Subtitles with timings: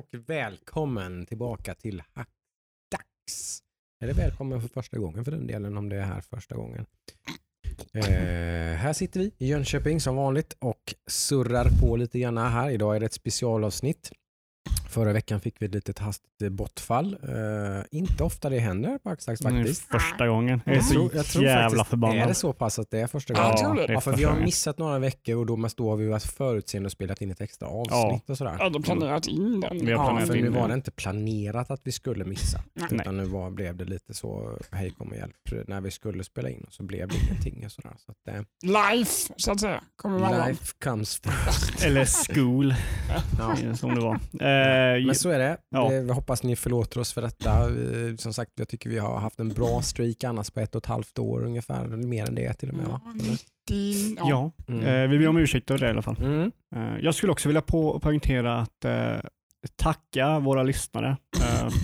[0.00, 3.62] och välkommen tillbaka till Hackdags.
[4.02, 6.86] Eller välkommen för första gången för den delen om det är här första gången.
[7.92, 8.04] Eh,
[8.76, 12.70] här sitter vi i Jönköping som vanligt och surrar på lite grann här.
[12.70, 14.12] Idag är det ett specialavsnitt.
[14.90, 17.16] Förra veckan fick vi ett litet hastigt bortfall.
[17.28, 19.82] Uh, inte ofta det händer på Axlax faktiskt.
[19.82, 20.62] Första gången.
[20.66, 22.18] Jag är så jag tror, jag jävla förbannad.
[22.18, 23.54] Är det så pass att det är första gången?
[23.58, 26.06] Ja, det ja, för vi har missat några veckor och då, mest då har vi
[26.06, 28.32] varit förutseende och spelat in ett extra avsnitt ja.
[28.32, 28.56] och sådär.
[28.58, 29.86] Ja, de planerat in den.
[29.86, 32.62] Vi har planerat ja, för nu var det inte planerat att vi skulle missa.
[32.74, 32.88] Nej.
[32.92, 36.50] Utan nu var, blev det lite så, hej kom och hjälp, när vi skulle spela
[36.50, 37.64] in och så blev det ingenting.
[37.64, 37.94] Och sådär.
[37.98, 39.84] Så att, eh, life, så att säga.
[39.96, 41.84] Kommer life comes first.
[41.84, 42.74] Eller school,
[43.38, 43.76] ja.
[43.76, 44.20] som det var.
[44.40, 45.56] Eh, Eh, Men så är det.
[45.68, 45.92] Ja.
[45.92, 47.66] Jag hoppas ni förlåter oss för detta.
[48.18, 50.86] Som sagt, jag tycker vi har haft en bra streak annars på ett och ett
[50.86, 51.86] halvt år ungefär.
[51.86, 52.86] Mer än det till och med.
[52.86, 53.00] Va?
[54.16, 54.84] Ja, mm.
[54.84, 56.16] Eh, vi ber om ursäkt för det i alla fall.
[56.22, 56.52] Mm.
[56.76, 57.62] Eh, jag skulle också vilja
[58.00, 58.86] poängtera att
[59.76, 61.16] tacka våra lyssnare.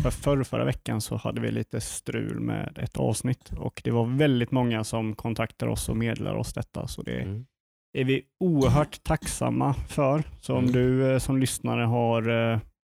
[0.03, 4.19] För förra, förra veckan så hade vi lite strul med ett avsnitt och det var
[4.19, 6.89] väldigt många som kontaktade oss och meddelade oss detta.
[6.89, 7.47] Så det mm.
[7.99, 10.23] är vi oerhört tacksamma för.
[10.41, 10.73] Så om mm.
[10.73, 12.23] du som lyssnare har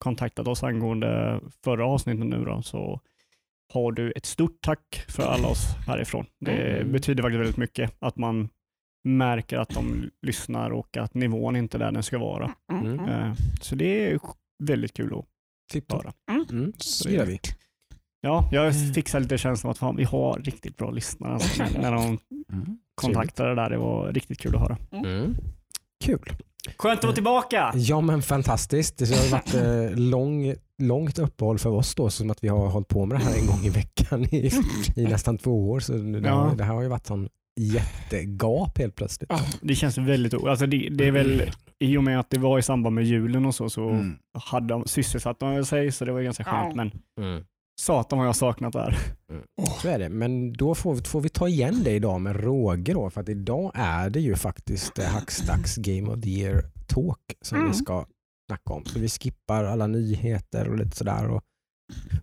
[0.01, 3.01] kontaktat oss angående förra avsnittet nu då, så
[3.73, 6.27] har du ett stort tack för alla oss härifrån.
[6.41, 6.93] Det mm.
[6.93, 8.49] betyder faktiskt väldigt mycket att man
[9.05, 12.55] märker att de lyssnar och att nivån inte är där den ska vara.
[12.73, 13.01] Mm.
[13.01, 14.21] Eh, så det är
[14.63, 15.25] väldigt kul att
[15.73, 16.13] Tipp höra.
[16.31, 16.45] Mm.
[16.51, 16.73] mm.
[16.77, 17.41] Så gör vi.
[18.21, 22.19] Ja, jag fixar lite känslan att fan, vi har riktigt bra lyssnare alltså, när de
[22.53, 22.79] mm.
[22.95, 23.71] kontaktade där.
[23.71, 24.77] Det var riktigt kul att höra.
[24.93, 25.37] Mm.
[26.05, 26.33] Kul.
[26.77, 27.73] Skönt att vara tillbaka!
[27.75, 28.99] Ja men fantastiskt.
[28.99, 32.89] Det har varit eh, lång, långt uppehåll för oss då, som att vi har hållit
[32.89, 34.51] på med det här en gång i veckan i,
[34.97, 35.81] i nästan två år.
[35.81, 36.35] Så det, ja.
[36.35, 37.29] har, det här har ju varit sån
[37.61, 39.31] jättegap helt plötsligt.
[39.61, 42.63] Det känns väldigt alltså det, det är väl i och med att det var i
[42.63, 44.17] samband med julen och så, så mm.
[44.33, 46.77] hade de sysselsatt de sig, så det var ganska skönt.
[46.77, 47.45] Men mm.
[47.81, 48.99] Satan vad jag saknat det här.
[49.31, 49.43] Mm.
[49.83, 52.93] Så är det, men då får vi, får vi ta igen det idag med råge
[52.93, 57.19] då, för att idag är det ju faktiskt eh, Hackstacks Game of the Year Talk
[57.41, 57.71] som mm.
[57.71, 58.07] vi ska
[58.47, 58.85] snacka om.
[58.85, 61.43] Så vi skippar alla nyheter och lite sådär och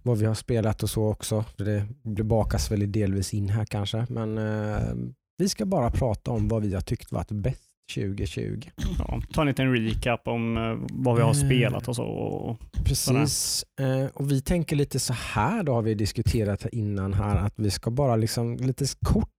[0.04, 1.46] vad vi har spelat och så också.
[1.58, 4.94] Det, det bakas väl delvis in här kanske, men eh,
[5.38, 8.62] vi ska bara prata om vad vi har tyckt varit bäst 2020.
[9.00, 12.58] Ja, ta en liten recap om eh, vad vi har eh, spelat och så.
[12.86, 13.66] Precis.
[13.80, 17.72] Eh, och vi tänker lite så här, då har vi diskuterat innan här, att vi
[17.72, 19.30] ska bara liksom lite kort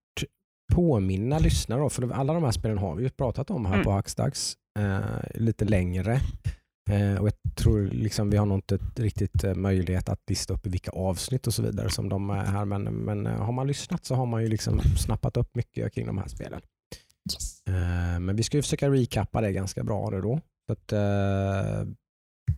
[0.73, 3.83] påminna lyssnare, för alla de här spelen har vi ju pratat om här mm.
[3.83, 4.53] på Hackstacks
[5.33, 6.19] lite längre.
[7.19, 10.91] och jag tror liksom vi har nog inte riktigt möjlighet att lista upp i vilka
[10.91, 14.25] avsnitt och så vidare som de är här, men, men har man lyssnat så har
[14.25, 16.61] man ju liksom snappat upp mycket kring de här spelen.
[17.69, 20.39] Eh, men vi ska ju försöka recappa det ganska bra nu då.
[20.67, 21.93] Så att, uh,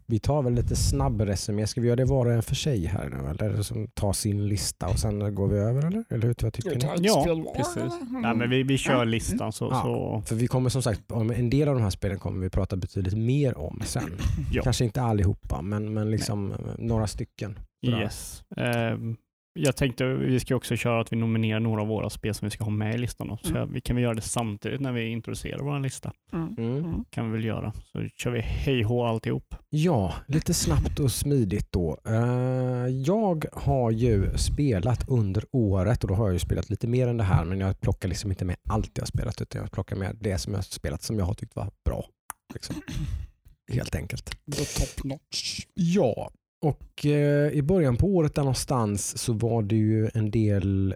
[0.05, 1.67] vi tar väl lite snabb resumé.
[1.67, 3.45] Ska vi göra det var och en för sig här nu?
[3.45, 6.03] Eller som tar sin lista och sen går vi över eller?
[6.09, 7.07] Eller hur, vad tycker ni?
[7.07, 7.93] Ja, precis.
[8.21, 9.51] Nej, men vi, vi kör listan.
[9.51, 10.23] Så, ja, så.
[10.25, 12.75] För vi kommer som sagt, om en del av de här spelen kommer vi prata
[12.75, 14.17] betydligt mer om sen.
[14.51, 14.63] Ja.
[14.63, 16.57] Kanske inte allihopa, men, men liksom Nej.
[16.77, 17.59] några stycken.
[17.85, 18.43] Yes.
[18.57, 19.17] Um,
[19.53, 22.51] jag tänkte vi ska också köra att vi nominerar några av våra spel som vi
[22.51, 23.27] ska ha med i listan.
[23.27, 23.37] Då.
[23.41, 23.73] Så mm.
[23.73, 26.13] vi kan väl göra det samtidigt när vi introducerar vår lista.
[26.33, 26.55] Mm.
[26.57, 26.77] mm.
[26.77, 27.05] Mm.
[27.09, 27.73] kan vi väl göra.
[27.91, 29.55] Så kör vi hej hå alltihop.
[29.69, 31.97] Ja, lite snabbt och smidigt då.
[32.09, 37.07] Uh, jag har ju spelat under året och då har jag ju spelat lite mer
[37.07, 39.71] än det här men jag plockar liksom inte med allt jag har spelat utan jag
[39.71, 42.05] plockar med det som jag har spelat som jag har tyckt var bra.
[42.53, 42.75] Liksom.
[43.71, 44.29] Helt enkelt.
[44.55, 45.65] The top notch.
[45.73, 50.95] Ja, och eh, i början på året där någonstans så var det ju en del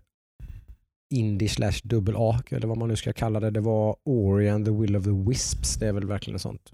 [1.14, 3.52] indie slash dubbel A eller vad man nu ska kalla det.
[3.52, 5.76] Det var Ori and the Will of the Wisps.
[5.76, 6.72] Det är väl verkligen sånt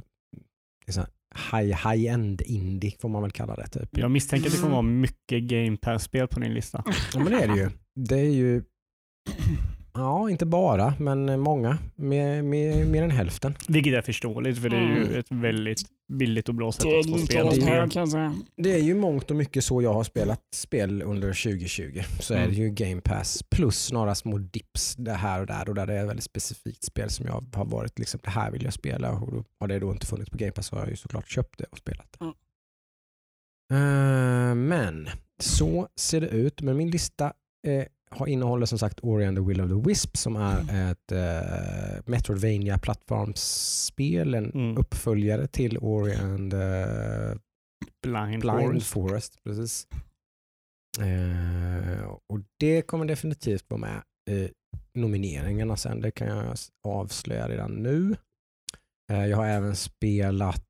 [1.51, 3.67] high, high end indie får man väl kalla det.
[3.67, 3.97] Typ.
[3.97, 6.83] Jag misstänker att det kommer vara mycket Game Pass-spel på din lista.
[7.13, 7.69] Ja men det är det ju.
[7.95, 8.63] Det är ju
[9.93, 11.77] Ja, inte bara, men många.
[11.95, 13.55] Mer, mer, mer än hälften.
[13.67, 15.19] Vilket är förståeligt, för det är ju mm.
[15.19, 15.81] ett väldigt
[16.11, 18.31] billigt och bra sätt att få spela spel.
[18.55, 22.01] Det är ju mångt och mycket så jag har spelat spel under 2020.
[22.19, 22.45] Så mm.
[22.45, 25.87] är det ju Game Pass plus några små dips det här och där och där
[25.87, 28.73] det är ett väldigt specifikt spel som jag har varit liksom, det här vill jag
[28.73, 30.95] spela och då har det då inte funnits på Game Pass så har jag ju
[30.95, 32.25] såklart köpt det och spelat det.
[32.25, 32.33] Mm.
[33.71, 35.09] Uh, men
[35.39, 36.61] så ser det ut.
[36.61, 37.33] Men min lista
[37.67, 40.91] är har innehåller som sagt Ori and the Will of the Wisp som är mm.
[40.91, 44.77] ett uh, Metroidvania plattformsspel, en mm.
[44.77, 47.35] uppföljare till Ori and uh,
[48.03, 48.87] Blind, Blind Forest.
[48.87, 49.87] Forest precis.
[50.99, 54.49] Uh, och det kommer definitivt vara med i
[54.93, 58.15] nomineringarna sen, det kan jag avslöja redan nu.
[59.07, 60.65] jag har även spelat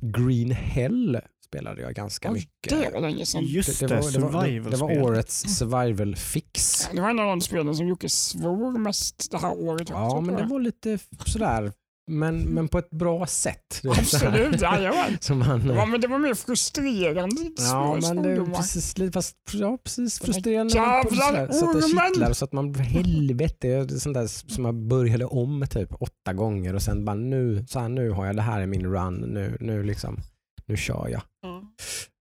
[0.00, 2.82] Green Hell spelade jag ganska Oj, mycket.
[2.82, 3.44] Det var länge sedan.
[3.44, 6.88] Just det, det, var, det, var, det, det var årets survival fix.
[6.92, 9.88] Det var en av de spelen som Jocke svor mest det här året.
[9.90, 11.72] Ja, också, men det var lite sådär,
[12.10, 13.82] men, men på ett bra sätt.
[13.84, 15.18] Absolut, jajamän.
[15.30, 17.36] Man, Ja, men det var mer frustrerande.
[17.58, 20.74] Ja, men det precis, lite- fast, ja, precis frustrerande.
[20.74, 22.34] jävla så att det ormen!
[22.34, 26.74] så att man helvete, det är sånt där som man började om typ åtta gånger
[26.74, 29.56] och sen bara nu, så här, nu har jag det här i min run, nu,
[29.60, 30.20] nu liksom,
[30.66, 31.22] nu kör jag.
[31.42, 31.62] Ja.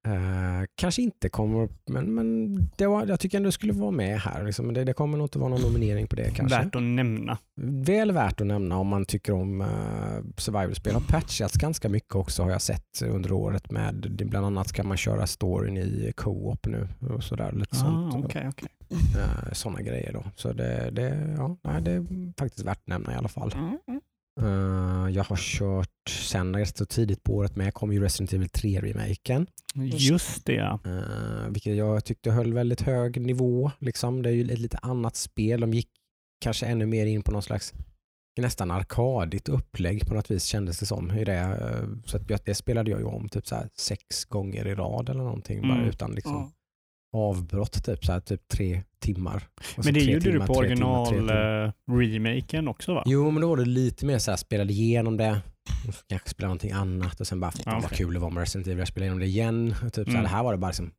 [0.08, 3.92] Eh, kanske inte kommer upp, men, men det var, jag tycker ändå det skulle vara
[3.92, 4.44] med här.
[4.44, 4.74] Liksom.
[4.74, 6.58] Det, det kommer nog inte vara någon nominering på det kanske.
[6.58, 7.38] Värt att nämna.
[7.62, 9.68] Väl värt att nämna om man tycker om uh,
[10.38, 10.94] survival-spel.
[10.94, 13.72] har patchats ganska mycket också har jag sett under året.
[13.72, 17.52] med det, Bland annat kan man köra storyn i co-op nu och sådär.
[17.52, 18.16] Lite sånt.
[18.16, 18.70] Ah, okej, okej.
[18.90, 20.24] Eh, sådana grejer då.
[20.36, 22.06] Så det, det, ja, nej, det är
[22.38, 23.52] faktiskt värt att nämna i alla fall.
[23.54, 24.02] Mm,
[24.42, 28.48] Eh, jag har kört sen rätt så tidigt på året med kom ju Resident Evil
[28.48, 29.48] 3-remaken.
[29.76, 30.80] Just det ja.
[30.86, 33.72] Uh, vilket jag tyckte höll väldigt hög nivå.
[33.80, 34.22] Liksom.
[34.22, 35.60] Det är ju ett lite annat spel.
[35.62, 35.90] De gick
[36.42, 37.74] kanske ännu mer in på någon slags
[38.38, 41.12] nästan arkadigt upplägg på något vis kändes det som.
[41.12, 41.34] I det.
[41.38, 45.10] Eh, Så att det spelade jag ju om typ så här sex gånger i rad
[45.10, 45.62] eller någonting.
[45.62, 45.90] Bara Mm.
[45.90, 46.52] utan liksom Ja.
[47.16, 49.44] Avbrott typ, så här, typ tre timmar.
[49.84, 52.64] Men det gjorde du timmar, på tre timmar, tre original timmar.
[52.64, 53.04] eh, också va?
[53.06, 55.42] Jo, men då var det lite mer så här, spelade igenom det,
[56.10, 58.80] kanske spelade någonting annat och sen bara, fan vad kul det var med Resident Evil,
[58.80, 59.76] jag spelade igenom det igen.
[59.86, 60.24] Och typ så här, Mm.
[60.24, 60.92] det här var det bara liksom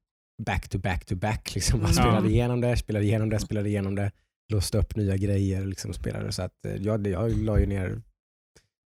[0.47, 1.55] back to back to back.
[1.55, 1.83] Liksom.
[1.83, 4.11] Man spelade igenom det, spelade igenom det, spelade igenom det,
[4.53, 6.33] låste upp nya grejer liksom spelade.
[6.33, 8.03] Så att, eh, jag, jag la ju ner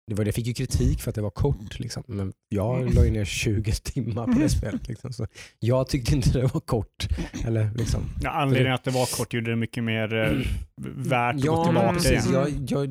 [0.08, 2.04] det var, det fick ju kritik för att det var kort, liksom.
[2.08, 4.88] men jag la ju ner 20 timmar på det spelet.
[4.88, 5.14] Liksom.
[5.14, 5.28] Så
[5.60, 7.08] jag tyckte inte det var kort.
[7.46, 8.02] Eller, liksom.
[8.22, 10.48] Ja, anledningen att det var kort gjorde det mycket mer eh,
[10.96, 12.30] värt att gå Ja, tillbaka men precis.
[12.30, 12.68] igen.
[12.70, 12.88] Jag,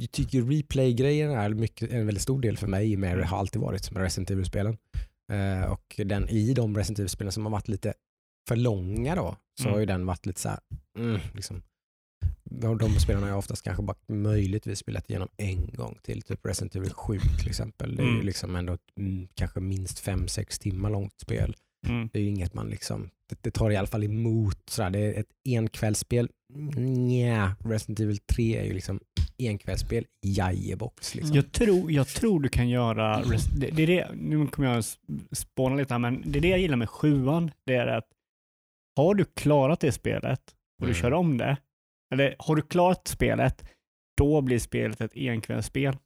[0.00, 3.62] jag tycker replay-grejen är mycket, en väldigt stor del för mig med det har alltid
[3.62, 4.76] varit med Resident Evil-spelen.
[5.32, 7.94] Eh, och den, i de Resident Evil-spelen som har varit lite
[8.48, 9.72] för långa då, så Mm.
[9.72, 10.58] har ju den varit lite så här,
[10.98, 11.62] mm, liksom.
[12.50, 16.46] De, de spelarna har jag oftast kanske bara möjligtvis spelat igenom en gång till, typ
[16.46, 17.96] Resident Evil 7 till exempel.
[17.96, 18.26] Det är ju Mm.
[18.26, 21.56] liksom ändå ett, mm, kanske minst 5-6 timmar långt spel.
[21.88, 22.08] Mm.
[22.12, 24.58] Det är ju inget man liksom, det, det tar i alla fall emot.
[24.70, 24.90] Sådär.
[24.90, 26.28] Det är ett enkvällsspel.
[26.76, 29.00] Nja, Resident Evil 3 är ju liksom
[29.38, 31.14] enkvällsspel, jajebox.
[31.14, 31.36] Liksom.
[31.36, 33.22] Jag, tror, jag tror du kan göra,
[33.56, 34.84] det, det är det, nu kommer jag
[35.32, 38.06] spåna lite här, men det är det jag gillar med sjuan, det är att
[38.96, 40.40] har du klarat det spelet
[40.82, 40.94] och du Mm.
[41.02, 41.56] kör om det,
[42.12, 43.64] eller har du klarat spelet,
[44.16, 45.96] då blir spelet ett enkvällsspel.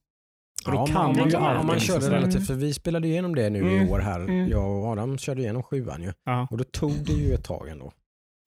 [0.67, 2.75] Och då Ja, kan man man, ju alltid man liksom körde här- relativt, för vi
[2.75, 3.87] spelade igenom det nu Mm.
[3.87, 4.21] i år här.
[4.21, 4.49] Mm.
[4.49, 6.13] Jag och Adam körde igenom sjuan ju.
[6.25, 6.49] Ja.
[6.51, 7.93] Och då tog det ju ett tag ändå.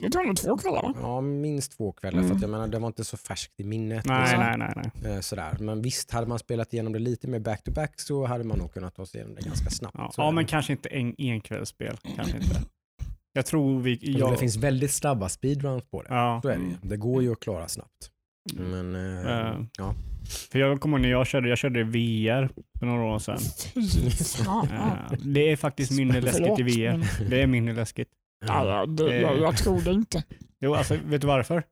[0.02, 0.94] Det tog nog två kvällar va?
[1.00, 2.18] Ja, minst två kvällar.
[2.18, 2.36] För Mm.
[2.36, 4.04] att jag menar, det var inte så färskt i minnet.
[4.06, 4.40] Nej, liksom.
[4.40, 5.12] nej, nej, nej.
[5.14, 5.56] Eh, Sådär.
[5.60, 8.94] Men visst, hade man spelat igenom det lite mer back-to-back så hade man nog kunnat
[8.94, 9.94] ta sig igenom det ganska snabbt.
[9.98, 11.96] Ja, ja men kanske inte en enkvällsspel.
[12.16, 12.60] Kanske inte.
[13.38, 13.98] Jag tror vi...
[14.02, 16.08] Jag, Det finns väldigt snabba speedruns på det.
[16.10, 16.74] ja, Så är det ju.
[16.82, 18.10] Det går ju att klara snabbt.
[18.58, 18.70] Mm.
[18.90, 19.94] Men eh, Eh, ja.
[20.52, 22.48] för jag kommer ihåg när jag körde, jag körde VR
[22.78, 23.38] för några år sedan.
[24.70, 27.28] Eh, det är faktiskt mindre läskigt i VR.
[27.30, 28.08] Det är mindre läskigt.
[28.46, 30.24] Ja, ja, det, jag, jag tror det inte.
[30.60, 31.62] Jo, alltså, vet du varför?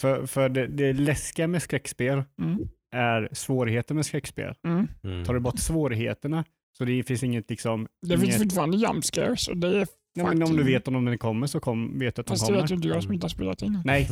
[0.00, 2.58] För, för det, det läskiga med skräckspel Mm.
[2.96, 4.54] är svårigheten med skräckspel.
[4.66, 4.88] Mm.
[5.04, 5.24] Mm.
[5.24, 6.44] Tar du bort svårigheterna
[6.78, 7.86] så det finns inget liksom...
[8.02, 11.04] Det finns inget, fortfarande jump scares och det är ja, men om du vet om
[11.04, 12.60] den kommer så kom, vet du att de Fast det kommer.
[12.62, 13.82] vet ju inte jag som inte har spelat innan.
[13.84, 14.08] Nej,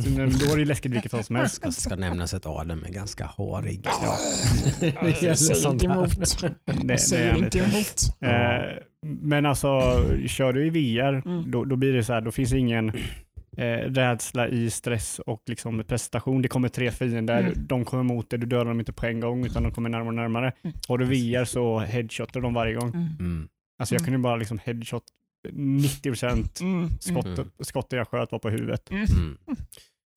[0.47, 1.55] då är det läskigt vilket fall som helst.
[1.55, 3.85] ska, ska nämnas att Adam är ganska harig.
[3.85, 4.17] Ja.
[5.01, 5.95] Det säger sånt inte här.
[5.97, 6.17] emot.
[6.41, 7.45] Det, Jag det är säger lite.
[7.45, 8.17] inte emot.
[8.21, 9.69] Eh, men alltså,
[10.27, 11.51] kör du i VR, Mm.
[11.51, 12.89] då, då blir det så här, då finns det ingen
[13.57, 16.41] eh, rädsla i stress och liksom prestation.
[16.41, 17.53] Det kommer tre fiender, Mm.
[17.67, 20.07] de kommer mot dig, du dödar dem inte på en gång utan de kommer närmare
[20.07, 20.51] och närmare.
[20.63, 20.75] Mm.
[20.87, 22.89] Har du VR så headshotar de varje gång.
[22.89, 23.07] Mm.
[23.19, 23.47] Mm.
[23.79, 24.05] Alltså jag Mm.
[24.05, 25.03] kunde bara liksom headshot
[25.51, 26.89] 90% Mm.
[26.99, 27.49] skott, Mm.
[27.59, 28.91] skotten jag sköt var på huvudet.
[28.91, 29.37] Mm.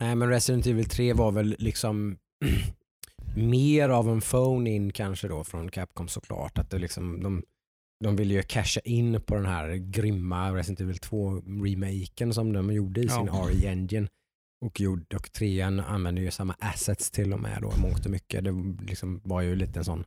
[0.00, 2.16] Nej men Resident Evil 3 var väl liksom
[3.36, 6.58] mer av en phone-in kanske då från Capcom såklart.
[6.58, 7.42] Att det liksom, de,
[8.04, 13.00] de ville ju casha in på den här grymma Resident Evil 2-remaken som de gjorde
[13.00, 13.48] i sin Ja.
[13.52, 14.08] RE Engine.
[14.64, 18.44] Och, gjorde, och trean använde ju samma assets till och med då mångt och mycket.
[18.44, 18.52] Det
[18.86, 20.04] liksom var ju lite en sån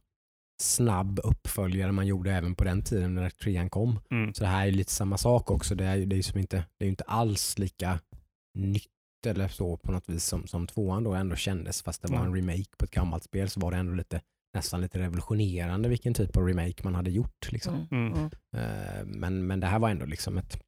[0.61, 3.99] snabb uppföljare man gjorde även på den tiden när trean kom.
[4.11, 4.33] Mm.
[4.33, 5.75] Så det här är lite samma sak också.
[5.75, 7.99] Det är ju det är som inte, det är ju inte alls lika
[8.53, 8.89] nytt
[9.27, 11.81] eller så på något vis som, som tvåan då ändå kändes.
[11.81, 14.21] Fast det var en remake på ett gammalt spel så var det ändå lite,
[14.53, 17.51] nästan lite revolutionerande vilken typ av remake man hade gjort.
[17.51, 17.87] Liksom.
[17.91, 18.13] Mm.
[18.13, 18.13] Mm.
[18.17, 18.29] Mm.
[18.55, 20.63] Eh, men, men det här var ändå liksom ett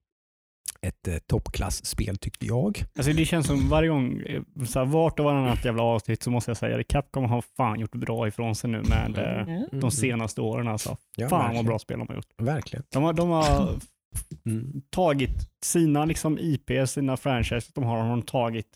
[0.88, 2.84] ett eh, toppklassspel tyckte jag.
[2.98, 6.32] Alltså det känns som varje gång, eh, så här, vart och varannat jävla avsnitt så
[6.32, 6.84] måste jag säga det.
[6.84, 9.80] Capcom har fan gjort bra ifrån sig nu med eh, Mm.
[9.82, 10.68] de senaste åren.
[10.68, 10.98] Alltså.
[11.18, 11.66] Ja, fan vad verkligen.
[11.66, 12.34] bra spel de har gjort.
[12.38, 12.84] Verkligen.
[12.94, 13.70] De har, de har
[14.46, 14.82] Mm.
[14.90, 18.68] tagit sina liksom, IP, sina franchise, de har de tagit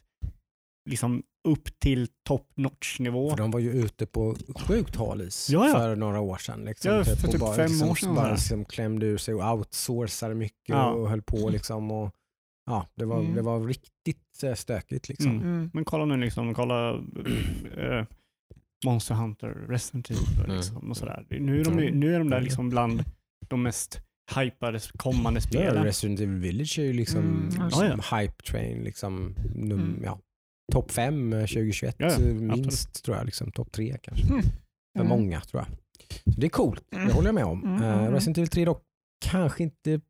[0.89, 3.29] liksom, upp till top notch nivå.
[3.29, 4.35] För de var ju ute på
[4.67, 5.73] sjukt hal is Ja, ja.
[5.73, 6.65] för några år sedan.
[6.65, 8.33] Liksom, Ja, för och typ bara, fem liksom, år sedan Bara där.
[8.33, 10.89] liksom klämde ur sig och outsourcade mycket Ja.
[10.91, 11.49] och höll på.
[11.49, 12.11] Liksom, och,
[12.65, 13.35] ja, det, var, Mm.
[13.35, 15.09] det var riktigt eh, stökigt.
[15.09, 15.31] Liksom.
[15.31, 15.43] Mm.
[15.43, 15.69] Mm.
[15.73, 16.93] Men kolla nu, liksom, kolla
[17.77, 18.05] eh,
[18.85, 20.55] Monster Hunter, Resident Evil Mm.
[20.55, 21.25] liksom, och sådär.
[21.29, 21.99] Nu är de, Mm.
[21.99, 23.03] nu är de där liksom bland
[23.47, 23.99] de mest
[24.35, 25.83] hypade kommande Ja, spelen.
[25.83, 28.83] Resident Evil Village är ju liksom Mm, ja, hype train.
[28.83, 30.01] Liksom, num, Mm.
[30.03, 30.19] ja,
[30.71, 33.25] Topp fem eh, 2021 Ja, ja, eh, minst tror jag.
[33.25, 34.27] Liksom, Topp tre kanske.
[34.27, 34.41] Mm.
[34.41, 34.49] För
[35.05, 35.07] Mm.
[35.07, 35.67] många tror jag.
[36.33, 37.11] Så det är coolt, det Mm.
[37.11, 37.63] håller jag med om.
[37.63, 38.81] Mm, Eh, mm, Resident Evil 3 dock
[39.25, 40.01] kanske inte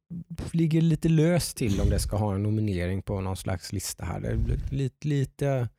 [0.51, 4.19] ligger lite löst till om det ska ha en nominering på någon slags lista här.
[4.19, 5.69] Det är lite, lite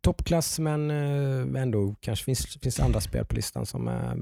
[0.00, 4.16] toppklass men eh, ändå kanske finns, finns andra spel på listan som, är,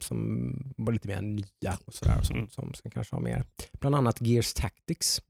[0.00, 3.44] som var lite mer nya och sådär som, som, som kanske har mer.
[3.80, 5.22] Bland annat Gears Tactics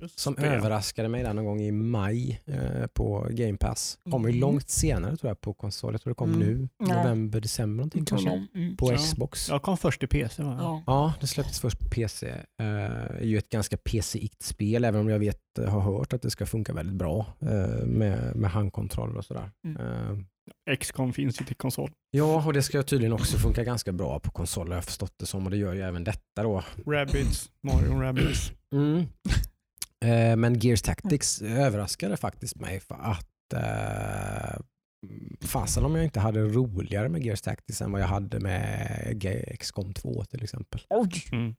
[0.00, 0.46] Just som det.
[0.46, 3.98] överraskade mig där någon gång i maj eh, på Game Pass.
[4.10, 4.40] Kommer ju Mm.
[4.40, 5.94] långt senare tror jag på konsol.
[5.94, 6.38] Jag tror det kom Mm.
[6.48, 8.46] nu, november, december någonting kanske.
[8.54, 8.76] Mm.
[8.76, 8.96] På Ja.
[8.98, 9.48] Xbox.
[9.48, 10.42] Jag kom först till PC.
[10.42, 10.56] Va?
[10.60, 10.82] Ja.
[10.86, 12.26] Ja, det släpptes först på PC.
[12.26, 16.30] Uh, är ju ett ganska PC-igt spel, även om jag vet, har hört att det
[16.30, 19.50] ska funka väldigt bra eh, med, med handkontroll och sådär.
[19.64, 19.76] Mm.
[20.70, 21.90] Eh, XCOM finns ju till konsol.
[22.10, 25.26] ja, och det ska tydligen också funka ganska bra på konsol har jag förstått det
[25.26, 26.62] som och det gör ju även detta då.
[26.86, 28.52] Rabbids, Mario Rabbids.
[28.72, 29.04] Mm.
[30.04, 34.60] Eh, men Gears Tactics överraskade faktiskt mig för att uh,
[35.46, 39.92] fasen om jag inte hade roligare med Gears Tactics än vad jag hade med XCOM
[39.92, 40.80] 2 till exempel.
[40.90, 41.54] Oj, Mm.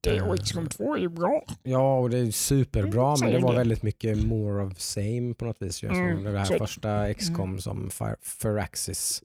[0.00, 1.44] det och XCOM 2 är ju bra.
[1.62, 3.58] Ja, och det är superbra, Mm, men det var det.
[3.58, 5.82] väldigt mycket more of same på något vis.
[5.82, 9.22] Mm, det här första XCOM som Fir- Firaxis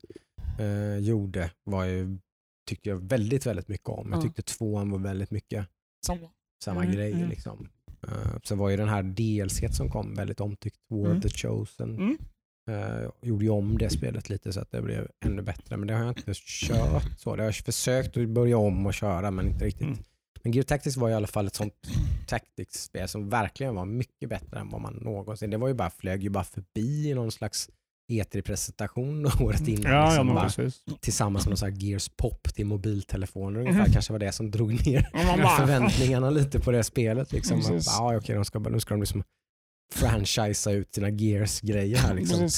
[0.58, 2.18] eh, gjorde var ju,
[2.68, 4.08] tyckte jag väldigt, väldigt mycket om.
[4.10, 4.22] Jag Ja.
[4.22, 5.66] tyckte tvåan var väldigt mycket
[6.06, 6.30] Samma.
[6.64, 7.12] samma Mm, grej.
[7.12, 7.28] mm.
[7.28, 7.68] Liksom.
[8.08, 11.16] Uh, så var ju den här DLC som kom väldigt omtyckt, War Mm.
[11.16, 11.96] of the Chosen.
[11.96, 12.18] Mm.
[12.70, 15.76] Eh, gjorde ju om det spelet lite så att det blev ännu bättre.
[15.76, 17.36] Men det har jag inte kört så.
[17.36, 19.86] Det har jag försökt att börja om och köra men inte riktigt.
[19.86, 19.98] Mm.
[20.42, 21.74] Men Gear Tactics var i alla fall ett sånt
[22.26, 25.50] tactics-spel som verkligen var mycket bättre än vad man någonsin...
[25.50, 27.70] Det var ju bara, flög ju bara förbi i någon slags
[28.08, 29.92] E3-presentation året innan.
[29.92, 30.50] Ja, ja, liksom men bara,
[31.00, 33.80] tillsammans med någon sån här Gears Pop till mobiltelefoner ungefär.
[33.80, 33.92] Mhm.
[33.92, 35.08] Kanske var det som drog ner
[35.56, 37.32] förväntningarna lite på det spelet.
[37.32, 37.60] Liksom.
[37.60, 39.22] Bara, ah, okej, de ska, nu ska de liksom
[39.94, 42.14] franchisea ut sina Gears-grejer här.
[42.14, 42.48] Liksom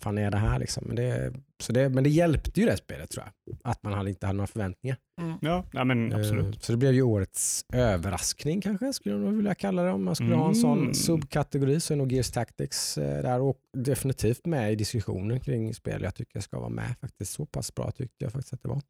[0.00, 0.84] fan är det här liksom?
[0.86, 3.56] Men det, så det, men det hjälpte ju det spelet tror jag.
[3.64, 4.96] Att man hade inte hade några förväntningar.
[5.20, 5.38] Mm.
[5.42, 6.54] Ja, ja men absolut.
[6.54, 9.90] Eh, Så det blev ju årets överraskning kanske skulle jag vilja kalla det.
[9.90, 10.94] Om man skulle ha en sån Mm.
[10.94, 16.02] subkategori så är nog Gears Tactics eh, där och definitivt med i diskussionen kring spel
[16.02, 17.32] jag tycker ska vara med faktiskt.
[17.32, 18.82] Så pass bra tyckte jag faktiskt att det var.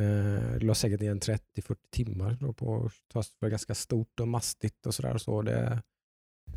[0.00, 4.86] Eh, Det la säkert igen 30-40 timmar då på att ta ganska stort och mastigt
[4.86, 5.18] och sådär.
[5.18, 5.82] Så det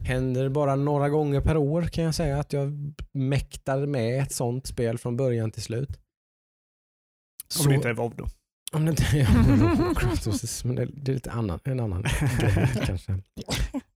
[0.03, 4.67] händer bara några gånger per år kan jag säga att jag mäktar med ett sånt
[4.67, 5.99] spel från början till slut.
[7.59, 8.25] Om det inte är WoW då.
[8.71, 12.03] Om det inte är Kratos, men det, det är lite annan, en annan
[12.39, 13.11] grej kanske.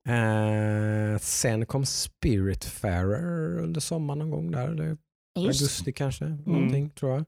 [0.07, 4.97] Eh, sen kom Spiritfarer under sommaren någon gång där,
[5.39, 5.61] Just.
[5.61, 7.25] augusti kanske, någonting tror jag.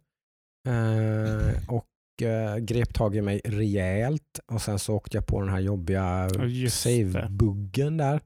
[0.67, 5.50] Eh, och eh, grep tag i mig rejält och sen så åkte jag på den
[5.50, 6.70] här jobbiga det.
[6.70, 8.22] save-buggen där.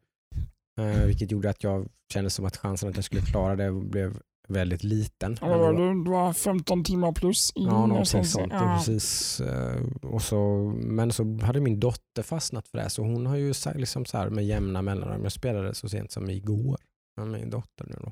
[0.77, 4.19] Eh, vilket gjorde att jag kände som att chansen att jag skulle klara det blev
[4.49, 5.37] väldigt liten.
[5.41, 7.51] Ja, det var, det var 15 timmar plus.
[7.55, 8.53] I Ja, någonting sånt.
[8.53, 8.75] ja.
[8.77, 9.39] Precis.
[9.41, 10.37] Eh, Och så,
[10.75, 14.29] men så hade min dotter fastnat för det, så hon har ju liksom så här
[14.29, 16.77] med jämna mellanrum, jag spelade så sent som igår
[17.17, 18.11] med min dotter nu då.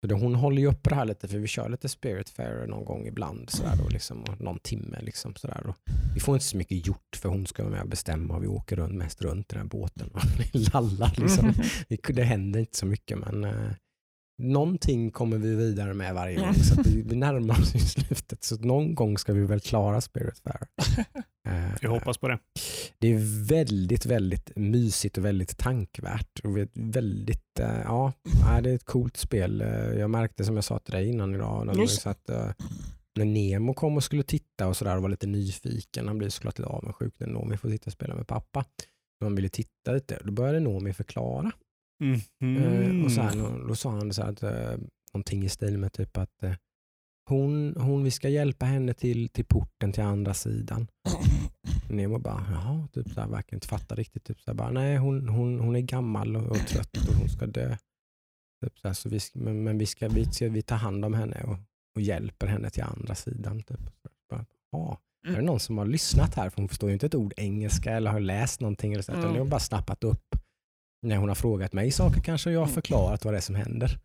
[0.00, 2.84] Så det, hon håller ju uppe det här lite, för vi kör lite Spiritfarer någon
[2.84, 4.98] gång ibland, så där då, liksom, och någon timme.
[5.00, 5.74] Liksom, så där, då.
[6.14, 8.46] Vi får inte så mycket gjort, för hon ska vara med och bestämma och vi
[8.46, 10.20] åker runt, mest runt i den här båten och
[10.74, 11.14] lallar.
[11.16, 11.52] Liksom.
[11.88, 13.70] Det- Det händer inte så mycket, men eh,
[14.40, 16.54] någonting kommer vi vidare med varje gång.
[16.54, 18.44] Så att vi, vi närmar oss ju slutet.
[18.44, 20.66] Så någon gång ska vi väl klara Spiritfarer.
[21.48, 22.38] Eh, Vi hoppas på det.
[22.98, 26.40] det är väldigt, väldigt mysigt och väldigt tankvärt.
[26.44, 28.12] Och väldigt, eh, ja,
[28.62, 29.60] det är ett coolt spel.
[29.60, 29.68] Eh,
[29.98, 32.30] Jag märkte som jag sa till dig innan idag, så att,
[33.16, 36.58] när Nemo kom och skulle titta och sådär och var lite nyfiken, han blir såklart
[36.58, 38.64] lite avundsjuk när Nomi får titta och spela med pappa.
[39.20, 41.52] Men han ville titta lite, då började Nomi förklara.
[42.00, 42.56] Mm.
[42.56, 44.78] Eh, och så här, då, då sa han så här att, eh,
[45.12, 46.52] någonting i stil med typ att eh,
[47.28, 50.88] hon, hon, vi ska hjälpa henne till, till porten till andra sidan.
[51.90, 54.24] Nemo bara, jaha, typ så här, verkar inte fatta riktigt.
[54.24, 57.28] Typ så här, bara, Nej, hon, hon, hon är gammal och, och trött och hon
[57.28, 57.76] ska dö.
[58.64, 61.14] Typ så här, så vi, men men vi, ska, vi, ska, vi tar hand om
[61.14, 61.56] henne och,
[61.96, 63.62] och hjälper henne till andra sidan.
[63.62, 63.80] Typ.
[64.30, 64.98] Bara, ja.
[65.28, 66.50] Är det någon som har lyssnat här?
[66.50, 68.92] För hon förstår ju inte ett ord engelska eller har läst någonting.
[68.92, 69.32] Eller så, utan Mm.
[69.32, 70.36] det har hon bara snappat upp.
[71.02, 73.98] När hon har frågat mig saker kanske jag har förklarat vad det är som händer.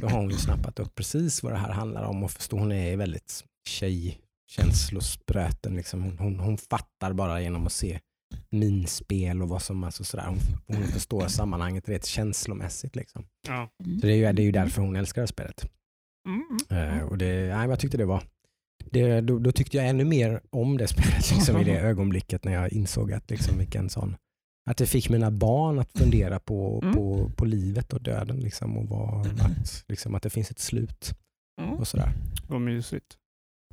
[0.00, 2.58] Då har hon ju snappat upp precis vad det här handlar om och förstår.
[2.58, 4.18] Hon är väldigt tjej,
[4.50, 5.76] känslospröten.
[5.76, 6.02] Liksom.
[6.02, 8.00] Hon, hon, hon fattar bara genom att se
[8.50, 10.26] minspel och vad som, alltså sådär.
[10.26, 12.96] Hon, hon förstår sammanhanget rent känslomässigt.
[12.96, 13.26] Liksom.
[13.48, 13.68] Ja.
[14.00, 15.70] Så det är, ju, det är ju därför hon älskar det här spelet.
[16.28, 16.98] Mm.
[16.98, 18.22] Eh, och det, nej, jag tyckte det var
[18.90, 22.52] det, då, då tyckte jag ännu mer om det spelet liksom, i det ögonblicket när
[22.52, 24.16] jag insåg att, liksom, vilken sån,
[24.70, 26.94] att det fick mina barn att fundera på, Mm.
[26.94, 31.14] på, på livet och döden liksom, och vad, att, liksom, att det finns ett slut.
[31.62, 31.74] Mm.
[31.74, 32.12] och sådär.
[32.48, 33.16] Vad mysigt.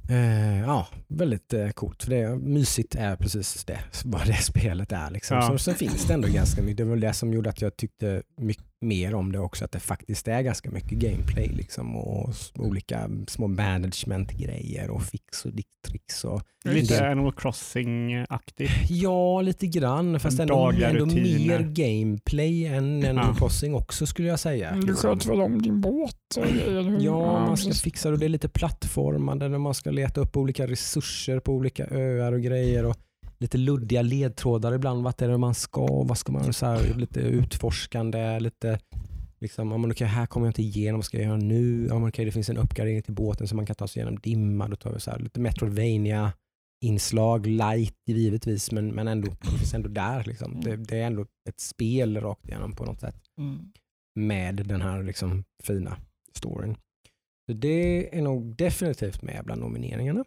[0.10, 2.04] Eh, ja, väldigt eh, coolt.
[2.04, 5.10] För det, mysigt är precis det, vad det spelet är.
[5.12, 5.38] Liksom.
[5.38, 5.48] Ja.
[5.48, 6.78] Så, så finns det ändå ganska mycket.
[6.78, 9.80] Det var det som gjorde att jag tyckte mycket mer om det också, att det
[9.80, 15.52] faktiskt är ganska mycket gameplay liksom, och olika små management-grejer och fix och
[15.88, 16.24] tricks.
[16.24, 18.72] Och, Lite det- Animal Crossing-aktigt.
[18.90, 23.36] ja, lite grann, fast ändå, ändå mer gameplay än Animal Ja.
[23.40, 24.76] Crossing också skulle jag säga.
[24.76, 26.38] Du sköt väl om din båt?
[26.38, 27.00] Eller hur?
[27.02, 30.68] Ja, man ska fixa och Det är lite plattformande där man ska leta upp olika
[30.68, 32.86] resurser på olika öar och grejer.
[32.86, 32.98] Och
[33.42, 35.04] lite luddiga ledtrådar ibland.
[35.04, 36.04] Vart är det man ska?
[36.04, 38.40] Vad ska man så här, Lite utforskande.
[38.40, 38.80] Lite
[39.40, 40.98] liksom, ja, men okej, här kommer jag inte igenom.
[41.00, 41.86] Vad ska jag göra nu?
[41.90, 44.20] Ja, men okej, det finns en uppgradering till båten så man kan ta sig igenom
[44.20, 44.68] dimma.
[44.68, 46.34] Då tar vi så här, lite Metroidvania
[46.86, 50.24] inslag, light givetvis, men, men ändå, det finns ändå där.
[50.24, 50.62] Liksom.
[50.62, 53.72] Det, det är ändå ett spel rakt igenom på något sätt Mm.
[54.16, 55.98] med den här liksom fina
[56.34, 56.76] storyn.
[57.50, 60.26] Så det är nog definitivt med bland nomineringarna.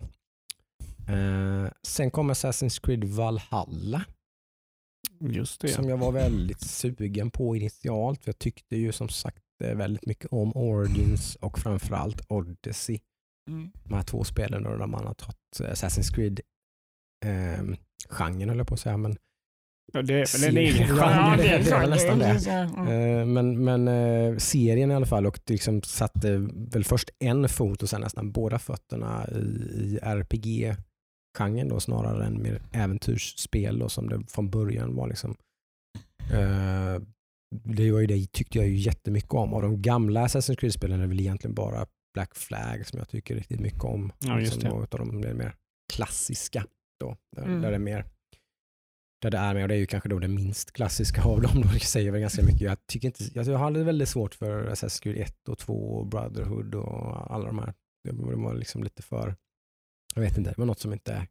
[1.09, 4.05] Eh, sen kommer Assassin's Creed Valhalla
[5.21, 5.69] Just det.
[5.69, 8.25] som jag var väldigt sugen på initialt.
[8.25, 12.99] För jag tyckte ju som sagt eh, väldigt mycket om Origins och framförallt Odyssey.
[13.51, 13.71] Mm.
[13.85, 16.41] De här två spelen då, där man har tagit eh, Assassin's Creed
[17.27, 17.65] eh,
[18.11, 19.17] genren höll jag på att säga, men
[19.93, 21.37] Ja, det är väl en egen genre.
[21.37, 22.41] det- det är nästan det.
[22.47, 22.93] ja.
[22.93, 27.83] Eh, Men, men eh, serien i alla fall och liksom satte väl först en fot
[27.83, 29.99] och sen nästan båda fötterna i, i
[31.35, 35.09] RPG-genren då snarare än mer äventyrsspel då, som det från början var.
[35.09, 35.37] Liksom.
[36.33, 37.03] Eh,
[37.65, 39.55] Det var ju det tyckte jag ju jättemycket om.
[39.55, 43.61] Av de gamla Assassin's Creed-spelen är väl egentligen bara Black Flag som jag tycker riktigt
[43.61, 44.13] mycket om.
[44.19, 44.77] Ja, just Liksom det.
[44.77, 45.55] något av de mer
[45.93, 46.67] klassiska.
[47.01, 47.61] Då, där, Mm.
[47.61, 48.05] där det är mer
[49.23, 51.63] där det är med och det är ju kanske då det minst klassiska av dem.
[51.63, 51.69] Då.
[51.73, 52.61] Det säger väl ganska mycket.
[52.61, 56.07] Jag, tycker inte, jag, jag hade väldigt svårt för Assassin's Creed 1 och 2 och
[56.07, 57.75] Brotherhood och alla de här.
[58.05, 59.37] Det var, det var liksom lite för,
[60.15, 61.27] jag vet inte, det var något som inte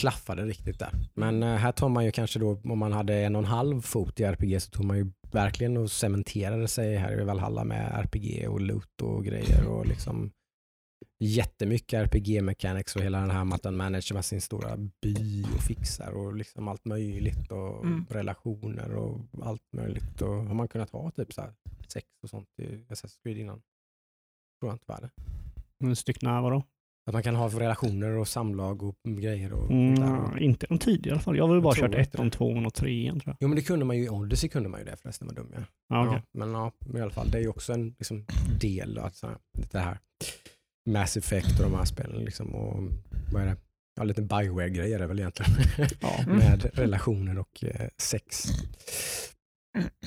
[0.00, 0.90] klaffade riktigt där.
[1.14, 3.80] Men eh, här tar man ju kanske då, om man hade en och en halv
[3.80, 7.92] fot i RPG så tog man ju verkligen och cementerade sig här i Valhalla med
[8.04, 10.32] RPG och loot och grejer och liksom
[11.24, 15.62] jättemycket RPG-mechanics och hela den här med att man manager med sin stora by och
[15.62, 18.06] fixar och liksom allt möjligt och Mm.
[18.10, 20.22] relationer och allt möjligt.
[20.22, 21.54] Och har man kunnat ha typ så här
[21.88, 23.62] sex och sånt i Assassin's Creed innan?
[24.60, 25.10] Tror jag inte var det.
[25.86, 26.62] En styckna vadå?
[27.06, 31.12] Att man kan ha relationer och samlag och grejer och Mm, inte de tidigare i
[31.12, 31.36] alla fall.
[31.36, 33.36] Jag har väl bara kört ettan, tvåan och trean tror jag.
[33.40, 35.52] jo men det kunde man ju i Odyssey kunde man ju det förresten, var dum.
[35.88, 36.22] Ja, okej.
[36.32, 38.26] Ja, men ja, men i alla fall, det är ju också en liksom,
[38.60, 39.12] del av
[39.70, 39.98] det här
[40.90, 42.24] Mass Effect och de här spelen.
[42.24, 42.82] Liksom, och,
[43.32, 43.56] vad är det?
[43.96, 45.52] Ja, lite Bioware-grejer är det väl egentligen.
[46.00, 46.18] Ja.
[46.22, 46.36] Mm.
[46.38, 48.44] med relationer och eh, sex.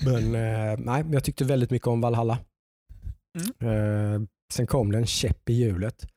[0.06, 2.38] Men eh, nej, jag tyckte väldigt mycket om Valhalla.
[3.60, 4.22] Eh,
[4.54, 6.08] sen kom det en käpp i hjulet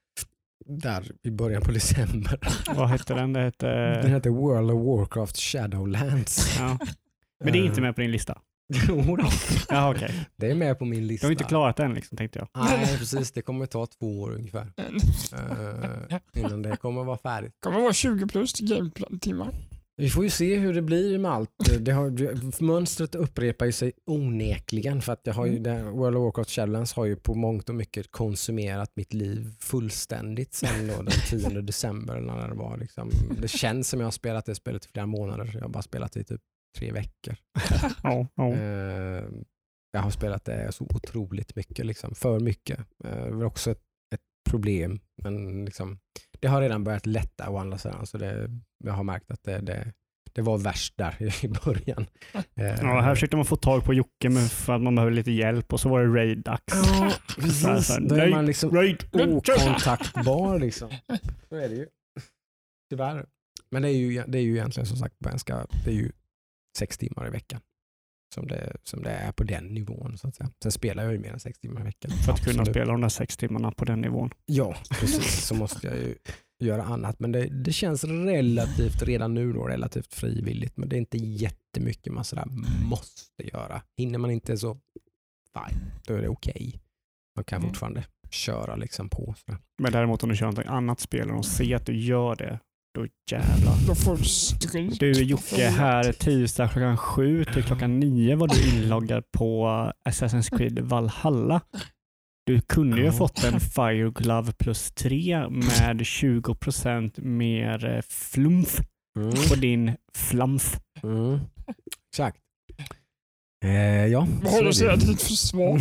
[0.69, 2.39] där i början på december.
[2.77, 3.33] Vad hette den?
[3.33, 3.67] Det hette...
[4.03, 6.57] Den heter World of Warcraft Shadowlands.
[6.59, 6.79] Ja.
[7.45, 8.39] Men det är inte med på din lista?
[8.89, 9.29] Jo då,
[9.69, 10.27] Ja, okej.
[10.37, 11.27] det är med på min Du lista.
[11.27, 12.49] har inte klarat den liksom, tänkte jag.
[12.65, 13.33] Nej, precis.
[13.33, 14.73] Det kommer ta två år ungefär.
[15.33, 17.53] eh, innan det kommer vara färdigt.
[17.61, 19.49] kommer vara 20 plus till gameplay-timmar.
[19.99, 21.51] Vi får ju se hur det blir med allt.
[21.81, 26.23] Det har, mönstret upprepar ju sig onekligen för att jag har ju, det, World of
[26.23, 31.13] Warcraft Shadowlands har ju på mångt och mycket konsumerat mitt liv fullständigt sen då den
[31.51, 34.89] 10 december när det var liksom, det känns som jag har spelat det spelet i
[34.89, 35.51] flera månader.
[35.55, 36.41] Jag har bara spelat det i typ
[36.79, 37.37] tre veckor.
[38.55, 39.25] Eh,
[39.93, 42.79] jag har spelat det så otroligt mycket, liksom, för mycket.
[42.79, 43.83] Eh, det är också ett
[44.51, 45.99] problem, men liksom,
[46.41, 48.07] det har redan börjat lätta å andra sidan.
[48.07, 48.51] Så det,
[48.85, 49.93] jag har märkt att det, det,
[50.33, 52.07] det var värst där i början.
[52.55, 55.73] Eh, ja, här försökte man få tag på Jocke för att man behöver lite hjälp
[55.73, 56.63] och så var det raid-dags.
[56.75, 57.99] Ja, precis.
[58.09, 59.05] Då är man liksom Raid!
[59.13, 60.59] okontaktbar.
[60.69, 60.91] Liksom.
[61.49, 61.87] Så är det ju.
[62.91, 63.27] Tyvärr.
[63.71, 66.13] Men det är, ju, det är ju egentligen som sagt ganska, det är ju
[66.79, 67.61] sex timmar i veckan
[68.35, 70.19] som det, som det är på den nivån.
[70.19, 70.51] Så att säga.
[70.63, 72.11] Sen spelar jag ju mer än sex timmar i veckan.
[72.11, 74.31] För att kunna spela de där sex timmarna på den nivån.
[74.47, 75.47] Ja, precis.
[75.47, 76.15] Så måste jag ju
[76.59, 77.21] göra annat.
[77.21, 80.77] Men det, det känns relativt, redan nu då, relativt frivilligt.
[80.77, 82.45] Men det är inte jättemycket man sådär
[82.89, 83.83] måste göra.
[83.97, 84.75] Hinner man inte så,
[85.55, 86.53] fine, då är det okej.
[86.53, 86.81] Okay.
[87.37, 87.69] Man kan mm.
[87.69, 89.35] fortfarande köra liksom på.
[89.39, 89.59] Sådär.
[89.79, 92.59] Men däremot om du kör något annat spel och de ser att du gör det,
[92.95, 94.99] då jävlar.
[94.99, 99.67] Du Jocke, här tisdag klockan sju till klockan nio var du inloggad på
[100.09, 101.61] Assassin's Creed Valhalla.
[102.47, 108.81] Du kunde ju ha fått en Fire Glove plus 3 med 20% mer eh, flumf
[109.19, 109.31] mm.
[109.49, 110.81] på din flamf.
[111.03, 111.41] Mm.
[112.13, 112.39] Exakt.
[113.65, 114.27] Eh, ja.
[114.43, 115.81] Vad har du att säga till ditt försvar?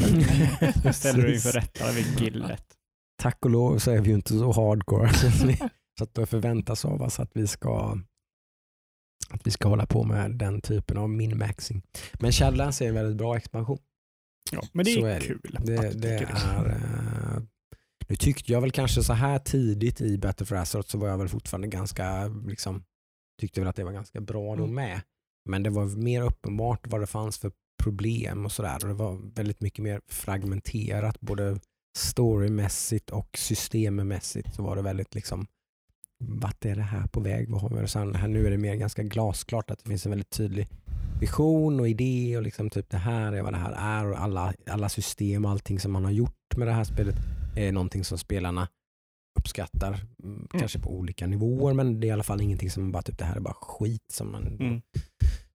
[0.85, 2.63] Nu ställer du inför rätta vid gillet.
[3.21, 5.09] Tack och lov så är vi ju inte så hardcore.
[5.97, 7.97] så att det förväntas av oss att vi ska
[9.29, 11.81] att vi ska hålla på med den typen av min-maxing.
[12.13, 13.79] Men Shadowlands är en väldigt bra expansion.
[14.51, 15.57] Ja, men det är, är kul.
[15.59, 17.39] Det, det är, uh,
[18.07, 21.17] nu tyckte jag väl kanske så här tidigt i Battle for Azeroth så var jag
[21.17, 22.83] väl fortfarande ganska, liksom,
[23.41, 24.59] tyckte väl att det var ganska bra mm.
[24.59, 25.01] då med.
[25.49, 27.51] Men det var mer uppenbart vad det fanns för
[27.83, 28.79] problem och sådär.
[28.79, 31.59] det var väldigt mycket mer fragmenterat både
[31.97, 35.47] storymässigt och systemmässigt så var det väldigt liksom
[36.19, 37.49] vart är det här på väg?
[37.49, 37.87] Vad har vi?
[37.87, 40.67] Sen, här, nu är det mer ganska glasklart att det finns en väldigt tydlig
[41.19, 44.53] vision och idé och liksom typ det här är vad det här är och alla,
[44.67, 47.15] alla system och allting som man har gjort med det här spelet
[47.55, 48.67] är någonting som spelarna
[49.39, 49.93] uppskattar.
[50.23, 50.47] Mm, mm.
[50.59, 53.25] Kanske på olika nivåer men det är i alla fall ingenting som bara typ det
[53.25, 54.81] här är bara skit som man mm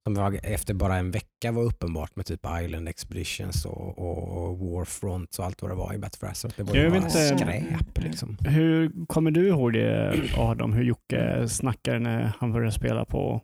[0.05, 5.39] som var, efter bara en vecka var uppenbart med typ Island Expeditions och, och Warfront
[5.39, 7.99] och allt vad det var i Battle Det var ju bara inte, skräp.
[8.05, 8.37] Liksom.
[8.41, 13.43] Hur kommer du ihåg det Adam, hur Jocke snackade när han började spela på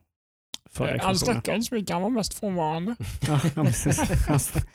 [1.00, 2.96] Han snackade så mycket, han var mest frånvarande.
[3.28, 3.40] ja,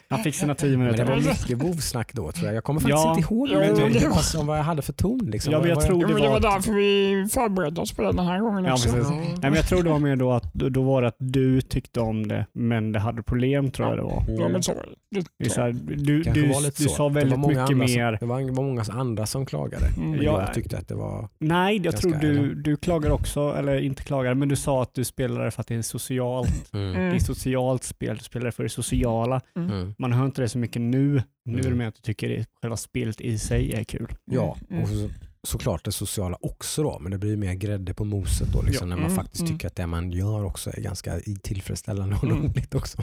[0.08, 1.04] han, fick sina tio minuter.
[1.04, 2.56] Men det var mycket vovsnack då tror jag.
[2.56, 4.44] Jag kommer faktiskt ja, inte ihåg ja, men, det var...
[4.44, 5.30] vad jag hade för ton.
[5.30, 5.52] Liksom.
[5.52, 6.20] Ja, men jag, tror det, var...
[6.20, 8.88] det var därför vi förberedde oss på det den här gången också.
[8.88, 11.60] Ja, Nej, men jag tror det var mer då att då var det att du
[11.60, 14.24] tyckte om det, men det hade problem tror jag det var.
[14.28, 14.72] Ja, men så,
[15.38, 18.16] det, så här, du, du, du, du sa väldigt mycket mer.
[18.16, 19.86] Som, det var många andra som klagade.
[19.86, 20.10] Mm.
[20.10, 21.28] Men ja, jag tyckte att det var...
[21.38, 25.04] Nej, jag tror du, du klagar också, eller inte klagar, men du sa att du
[25.04, 26.74] spelade för att det är socialt.
[26.74, 26.92] Mm.
[26.92, 27.20] Det är mm.
[27.20, 29.40] socialt spel, du spelar för det sociala.
[29.56, 29.70] Mm.
[29.70, 29.94] mm.
[29.98, 31.22] Man hör inte det så mycket nu.
[31.44, 31.78] Nu är det mm.
[31.78, 34.14] mer att du tycker att själva spelet i sig är kul.
[34.24, 35.10] Ja, och så,
[35.44, 38.96] såklart det sociala också då, men det blir mer grädde på moset då liksom, ja.
[38.96, 42.74] när man mm, faktiskt tycker att det man gör också är ganska tillfredsställande och roligt
[42.74, 42.98] också.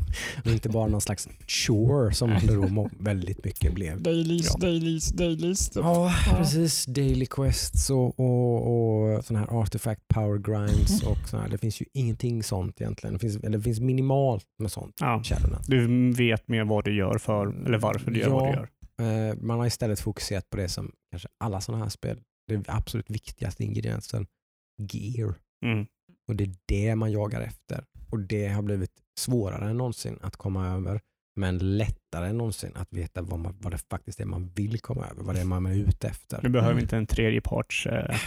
[0.45, 4.01] Och inte bara någon slags chore som det då väldigt mycket blev.
[4.01, 4.57] Dailies, ja.
[4.59, 5.69] dailies, dailies.
[5.69, 5.83] Typ.
[5.83, 6.85] Ja, precis.
[6.85, 11.85] Daily quests och, och, och sådana här artifact power grinds och sådana Det finns ju
[11.93, 13.13] ingenting sånt egentligen.
[13.13, 14.95] Det finns, eller det finns minimalt med sånt.
[14.99, 15.23] Ja.
[15.67, 18.69] Du vet mer vad du gör för, eller varför du gör vad du gör.
[19.01, 23.09] Eh, man har istället fokuserat på det som kanske alla sådana här spel, det absolut
[23.09, 24.27] viktigaste ingrediensen,
[24.77, 25.35] gear.
[25.65, 25.85] Mm.
[26.27, 27.85] Och det är det man jagar efter.
[28.09, 31.01] Och det har blivit svårare än någonsin att komma över,
[31.35, 35.07] men lättare än någonsin att veta vad, man, vad det faktiskt är man vill komma
[35.07, 36.41] över, vad det är man är ute efter.
[36.41, 36.83] Du behöver mm.
[36.83, 38.17] inte en tredjeparts eh,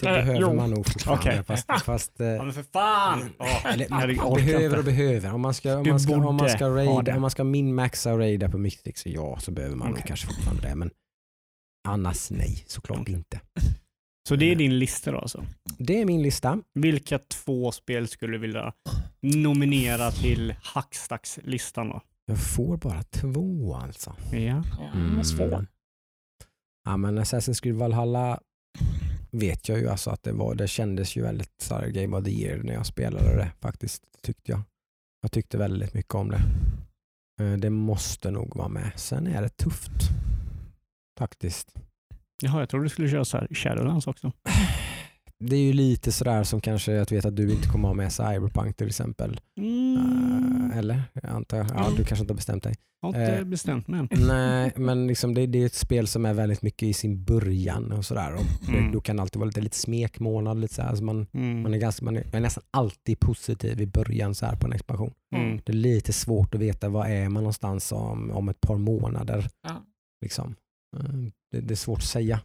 [0.00, 0.54] det äh, behöver jo.
[0.54, 1.30] man nog fortfarande.
[1.30, 1.42] Okay.
[1.42, 3.30] Fast, fast, eh, ja, men för fan!
[3.38, 5.32] Oh, eller, behöver och behöver.
[5.32, 8.18] Om man ska, om man ska, om man ska, raida, om man ska min-maxa och
[8.18, 10.02] raida på Mythic så ja, så behöver man okay.
[10.06, 10.74] kanske fortfarande det.
[10.74, 10.90] Men
[11.88, 13.40] annars nej, såklart inte.
[14.28, 15.44] Så det är din lista då alltså?
[15.78, 16.62] Det är min lista.
[16.74, 18.72] Vilka två spel skulle du vilja
[19.20, 22.00] nominera till Hackstacks-listan då?
[22.26, 24.16] Jag får bara två alltså.
[24.32, 24.64] Ja,
[24.94, 25.24] mm.
[25.24, 25.66] svår.
[26.84, 28.40] Ja, men Assassin's Creed Valhalla
[29.30, 30.54] vet jag ju alltså att det var.
[30.54, 34.02] Det kändes ju väldigt så Game of the Year när jag spelade det faktiskt.
[34.22, 34.62] tyckte Jag
[35.22, 36.40] Jag tyckte väldigt mycket om det.
[37.40, 38.92] Eh, det måste nog vara med.
[38.96, 40.10] Sen är det tufft
[41.20, 41.74] faktiskt.
[42.42, 44.32] Jaha, jag trodde du skulle köra så här Shadowlands också.
[45.44, 48.12] Det är ju lite sådär som kanske jag vet att du inte kommer ha med
[48.12, 49.40] Cyberpunk till exempel.
[49.56, 50.70] Mm.
[50.70, 51.02] Uh, eller?
[51.12, 51.66] Jag antar jag.
[51.66, 51.96] Ja, mm.
[51.96, 52.74] Du kanske inte har bestämt dig.
[53.02, 56.26] Jag har inte uh, bestämt mig Nej, men liksom det, det, är ett spel som
[56.26, 58.34] är väldigt mycket i sin början och sådär.
[58.34, 58.92] Och mm.
[58.92, 60.60] Då kan det alltid vara lite, lite smekmånad.
[60.60, 61.62] Lite så alltså man, mm.
[61.62, 64.66] man, är ganska, man, är, man är nästan alltid positiv i början så här på
[64.66, 65.12] en expansion.
[65.36, 65.60] Mm.
[65.64, 69.48] Det är lite svårt att veta var är man någonstans om, om ett par månader.
[69.62, 69.84] Ja.
[70.22, 70.54] Liksom.
[70.96, 72.40] Uh, det, det, är svårt att säga.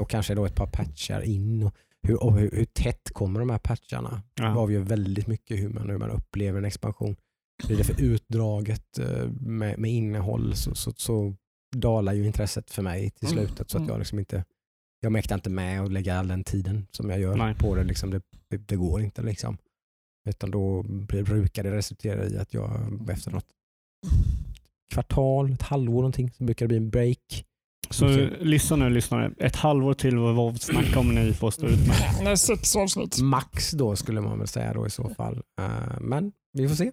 [0.00, 1.62] och kanske då ett par patchar in.
[1.62, 4.22] Och, hur, och hur, hur tätt kommer de här patcharna?
[4.34, 4.44] Ja.
[4.44, 7.16] Det avgör väldigt mycket hur man, hur man upplever en expansion.
[7.66, 11.34] Blir det för utdraget eh, med, med innehåll så, så, så
[11.76, 13.38] dalar ju intresset för mig till mm.
[13.38, 13.88] slutet så att mm.
[13.88, 14.44] jag liksom inte
[15.00, 17.54] jag mäktar inte med att lägga all den tiden som jag gör Nej.
[17.54, 17.84] på det.
[17.84, 19.22] Liksom, det, det, går inte.
[19.22, 19.58] Liksom.
[20.28, 22.70] Utan då brukar det resultera i att jag
[23.10, 23.46] efter något
[24.92, 27.46] kvartal, ett halvår någonting, så brukar det bli en break.
[27.90, 28.06] Så
[28.40, 31.96] lyssna nu lyssnare, ett halvår till vad WoW-snack kommer ni få stå ut med.
[32.22, 33.20] Nej, sex avsnitt.
[33.20, 35.42] Max då skulle man väl säga då i så fall.
[35.60, 36.92] Uh, men vi får se.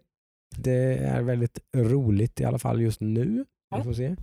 [0.57, 3.45] Det är väldigt roligt i alla fall just nu.
[3.77, 4.05] Vi får se.
[4.05, 4.17] Mm.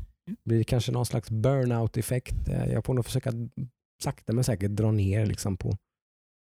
[0.45, 2.49] Blir det kanske någon slags burnout-effekt.
[2.49, 3.33] Eh, jag får nog försöka
[4.03, 5.77] sakta men säkert dra ner liksom på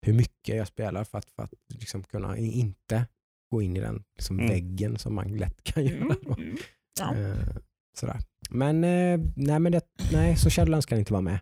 [0.07, 3.07] hur mycket jag spelar för att, för att liksom kunna inte
[3.51, 4.51] gå in i den liksom mm.
[4.51, 6.01] väggen som man lätt kan göra.
[6.01, 6.17] Mm.
[6.39, 6.57] mm.
[7.01, 7.15] Ja.
[7.15, 7.57] Uh,
[7.97, 8.19] sådär.
[8.51, 9.83] Men, eh, nej, men det,
[10.13, 11.41] nej, så Shadowlands kan inte vara med.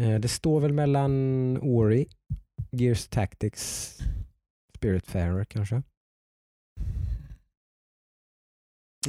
[0.00, 2.06] Eh, det står väl mellan Ori,
[2.70, 3.96] Gears Tactics,
[4.76, 5.82] Spiritfarer kanske.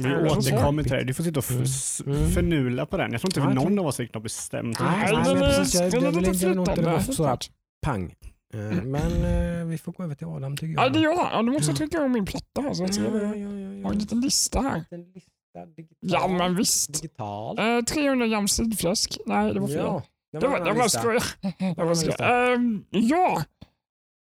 [0.00, 1.04] Vi återkommer till det.
[1.04, 1.64] Du får sitta och mm.
[2.20, 2.30] mm.
[2.30, 3.12] förnula på den.
[3.12, 4.80] Jag tror inte vi någon av oss riktigt har bestämt.
[4.80, 5.80] Nej, nej, nej, precis.
[5.80, 7.38] Jag, det, det, det, det, det, sådär
[7.82, 8.14] pang.
[8.54, 10.84] Eh, men vi får gå över till Adam tycker jag.
[10.84, 11.46] Ja, det gör jag.
[11.46, 12.74] Du måste trycka om min platta här.
[12.74, 14.84] Så jag, ja, ja, ja, jag har en liten lista här.
[15.54, 17.02] Digital, ja, men visst.
[17.02, 17.58] Digital.
[17.58, 19.18] Eh, 300 gram sidfläsk.
[19.26, 19.76] Nej, det var fel.
[19.76, 20.02] Ja,
[20.40, 21.18] det var, det var skoj.
[21.58, 22.54] Det var skoj.
[22.54, 23.42] Um, ja,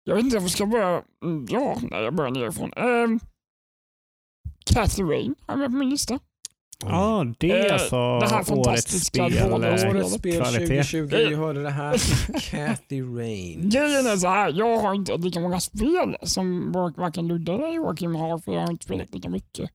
[0.04, 1.04] jag vet inte om jag ska börja.
[1.24, 2.74] Mm, ja, nej, jag börjar nerifrån.
[2.78, 3.20] Um,
[4.66, 6.20] Cathy Rain har jag med på min lista.
[6.84, 9.54] Ja, ah, det är eh, alltså det här årets spel.
[9.54, 11.08] Årets spel 2020.
[11.12, 11.98] Vi hörde det här.
[12.52, 13.70] Cathy Rain.
[13.70, 18.16] Grejen är så här, jag har inte lika många spel som varken Ludde eller Joakim
[18.16, 19.70] har, för jag har inte spelat lika mycket.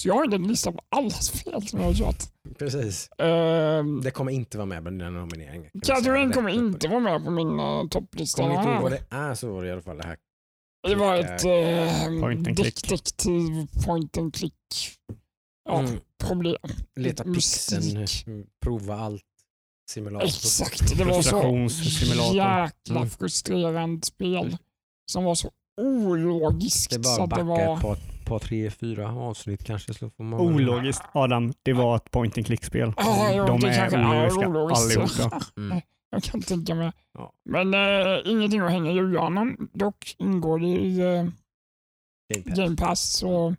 [0.00, 2.22] Så jag har en lista på alla spel som jag har kört.
[2.58, 3.08] Precis.
[3.22, 5.70] Uh, det kommer inte vara med på dina nomineringar.
[5.82, 8.42] Catherine kommer inte vara med på min uh, topplista.
[8.42, 10.16] Om ni inte vad det är så var det i alla fall det här.
[10.88, 14.54] Det var ett uh, point and detektiv point and click
[15.64, 16.00] ja, mm.
[16.24, 16.70] problem.
[16.96, 18.06] Leta pixeln,
[18.62, 19.22] prova allt.
[19.90, 20.26] Simulator.
[20.26, 23.10] Exakt, det var så jäkla mm.
[23.10, 24.56] frustrerande spel
[25.12, 26.90] som var så ologiskt.
[26.90, 27.76] Det bara att backa var...
[27.76, 27.98] ett par
[28.30, 29.94] par, tre, fyra avsnitt kanske.
[29.94, 32.92] Så får man Ologiskt Adam, det var ett point and click-spel.
[32.96, 33.96] Ah, De är
[34.46, 35.40] ologiska allihopa.
[35.56, 35.80] Mm.
[36.10, 36.92] Jag kan tänka mig.
[37.14, 37.32] Ja.
[37.44, 39.68] Men äh, ingenting att hänga i julgranen.
[39.72, 41.24] Dock ingår det i äh,
[42.34, 42.58] Game Pass.
[42.58, 43.54] Game Pass så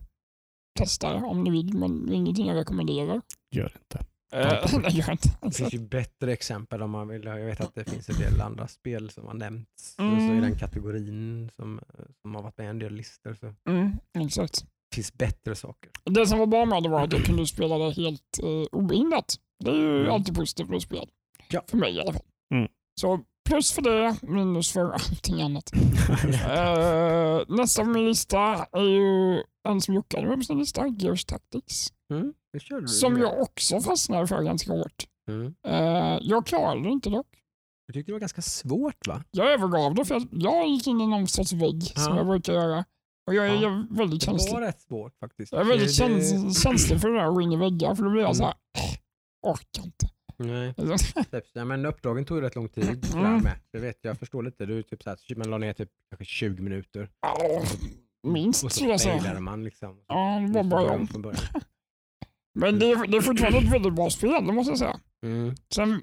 [0.79, 3.21] testa om ni vill, men ingenting jag rekommenderar.
[3.51, 4.10] Gör det inte.
[4.35, 5.29] Uh, gör inte.
[5.41, 7.23] Det finns ju bättre exempel om man vill.
[7.23, 10.37] Jag vet att det finns en del andra spel som har nämnts mm.
[10.37, 11.81] i den kategorin som,
[12.21, 13.33] som har varit med i en del listor.
[13.39, 13.53] Så.
[13.69, 14.61] Mm, exakt.
[14.61, 15.91] Det finns bättre saker.
[16.03, 19.35] Det som var bra med det var att jag kunde spela det helt uh, obehindrat.
[19.63, 20.11] Det är ju mm.
[20.11, 21.09] alltid positivt med spel.
[21.49, 21.63] Ja.
[21.67, 22.25] För mig i alla fall.
[22.53, 22.67] Mm.
[23.01, 25.71] Så plus för det, minus för allting annat.
[25.75, 30.87] uh, nästa på min lista är ju en som Jocke hade med på sin lista,
[30.87, 31.87] Gears Tactics.
[32.13, 32.33] Mm,
[32.87, 35.07] som jag också fastnade för ganska hårt.
[35.29, 35.53] Mm.
[35.67, 37.27] Uh, jag klarade det inte dock.
[37.85, 39.23] Jag tyckte det var ganska svårt va?
[39.31, 42.01] Jag övergav det för jag, jag gick in i någon sorts vägg ja.
[42.01, 42.85] som jag brukar göra.
[43.27, 43.85] Och jag är ja.
[43.89, 44.53] väldigt känslig.
[44.53, 45.51] Det var rätt svårt faktiskt.
[45.51, 48.09] Jag är väldigt det, känslig för det där att gå in i väggar för då
[48.09, 50.09] blir jag så här, äh, orkar inte.
[50.41, 50.73] Nej.
[51.53, 53.05] ja, men uppdragen tog ju rätt lång tid.
[53.13, 53.43] Mm.
[53.43, 53.59] Med.
[53.71, 54.65] Det vet jag, förstår lite.
[54.65, 57.09] Du, typ så här, man la ner typ kanske 20 minuter.
[58.23, 59.39] Minst skulle jag säga.
[59.39, 60.03] man liksom.
[60.07, 61.07] Ja, det var bara jag.
[62.53, 64.99] Men det är, det är fortfarande ett väldigt bra spel, det måste jag säga.
[65.23, 65.55] Mm.
[65.73, 66.01] Sen,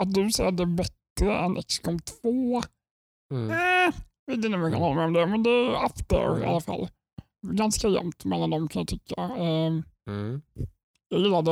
[0.00, 2.62] att du säger att det är bättre än XCOM 2.
[3.34, 3.50] Mm.
[3.50, 3.94] Eh,
[4.26, 6.42] vet inte om jag kan hålla med om det, men det är up there mm.
[6.42, 6.88] i alla fall.
[7.46, 9.20] Ganska jämnt mellan dem kan jag tycka.
[9.20, 9.72] Eh,
[10.08, 10.42] mm.
[11.08, 11.50] Jag gillade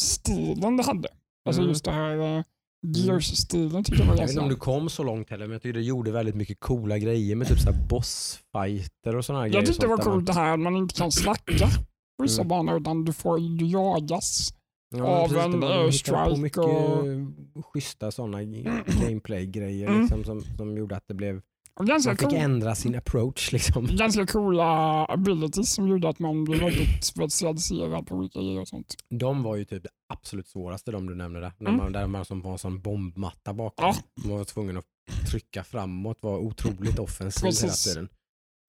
[0.00, 1.08] stilen det hade.
[1.44, 1.70] Alltså mm.
[1.70, 2.42] just det här uh,
[2.86, 4.16] Gears-stilen tycker jag var.
[4.16, 6.34] Jag vet inte om du kom så långt heller, men jag tycker det gjorde väldigt
[6.34, 9.60] mycket coola grejer med typ så bossfighter och sådana grejer.
[9.60, 11.68] Jag tyckte det var coolt det här att man inte kan slacka
[12.16, 12.48] på vissa mm.
[12.48, 14.54] banor utan du får du jagas
[14.96, 16.30] ja, av precis, en airstrike.
[16.30, 17.66] på mycket och...
[17.72, 18.42] schyssta sådana
[19.02, 20.00] gameplay-grejer mm.
[20.00, 21.42] liksom, som, som gjorde att det blev
[21.80, 22.34] man fick cool.
[22.34, 23.52] ändra sin approach.
[23.52, 23.86] Liksom.
[23.86, 24.64] Ganska coola
[25.06, 28.94] abilities som gjorde att man blev väldigt specialiserad på olika grejer och sånt.
[29.08, 31.52] De var ju typ det absolut svåraste de du nämnde där.
[31.60, 31.76] Mm.
[31.76, 33.86] Man, där man som var en sån bombmatta bakom.
[33.86, 33.94] Ja.
[34.24, 34.84] Man var tvungen att
[35.30, 38.08] trycka framåt, var otroligt offensiv hela tiden.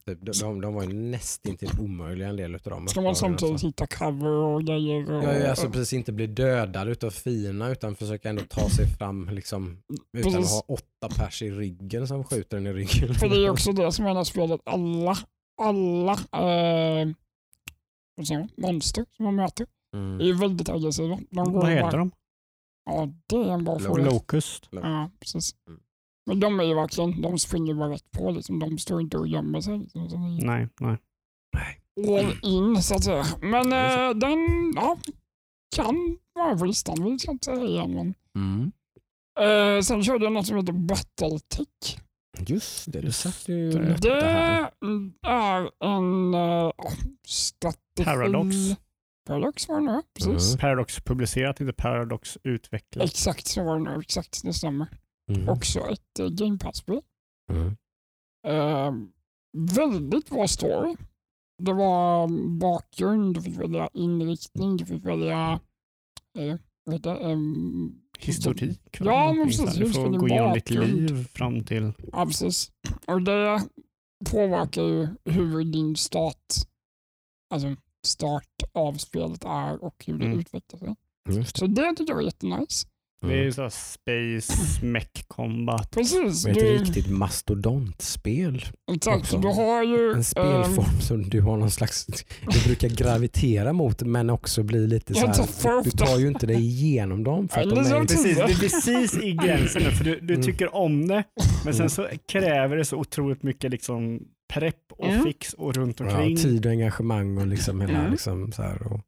[0.05, 2.87] De, de, de var ju nästintill omöjliga en del av dem.
[2.87, 5.11] Ska man samtidigt hitta cover och grejer?
[5.11, 9.29] Och, ja, alltså precis inte bli dödad utav fina utan försöka ändå ta sig fram
[9.29, 9.77] liksom,
[10.17, 10.59] utan precis.
[10.59, 13.13] att ha åtta pers i ryggen som skjuter en i ryggen.
[13.15, 14.61] För det är också det som är det spelet.
[14.65, 15.17] Alla,
[15.61, 17.07] alla äh,
[18.57, 20.21] monster som man möter mm.
[20.21, 21.19] är väldigt aggressiva.
[21.29, 22.11] Vad heter bara, de?
[22.85, 24.05] Ja, det är en bra fråga.
[24.05, 24.69] Locust.
[24.71, 25.55] Ja, precis.
[25.67, 25.79] Mm.
[26.25, 28.31] Men de är ju verkligen, de springer bara rätt på.
[28.31, 28.59] Liksom.
[28.59, 29.77] De står inte och gömmer sig.
[29.79, 30.37] Liksom.
[30.37, 30.97] Nej, nej.
[32.07, 33.25] All in så att säga.
[33.41, 34.97] Men äh, den ja,
[35.75, 37.03] kan vara på listan.
[37.03, 37.93] Vi ska inte säga igen.
[37.93, 38.13] Men...
[38.35, 38.71] Mm.
[39.39, 41.97] Uh, sen körde jag något som heter Battletech.
[42.39, 44.71] Just det, du satt ju det, det här.
[45.27, 46.71] är en uh,
[47.27, 48.03] strategi.
[48.03, 48.55] Paradox.
[49.27, 50.49] Paradox var det nu, precis.
[50.49, 50.59] Mm.
[50.59, 53.05] Paradox publicerat, inte Paradox utvecklat.
[53.05, 54.87] Exakt så var det nu, exakt det stämmer.
[55.31, 55.49] Mm.
[55.49, 57.01] Också ett uh, Game Pass-spel.
[57.51, 57.75] Mm.
[58.47, 59.07] Uh,
[59.57, 60.95] väldigt bra story.
[61.63, 62.27] Det var
[62.59, 65.59] bakgrund, du fick välja inriktning, du fick välja
[66.39, 66.55] uh,
[66.85, 68.97] vet du, um, historik.
[68.99, 69.75] Ja, men precis.
[69.75, 71.93] Du får gå igenom ditt liv fram till...
[72.11, 72.71] Ja, precis.
[73.07, 73.67] Och det
[74.31, 76.45] påverkar ju hur din start,
[77.53, 80.39] alltså start av spelet är och hur det mm.
[80.39, 80.95] utvecklar sig.
[81.25, 81.45] Det.
[81.45, 82.87] Så det tycker jag var jättenice.
[83.27, 85.91] Det är ju så space mech combat.
[85.91, 86.45] Precis.
[86.45, 86.61] Ett du...
[86.61, 88.65] riktigt mastodontspel.
[88.93, 89.41] Exakt.
[89.41, 91.01] Du har ju, en spelform um...
[91.01, 92.05] som du har någon slags,
[92.41, 96.59] du brukar gravitera mot men också bli lite så här, du tar ju inte dig
[96.59, 97.47] igenom dem.
[97.47, 100.45] För att de är precis, det är precis i gränsen för du, du mm.
[100.45, 101.23] tycker om det
[101.65, 101.89] men sen mm.
[101.89, 104.19] så kräver det så otroligt mycket liksom
[104.53, 105.23] prepp och mm.
[105.23, 106.35] fix och runt omkring.
[106.35, 108.11] Ja, tid och engagemang och liksom hela mm.
[108.11, 108.87] liksom så här.
[108.87, 109.01] Och,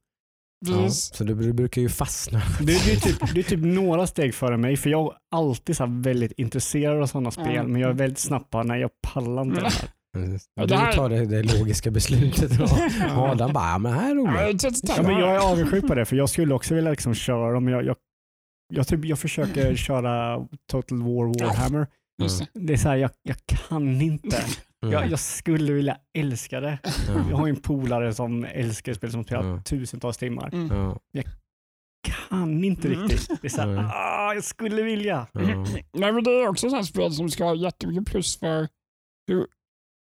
[0.59, 2.41] Ja, så du, du, brukar ju fastna.
[2.59, 5.77] Du, du, är typ, du är typ några steg före mig, för jag är alltid
[5.77, 7.71] så väldigt intresserad av sådana spel, mm.
[7.71, 9.89] men jag är väldigt snabb på när jag pallar inte det här.
[10.53, 12.51] Ja, du tar det, det logiska beslutet.
[13.11, 14.89] Adam bara, ja, men här är roligt.
[14.97, 17.67] Ja, men jag är avundsjuk på det, för jag skulle också vilja liksom köra dem.
[17.67, 17.95] Jag, jag,
[18.73, 21.87] jag, typ, jag försöker köra Total War Warhammer.
[22.53, 24.43] Det är så här, jag, jag kan inte.
[24.85, 24.93] Mm.
[24.93, 26.77] Jag, jag, skulle vilja älska det.
[27.09, 27.29] Mm.
[27.29, 29.63] Jag har en polare som älskar spel som spelar mm.
[29.63, 30.49] tusentals timmar.
[30.53, 30.97] Mm.
[31.11, 31.25] Jag
[32.05, 32.99] kan inte mm.
[32.99, 33.41] riktigt.
[33.41, 35.27] Det är så här, ah, jag skulle vilja.
[35.93, 38.67] Nej, men det är också ett spel som ska ha jättemycket plus för
[39.27, 39.47] hur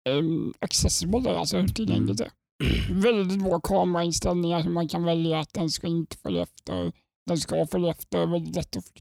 [0.10, 2.32] um, accessible det är, alltså hur tillgängligt det är.
[3.02, 6.92] Väldigt bra kamerainställningar som man kan välja att den ska inte följa efter.
[7.26, 8.92] Den ska följa efter, väldigt lätt att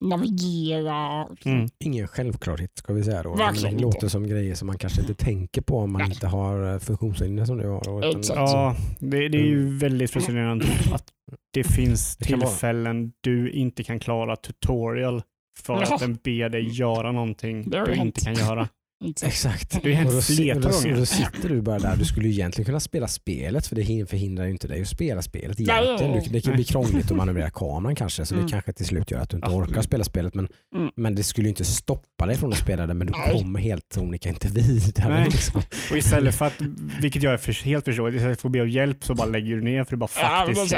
[0.00, 1.28] navigera.
[1.44, 1.68] Mm.
[1.84, 3.34] Ingen självklarhet ska vi säga då.
[3.34, 6.10] Verkligen det låter som grejer som man kanske inte tänker på om man Nej.
[6.10, 8.08] inte har eh, funktionshinder som du har.
[8.08, 9.78] Utan, ja, det, det, är ju mm.
[9.78, 11.04] väldigt fascinerande att
[11.52, 15.22] det finns tillfällen du inte kan klara tutorial
[15.58, 18.68] för att den ber dig göra någonting du inte kan göra.
[19.04, 19.82] Exakt.
[19.82, 20.96] Det har hänt flera gånger.
[20.96, 21.96] Då sitter du bara där.
[21.96, 25.22] Du skulle ju egentligen kunna spela spelet för det förhindrar ju inte dig att spela
[25.22, 26.32] spelet egentligen.
[26.32, 28.46] Det kan bli krångligt att manövrera kameran kanske så mm.
[28.46, 30.90] det kanske till slut gör att du inte orkar spela spelet men, mm.
[30.96, 33.92] men det skulle ju inte stoppa dig från att spela det men du kommer helt
[33.94, 35.24] sonika inte vidare.
[35.24, 35.62] Liksom.
[35.90, 36.60] Och istället för att,
[37.00, 39.56] vilket jag är för, helt förstår, istället för att be om hjälp så bara lägger
[39.56, 40.72] du ner för det bara faktiskt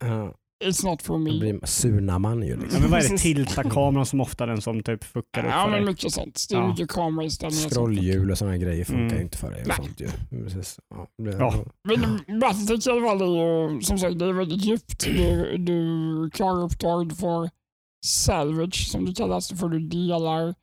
[0.00, 1.38] ja, It's not for me.
[1.38, 2.56] blir surnar man ju.
[2.56, 2.70] Liksom.
[2.72, 3.18] Ja, men vad är det?
[3.18, 5.92] Tilta kameran som ofta den som typ fuckar upp Ja, för men dig.
[5.92, 6.46] mycket sånt.
[6.48, 6.68] Det är ja.
[6.68, 7.70] mycket kamerainställningar.
[7.70, 9.20] Scrollhjul och sådana grejer funkar mm.
[9.20, 9.64] inte för dig.
[9.68, 10.08] Och sånt ju.
[10.42, 10.80] Precis.
[10.90, 11.64] Ja, det, ja.
[11.84, 15.00] Men Battletech i alla fall är ju som sagt det är väldigt djupt.
[15.00, 17.50] Du, du klarar uppdrag, du får
[18.04, 19.48] salvage som det kallas.
[19.48, 20.54] Du får du delar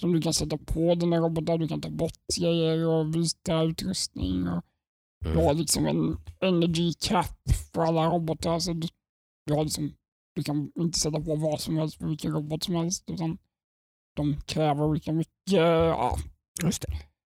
[0.00, 1.58] som du kan sätta på dina robotar.
[1.58, 4.48] Du kan ta bort grejer och byta utrustning.
[4.48, 4.62] Och
[5.24, 5.36] mm.
[5.36, 7.38] Du har liksom en energy cap
[7.74, 8.58] för alla robotar.
[8.58, 8.88] Så du,
[9.46, 9.94] du, har liksom,
[10.34, 13.10] du kan inte sätta på vad som helst på vilken robot som helst.
[13.10, 13.38] Utan
[14.16, 15.32] de kräver olika mycket.
[15.50, 16.18] Ja,
[16.62, 16.92] Just det.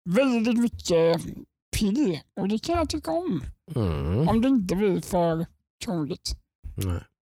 [0.10, 1.22] Väldigt mycket
[1.78, 3.44] pill och det kan jag tycka om.
[3.76, 4.30] Mm.
[4.30, 5.46] Om det inte blir för
[5.86, 6.36] krångligt.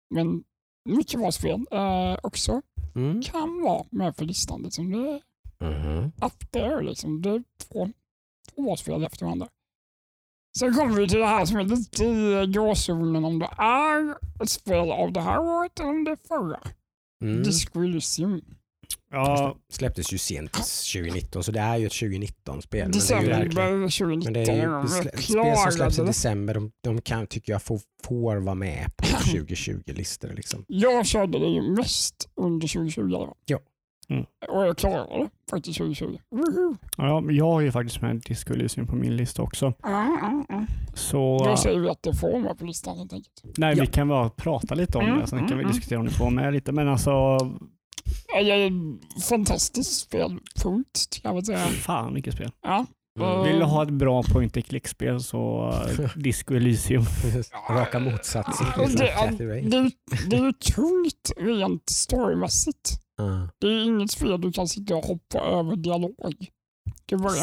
[0.09, 0.43] Men
[0.89, 2.61] mycket bra spel eh, också.
[2.95, 3.21] Mm.
[3.21, 4.61] Kan vara med på listan.
[4.61, 4.91] Liksom.
[4.91, 5.21] Det är
[5.87, 6.05] mm.
[6.05, 6.81] up there.
[6.81, 7.21] Liksom.
[7.21, 7.89] Det är två,
[8.55, 9.47] två bra spel efter varandra.
[10.57, 14.49] Sen kommer vi till det här som är lite i gråzonen om det är ett
[14.49, 16.59] spel av det här året eller om det är förra.
[17.23, 17.43] Mm.
[17.43, 18.41] Disco Elysium.
[19.11, 19.57] Ja.
[19.69, 22.91] Släpptes ju sent 2019 så det är ju ett 2019-spel.
[22.91, 24.23] December 2019.
[24.23, 26.53] Men det är ju spel som släpps i december.
[26.53, 30.29] De, de kan, tycker jag får, får vara med på 2020-listor.
[30.29, 30.65] Liksom.
[30.67, 33.33] Jag körde det ju mest under 2020.
[33.45, 33.59] Ja.
[34.11, 34.25] Mm.
[34.49, 36.17] Och jag klarade det faktiskt 2020.
[36.29, 36.77] Woohoo.
[36.97, 39.73] Ja, jag har ju faktiskt med Disco Elysium på min lista också.
[39.83, 40.65] Mm, mm, mm.
[40.93, 43.43] Så, Då säger vi att det får med på listan helt enkelt.
[43.57, 43.81] Nej, ja.
[43.81, 46.11] vi kan bara prata lite om det, sen kan vi mm, mm, diskutera om det
[46.11, 46.71] får med lite.
[46.71, 47.37] Men alltså...
[49.29, 51.57] Fantastiskt spel, punkt, kan man säga.
[51.57, 52.51] Fan vilket spel.
[52.61, 52.85] Ja.
[53.19, 53.43] Mm.
[53.43, 55.73] Vill du ha ett bra point and click-spel så
[56.15, 57.03] Disco Elysium.
[57.69, 58.67] Raka motsatsen.
[58.77, 59.91] Det, det, det,
[60.29, 63.01] det är ju tungt rent storymässigt.
[63.19, 63.47] Mm.
[63.59, 66.15] Det är inget spel du kan sitta och hoppa över dialog.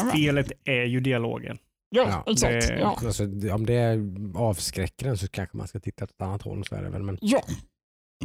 [0.09, 1.57] Spelet är ju dialogen.
[1.89, 2.67] Ja, ja exakt.
[2.67, 2.99] Det, ja.
[3.05, 3.99] Alltså, om det
[4.35, 6.65] avskräcker en så kanske man ska titta åt ett annat håll.
[6.65, 7.17] Så är det väl, men...
[7.21, 7.43] Ja.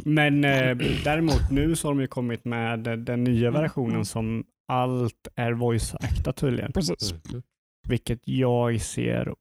[0.03, 4.05] Men eh, däremot nu så har de ju kommit med den nya versionen mm.
[4.05, 6.71] som allt är voice-actat tydligen.
[6.71, 7.11] Precis.
[7.11, 7.43] Mm.
[7.87, 9.33] Vilket jag ser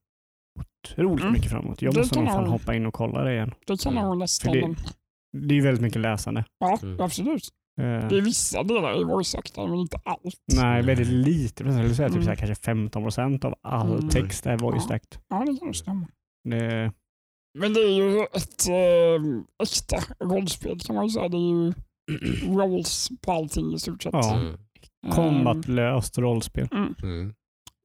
[0.59, 1.33] otroligt mm.
[1.33, 1.83] mycket fram emot.
[1.83, 3.55] Jag måste nog fan hoppa in och kolla det igen.
[3.67, 4.53] Det kan jag nästan.
[4.53, 4.77] Det,
[5.33, 6.45] det är ju väldigt mycket läsande.
[6.59, 7.01] Ja, mm.
[7.01, 7.49] absolut.
[7.81, 10.43] Uh, det är vissa delar i voice acting, men inte allt.
[10.55, 11.65] Nej, väldigt lite.
[11.65, 12.37] Jag skulle säga typ mm.
[12.37, 14.09] kanske 15 procent av all mm.
[14.09, 14.99] text är voice ja.
[15.29, 16.07] Ja, det kan stämma.
[16.49, 16.93] Det...
[17.59, 21.29] Men det är ju ett äh, äkta rollspel kan man ju säga.
[21.29, 21.73] Det är ju
[22.57, 24.13] rolls på allting i stort sett.
[24.13, 24.57] Ja.
[25.05, 25.17] Mm.
[25.17, 26.69] Kombatlöst rollspel.
[26.73, 26.95] Mm.
[27.03, 27.35] Mm.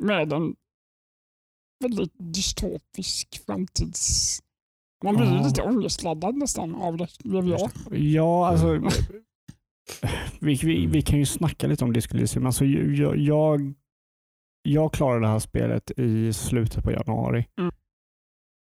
[0.04, 0.56] Med en
[1.84, 4.40] väldigt dystopisk framtids...
[5.04, 5.44] Man blir ja.
[5.48, 7.72] lite ångestladdad nästan av det, blev jag.
[7.92, 8.68] Ja, alltså
[10.42, 12.46] vi, vi, vi, kan ju snacka lite om Disco Elysium.
[12.46, 13.74] Alltså, jag, jag,
[14.62, 17.48] jag klarade det här spelet i slutet på januari.
[17.58, 17.72] Mm.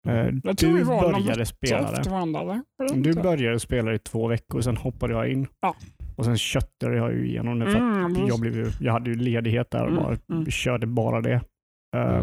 [0.08, 2.62] Uh, du började spela det.
[2.94, 5.46] Du började spela i två veckor, sen hoppade jag in.
[5.60, 5.76] Ja.
[6.20, 9.70] Och sen köttade jag ju igenom det för mm, jag, blev, jag hade ju ledighet
[9.70, 10.50] där och mm, bara, mm.
[10.50, 11.40] körde bara det.
[11.96, 12.22] Uh,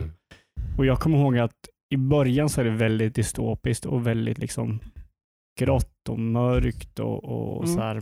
[0.78, 4.80] och Jag kommer ihåg att i början så är det väldigt dystopiskt och väldigt liksom
[5.60, 7.76] grått och mörkt och, och mm.
[7.76, 8.02] så här,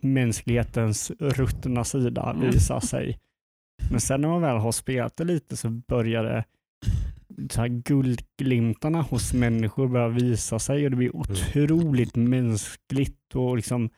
[0.00, 2.50] mänsklighetens ruttna sida mm.
[2.50, 3.18] visar sig.
[3.90, 6.44] Men sen när man väl har spelat det lite så börjar det
[7.50, 12.30] så här guldglimtarna hos människor börjar visa sig och det blir otroligt mm.
[12.30, 13.90] mänskligt och liksom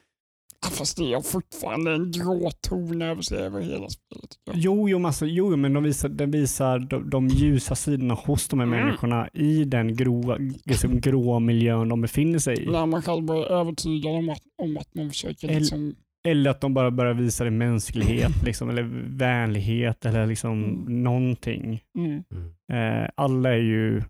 [0.66, 4.38] Fast det är fortfarande en grå ton över sig över hela spelet.
[4.52, 8.60] Jo, jo, alltså, jo men de visar, den visar de, de ljusa sidorna hos de
[8.60, 8.80] här mm.
[8.80, 12.66] människorna i den grå, liksom, grå miljön de befinner sig i.
[12.66, 15.94] När man själv börjar övertyga dem att, om att man försöker liksom...
[16.28, 18.82] Eller att de bara börjar visa det mänsklighet, liksom, eller
[19.16, 21.02] vänlighet eller liksom mm.
[21.02, 21.80] någonting.
[21.98, 22.24] Mm.
[22.72, 24.02] Eh, alla är ju...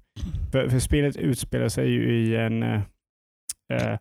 [0.52, 2.80] För, för, spelet utspelar sig ju i en eh,
[3.72, 3.98] eh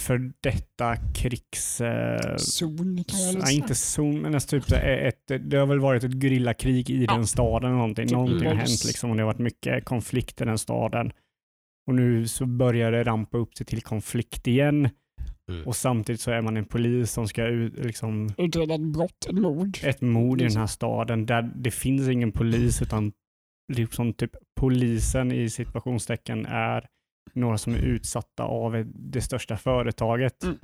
[0.00, 1.80] för detta krigs...
[1.80, 6.04] Eh, zon kan jag Nej, inte zon, men alltså typ ett, det har väl varit
[6.04, 7.14] ett gerillakrig i ja.
[7.14, 7.72] den staden.
[7.72, 11.12] Någonting typ någonting har hänt liksom, och det har varit mycket konflikt i den staden.
[11.86, 14.88] Och nu så börjar det rampa upp sig till konflikt igen.
[15.50, 15.66] Mm.
[15.66, 19.78] Och samtidigt så är man en polis som ska liksom, utreda ett brott, ett mord.
[19.82, 23.12] Ett mord i den här staden där det finns ingen polis utan
[23.72, 24.30] liksom typ
[24.60, 26.86] polisen i situationstecken är
[27.38, 30.44] några som är utsatta av det största företaget.
[30.44, 30.58] Mm.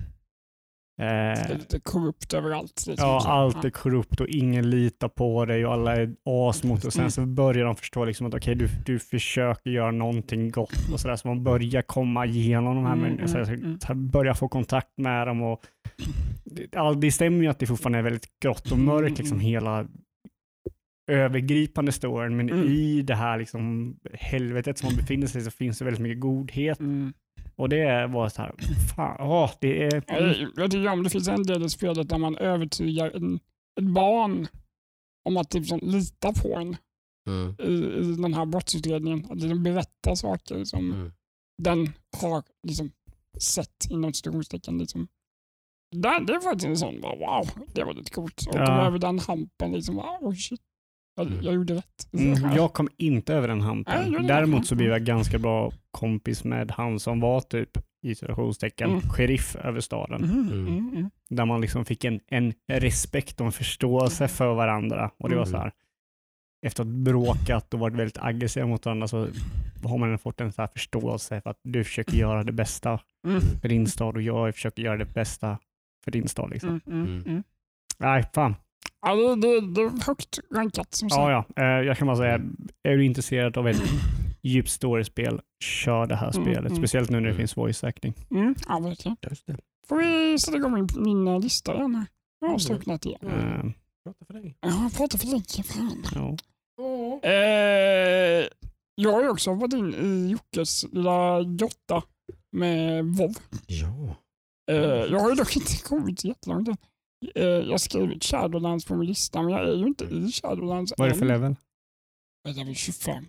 [1.00, 2.84] Eh, det är lite korrupt överallt.
[2.86, 3.08] Liksom.
[3.08, 6.92] Ja, allt är korrupt och ingen litar på dig och alla är as mot Och
[6.92, 7.10] sen mm.
[7.10, 11.16] så börjar de förstå liksom att okay, du, du försöker göra någonting gott och sådär.
[11.16, 14.10] Så man börjar komma igenom de här mm, människorna, mm, mm.
[14.10, 15.42] börjar få kontakt med dem.
[15.42, 15.60] Och,
[16.44, 19.86] det, det stämmer ju att det fortfarande är väldigt grått och mörkt, liksom hela
[21.07, 22.68] övergripande storyn, men mm.
[22.68, 26.80] i det här liksom helvetet som man befinner sig så finns det väldigt mycket godhet.
[26.80, 27.12] Mm.
[27.57, 28.55] Och det var så här,
[28.96, 30.02] fan, åh, det är...
[30.07, 33.40] Jag, jag tycker om det finns en del i spelet där man övertygar en,
[33.80, 34.46] ett barn
[35.28, 36.76] om att liksom lita på en
[37.28, 37.55] mm.
[37.59, 39.26] i, i den här brottsutredningen.
[39.30, 41.12] Att liksom berätta saker som mm.
[41.62, 42.90] den har liksom
[43.38, 44.78] sett inom citationstecken.
[44.78, 45.09] Liksom.
[45.90, 48.46] Det, det är faktiskt en sån, wow, det var lite coolt.
[48.48, 48.86] Och ja.
[48.86, 50.61] över den hampen, liksom, wow, shit.
[51.16, 51.42] Jag, mm.
[51.42, 52.08] jag gjorde rätt.
[52.12, 54.26] Mm, jag kom inte över den hampen.
[54.26, 59.00] Däremot så blev jag ganska bra kompis med han som var typ i situationstecken mm.
[59.00, 60.24] sheriff över staden.
[60.24, 60.68] Mm, mm.
[60.68, 61.10] mm.
[61.30, 65.10] Där man liksom fick en, en respekt och en förståelse för varandra.
[65.18, 65.72] Och det var så här,
[66.66, 69.28] efter att bråkat och varit väldigt aggressiva mot varandra så
[69.84, 73.00] har man fått en så här förståelse för att du försöker göra det bästa
[73.60, 75.58] för din stad och jag försöker göra det bästa
[76.04, 76.50] för din stad.
[76.50, 76.80] Liksom.
[77.98, 78.54] Nej, fan.
[79.05, 81.20] Ja, det, det, det är högt rankat som sagt.
[81.20, 81.62] Ja, ja.
[81.62, 82.34] Eh, jag kan bara säga,
[82.82, 83.82] är du intresserad av ett
[84.42, 86.70] djupt story-spel, kör det här mm, spelet.
[86.70, 86.76] Mm.
[86.76, 87.38] Speciellt nu när det mm.
[87.38, 88.14] finns voice acting.
[88.30, 89.16] Mm, ja, verkligen.
[89.30, 89.57] Just det.
[89.88, 92.07] Får vi sätta igång min, min lista igen?
[92.40, 93.20] Jag har strucknat igen.
[93.22, 93.72] Mm.
[94.05, 94.55] Prata för länge.
[94.61, 95.62] Ja, prata för länge.
[95.64, 96.05] Fan.
[96.14, 96.36] Ja.
[97.28, 98.48] Eh,
[98.94, 102.02] jag har ju också varit in i Jockes lilla grotta
[102.52, 103.34] med WoW.
[103.66, 104.16] Ja.
[104.70, 104.76] Eh,
[105.12, 106.76] jag har ju dock inte kommit jättelångt än.
[107.34, 110.92] Eh, jag har skrivit Shadowlands på min lista, men jag är ju inte i Shadowlands
[110.96, 111.56] Vad är det för level?
[112.42, 113.24] Jag är 25.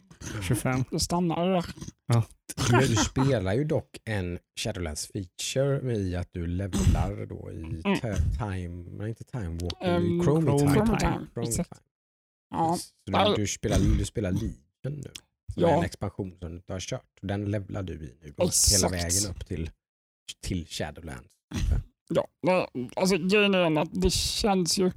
[0.48, 0.84] 25?
[0.92, 1.66] Jag stannar där.
[2.08, 2.24] Ja.
[2.70, 8.00] Du, du spelar ju dock en Shadowlands feature i att du levlar då i mm.
[8.38, 10.74] time, nej inte time walking, um, Chrome, Chrome, time.
[10.74, 11.28] Chrome time.
[11.34, 11.66] Chrome time.
[12.50, 12.78] Ja.
[12.78, 15.12] Så du, du, spelar, du spelar Legion nu?
[15.56, 15.70] Ja.
[15.70, 17.20] En expansion som du har kört.
[17.22, 18.34] Den levlar du i nu.
[18.72, 19.70] Hela vägen upp till,
[20.42, 21.34] till Shadowlands.
[22.10, 24.92] Ja, alltså grejen är att det känns ju...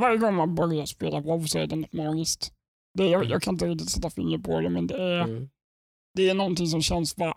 [0.00, 2.52] Varje gång man börjar spela WoW så är det något magiskt.
[2.98, 5.48] Det jag, jag kan inte riktigt sätta fingret på det, men det är, mm.
[6.14, 7.34] det är någonting som känns bara...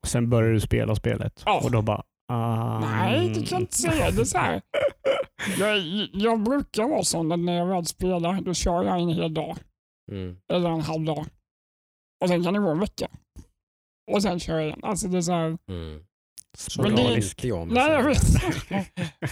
[0.00, 1.60] Och sen börjar du spela spelet ja.
[1.64, 2.04] och då bara...
[2.28, 2.80] Ah.
[2.80, 4.10] Nej, det kan inte säga.
[4.10, 4.62] Det så här.
[5.58, 5.78] Jag,
[6.12, 9.56] jag brukar vara sån att när jag väl spelar, då kör jag en hel dag.
[10.12, 10.36] Mm.
[10.52, 11.26] Eller en halv dag.
[12.20, 13.08] Och sen kan det gå en vecka.
[14.12, 14.80] Och sen kör jag igen.
[14.82, 16.05] Alltså det är så här, mm.
[16.56, 17.42] Sporadisk.
[17.42, 18.22] Men det, jag nej, jag vet.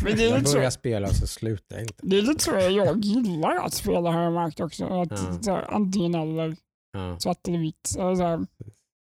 [0.03, 1.95] men det är jag börjar så, spela och så slutar inte.
[2.03, 4.85] Det är lite så jag gillar att spela har jag märkt också.
[4.85, 5.39] Att, ja.
[5.43, 6.57] så här, antingen eller,
[6.93, 7.19] ja.
[7.19, 7.87] svart eller vitt.
[7.87, 8.47] Så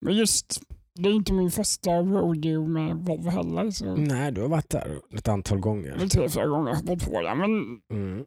[0.05, 0.61] men just,
[0.95, 3.71] det är inte min första rodeo med Volvo heller.
[3.71, 3.95] Så.
[3.95, 5.97] Nej, du har varit där ett antal gånger.
[5.99, 7.35] Det tre, fyra gånger har på det.
[7.35, 8.25] Men mm.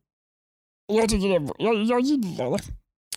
[0.92, 2.58] jag tycker det, jag, jag gillar det.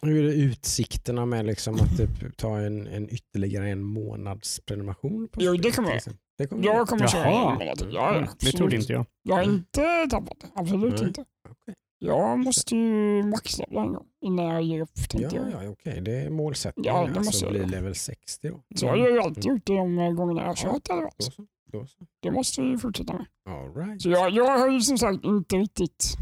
[0.01, 5.27] Hur är det utsikterna med liksom att typ ta en, en ytterligare en månads prenumeration?
[5.31, 6.01] På jo, det kommer jag.
[6.39, 7.87] Det kommer jag kommer köra en månad.
[7.91, 9.05] Ja, mm, det trodde inte jag.
[9.23, 10.47] Jag har inte tappat det.
[10.55, 11.07] Absolut mm.
[11.07, 11.21] inte.
[11.49, 11.75] Okay.
[11.99, 14.89] Jag måste ju maxlevla en gång innan jag ger upp.
[15.13, 15.33] Ja, jag.
[15.33, 15.69] ja okej.
[15.69, 15.99] Okay.
[15.99, 16.95] Det är målsättningen.
[16.95, 18.63] Ja, det måste alltså bli level 60 då.
[18.75, 18.99] Så mm.
[18.99, 21.85] jag har ju alltid gjort det de gångerna jag har kört ja, då så, då
[21.85, 22.05] så.
[22.19, 23.25] Det måste vi fortsätta med.
[23.49, 24.01] All right.
[24.01, 26.17] Så jag, jag har ju som sagt inte riktigt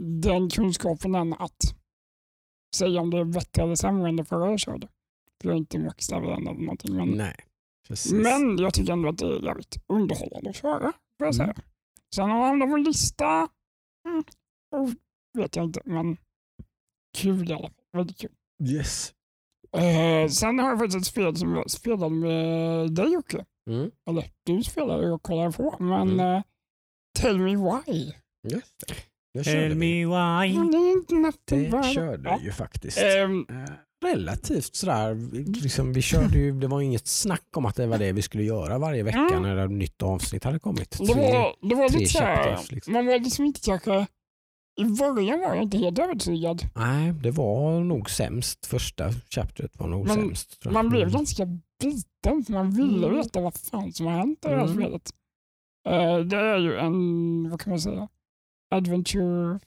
[0.00, 1.74] den kunskapen än att
[2.76, 4.88] säga om det är bättre eller sämre än det förra jag körde.
[5.40, 6.96] För jag är inte maxlevel än eller någonting.
[6.96, 7.34] Men, Nej,
[7.88, 8.12] precis.
[8.12, 10.92] men jag tycker ändå att det är jävligt underhållande att köra.
[11.18, 11.44] Får jag säga.
[11.44, 11.62] Mm.
[12.14, 13.48] Sen har han en lista,
[14.08, 14.24] mm,
[14.76, 14.92] oh,
[15.38, 16.16] vet jag inte, men
[17.18, 17.84] kul i alla fall.
[17.92, 18.30] Väldigt kul.
[18.70, 19.14] Yes.
[19.76, 23.44] Eh, sen har jag faktiskt ett spel som jag spelade med dig Jocke.
[23.70, 23.90] Mm.
[24.10, 26.20] Eller du spelade och kollade på, men mm.
[26.20, 26.42] eh,
[27.18, 28.12] Tell Me Why.
[28.48, 28.62] Det.
[29.44, 30.58] Tell me why.
[31.46, 32.98] Det körde vi ju faktiskt.
[33.24, 33.46] Um,
[34.04, 35.16] Relativt sådär.
[35.62, 38.44] Liksom, vi körde ju, det var inget snack om att det var det vi skulle
[38.44, 39.42] göra varje vecka mm.
[39.42, 40.98] när ett nytt avsnitt hade kommit.
[40.98, 42.92] Det var, det var lite såhär, liksom.
[42.92, 44.06] man var liksom inte kanske
[44.78, 46.62] i början var jag inte helt övertygad.
[46.74, 48.66] Nej, det var nog sämst.
[48.66, 50.64] Första chapteret var nog Men sämst.
[50.64, 51.12] Man blev mm.
[51.12, 51.46] ganska
[51.80, 53.18] biten för man ville mm.
[53.18, 54.76] veta vad fan som har hänt i det här mm.
[54.76, 55.10] spelet.
[55.88, 58.08] Uh, det är ju en, vad kan man säga,
[58.70, 59.60] adventure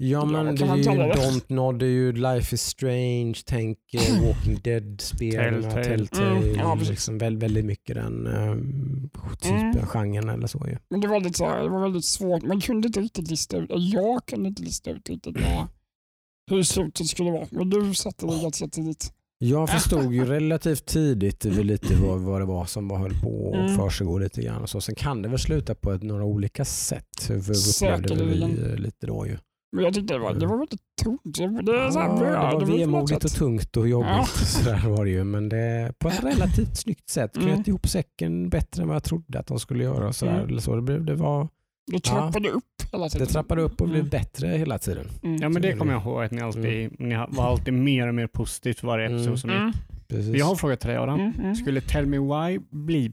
[0.00, 4.22] Ja men det är ju Don't Nod, det är ju Life is Strange, tänk eh,
[4.26, 9.86] Walking Dead-spelen, Telltale, Telltale mm, ja, liksom väldigt, väldigt mycket den um, typen, mm.
[9.86, 10.78] genren eller så ju.
[10.90, 13.70] Men det var, lite så, det var väldigt svårt, man kunde inte riktigt lista ut,
[13.74, 15.68] jag kunde inte lista ut riktigt vad,
[16.50, 19.12] hur slutet skulle vara, men du satte det ganska tidigt.
[19.38, 23.76] Jag förstod ju relativt tidigt lite vad, vad det var som höll på att mm.
[23.76, 24.62] försiggå lite grann.
[24.62, 24.80] Och så.
[24.80, 27.20] Sen kan det väl sluta på ett, några olika sätt.
[27.20, 28.76] För Säkerligen.
[28.76, 29.38] lite då ju.
[29.72, 31.20] Men jag tyckte det var, det var väldigt tungt.
[31.24, 34.10] Det, det, så här, ja, det var vemodigt och tungt och jobbigt.
[34.10, 34.24] Ja.
[34.26, 35.24] Så var det ju.
[35.24, 37.64] Men det, på ett relativt snyggt sätt knöt mm.
[37.66, 40.12] ihop säcken bättre än vad jag trodde att de skulle göra.
[40.12, 40.48] Så mm.
[40.48, 40.76] eller så.
[40.76, 41.48] Det, blev, det, var,
[41.92, 43.26] det trappade ja, upp hela tiden.
[43.26, 44.10] Det trappade upp och blev mm.
[44.10, 45.06] bättre hela tiden.
[45.22, 45.36] Mm.
[45.42, 46.94] Ja men det kommer jag ihåg att ni alltid mm.
[46.98, 49.16] ni var alltid mer och mer positivt för varje mm.
[49.16, 49.66] episod som mm.
[49.66, 50.36] gick.
[50.36, 51.20] Jag har en fråga till dig Adam.
[51.20, 51.40] Mm.
[51.40, 51.54] Mm.
[51.54, 53.12] Skulle Tell Me Why bli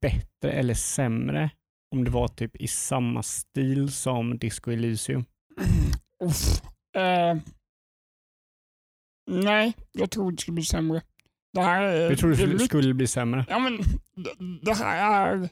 [0.00, 1.50] bättre eller sämre
[1.94, 5.24] om det var typ i samma stil som Disco Elysium?
[6.96, 7.40] Uh,
[9.30, 11.02] nej, jag tror det skulle bli sämre.
[11.52, 13.46] Det här är, du tror det, det skulle bli sämre?
[13.48, 13.76] Ja, men
[14.16, 14.30] det,
[14.62, 15.48] det här är...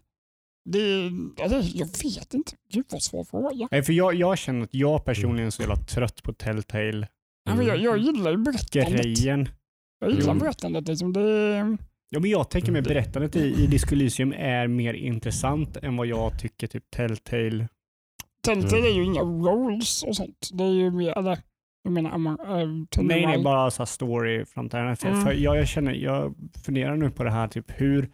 [0.65, 1.11] Det,
[1.43, 2.53] alltså, jag vet inte.
[2.73, 3.69] Gud vad svår fråga.
[3.71, 7.09] Nej, för jag, jag känner att jag personligen är så jävla trött på Telltale.
[7.45, 9.03] Ja, men jag, jag gillar ju berättandet.
[9.03, 9.49] Grejen.
[10.01, 10.39] Jag gillar mm.
[10.39, 10.89] berättandet.
[10.89, 11.13] Liksom.
[11.13, 11.21] Det,
[12.09, 16.07] ja, men jag tänker mig berättandet i, i Disco Elysium är mer intressant än vad
[16.07, 17.69] jag tycker typ Telltale
[18.43, 18.91] Telltale mm.
[18.91, 20.51] är ju inga roles och sånt.
[20.53, 21.39] Det är ju mer, eller
[21.82, 24.45] jag menar, äh, Nej, det är bara så story.
[24.45, 24.97] För, mm.
[24.97, 26.34] för jag, jag, känner, jag
[26.64, 28.11] funderar nu på det här, typ hur,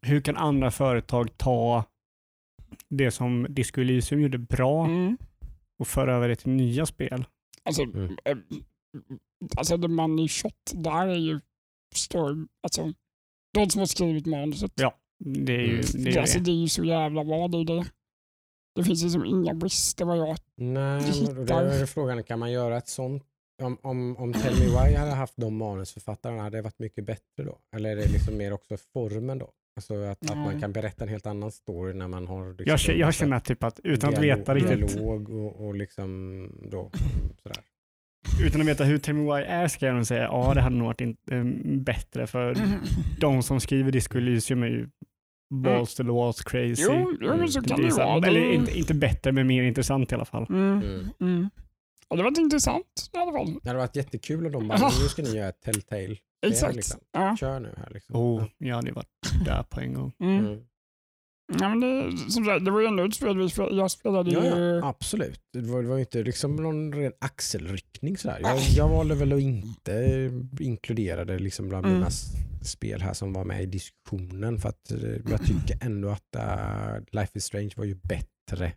[0.00, 1.84] hur kan andra företag ta
[2.88, 5.18] det som Disco Elysium gjorde bra mm.
[5.78, 7.24] och föra över det till nya spel?
[7.64, 8.16] Alltså, mm.
[8.24, 8.36] äh,
[9.56, 11.40] alltså The Money Shot, där är ju
[11.94, 12.92] story, alltså
[13.54, 14.72] de som har skrivit manuset.
[14.74, 16.16] Ja, det är ju det.
[16.16, 16.50] Är alltså, det.
[16.50, 17.84] är ju så jävla bra, det är det.
[18.76, 21.64] Det finns liksom inga brister vad jag Nej, hittar.
[21.64, 23.22] Det är frågan, kan man göra ett sånt?
[23.62, 27.44] Om, om, om Tell Me Why hade haft de manusförfattarna, hade det varit mycket bättre
[27.44, 27.58] då?
[27.76, 29.50] Eller är det liksom mer också formen då?
[29.76, 32.54] Alltså att, att man kan berätta en helt annan story när man har...
[32.58, 34.88] Liksom jag, jag känner typ att utan dialog, att veta riktigt...
[34.88, 36.90] Dialog och, och liksom då,
[37.42, 37.62] sådär.
[38.46, 40.76] Utan att veta hur Tell Me Why är ska jag nog säga ja det hade
[40.76, 42.56] nog varit in, ähm, bättre för
[43.20, 44.88] de som skriver Disco Elysium är ju
[45.50, 46.82] balls to the walls crazy.
[46.82, 48.26] Jo, jo så kan det vara.
[48.26, 50.46] Eller inte, inte bättre, men mer intressant i alla fall.
[50.48, 50.82] Mm.
[50.82, 51.10] Mm.
[51.20, 51.50] mm.
[52.08, 53.60] Ja, det var intressant i alla fall.
[53.62, 56.16] Det hade varit jättekul om de bara, nu ska ni göra ett Telltale.
[56.46, 56.76] Exakt.
[56.76, 57.00] Liksom.
[57.12, 57.36] Ja.
[57.40, 57.90] Kör nu här.
[57.90, 58.16] Liksom.
[58.16, 59.08] Oh, jag hade varit
[59.44, 60.12] där på en gång.
[60.20, 60.60] Mm.
[61.48, 63.76] Ja, men det, som sagt, det var ju ändå ett spel vi spelade.
[63.76, 64.50] Jag spelade ja, ju...
[64.50, 65.40] Ja, absolut.
[65.52, 68.16] Det var, det var inte liksom någon ren axelryckning.
[68.18, 68.40] Sådär.
[68.42, 70.30] Jag, jag valde väl att inte
[70.60, 71.98] inkludera det liksom bland mm.
[71.98, 72.10] mina
[72.62, 74.58] spel här som var med i diskussionen.
[74.58, 78.72] För att eh, jag tycker ändå att uh, Life is Strange var ju bättre.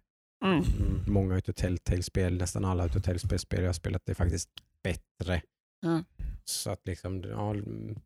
[0.45, 0.57] Mm.
[0.57, 4.49] mm många utav Telltale-spel, nästan alla utav Telltale-spel jag har spelat är faktiskt
[4.83, 5.41] bättre.
[5.85, 6.03] Mm.
[6.49, 7.53] Så att liksom, ja,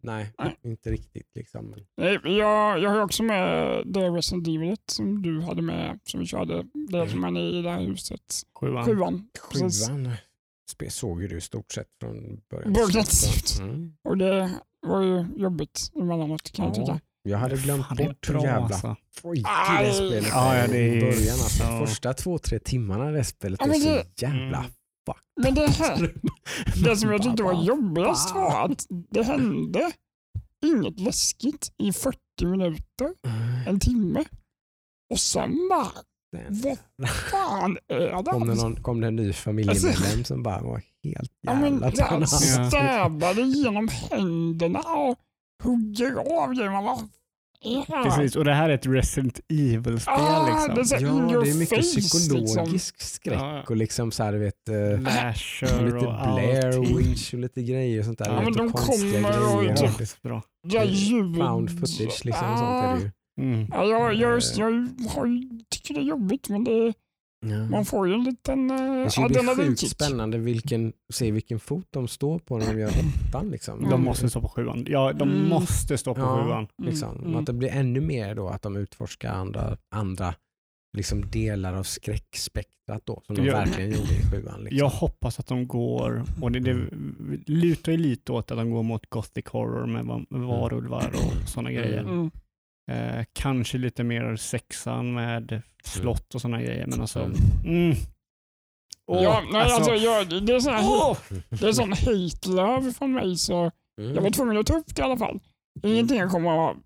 [0.02, 1.30] nej, nej, inte riktigt.
[1.36, 1.76] Liksom.
[1.96, 6.64] Jag, jag har också med det Resident Evil som du hade med, som vi körde.
[6.74, 8.42] Det som är i det här huset.
[8.60, 8.86] Sjuan.
[8.86, 9.28] Sjuan.
[9.40, 9.72] Sjuan
[10.90, 12.74] såg ju du i stort sett från början.
[12.74, 13.06] Början
[13.62, 13.94] mm.
[14.04, 16.74] Och det var ju jobbigt emellanåt kan ja.
[16.76, 17.00] jag tycka.
[17.24, 18.96] Jag hade glömt Fan, bort hur jävla alltså.
[19.22, 21.34] freaky det spelet ja, ja, det är i början.
[21.34, 21.64] Alltså.
[21.64, 21.86] Ja.
[21.86, 24.72] Första två, tre timmarna i det spelet ja, är så det, jävla mm.
[25.42, 26.14] Men det, här,
[26.84, 29.92] det som jag tyckte var jobbigast var att det hände
[30.66, 33.14] inget läskigt i 40 minuter,
[33.68, 34.24] en timme.
[35.10, 35.92] Och sen bara
[36.98, 38.32] vad fan är det?
[38.32, 42.20] Kom det, någon, kom det en ny familjemedlem alltså, som bara var helt jävla ja,
[42.20, 45.20] men, Stäbade genom händerna och
[45.64, 46.70] hugger av det.
[47.88, 50.14] Bara, Precis, och det här är ett Resident Evil-spel.
[50.18, 51.00] Ah, liksom.
[51.00, 53.08] det är ja, det är mycket face, psykologisk liksom.
[53.08, 53.64] skräck ja.
[53.70, 54.68] och liksom så här, vet,
[55.00, 58.26] Lasher lite Blair Witch och lite grejer och sånt där.
[58.26, 60.44] Ja, men de kommer och typ, bra.
[60.68, 61.38] Ja, ljud.
[61.38, 63.12] Found footage liksom och sånt är det ju.
[63.40, 63.68] Mm.
[63.72, 65.30] Ja, jag, jag, jag, jag
[65.70, 66.94] tycker det är jobbigt men det,
[67.44, 67.66] Ja.
[67.70, 72.40] Man får ju en liten uh, Det sjukt spännande vilken, se vilken fot de står
[72.40, 73.50] på när de gör åttan.
[73.50, 73.82] Liksom.
[73.82, 74.02] De mm.
[74.02, 74.86] måste stå på sjuan.
[74.90, 75.50] Ja, de mm.
[75.50, 76.68] måste stå på ja, sjuan.
[76.78, 77.18] Liksom.
[77.18, 77.36] Mm.
[77.36, 80.36] Att det blir ännu mer då att de utforskar andra, andra
[80.98, 84.64] liksom delar av skräckspektrat då, som de jag, verkligen gjorde i sjuan.
[84.64, 84.78] Liksom.
[84.78, 86.90] Jag hoppas att de går, och det, det
[87.46, 91.72] lutar ju lite åt att de går mot gothic horror med, med varulvar och sådana
[91.72, 92.30] grejer.
[92.92, 93.20] Mm.
[93.20, 96.88] Eh, kanske lite mer sexan med slott och sådana grejer.
[96.88, 97.20] Men alltså,
[97.66, 97.96] mm.
[99.08, 101.18] Oh, ja, nej, alltså, alltså jag, det är sån oh!
[101.50, 103.72] det är sån hate-love från mig så
[104.02, 104.16] mm.
[104.16, 105.40] jag var tvungen att ta upp det i alla fall.
[105.84, 106.78] Ingenting jag kommer att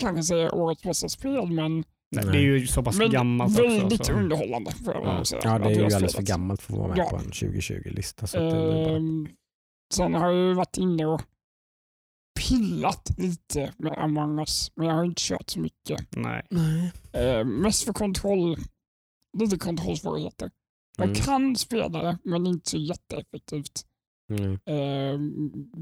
[0.00, 1.84] kanske säga årets bästa spel men
[2.16, 3.78] Nej, det är ju så pass men gammalt också.
[3.78, 5.24] Väldigt underhållande får jag ja.
[5.24, 5.40] säga.
[5.44, 7.10] Ja, det är ju alldeles för gammalt för att vara med ja.
[7.10, 8.26] på en 2020-lista.
[8.26, 9.28] Så ehm,
[9.94, 11.22] Sen har jag ju varit inne och
[12.48, 16.16] pillat lite med Among us, men jag har inte kört så mycket.
[16.16, 16.46] Nej.
[16.50, 16.92] Nej.
[17.12, 18.56] Eh, mest för kontroll,
[19.38, 20.50] lite kontrollsvårigheter.
[20.96, 21.20] Jag mm.
[21.20, 23.86] kan spela det, men inte så jätteeffektivt.
[24.30, 24.52] Mm.
[24.52, 25.18] Eh,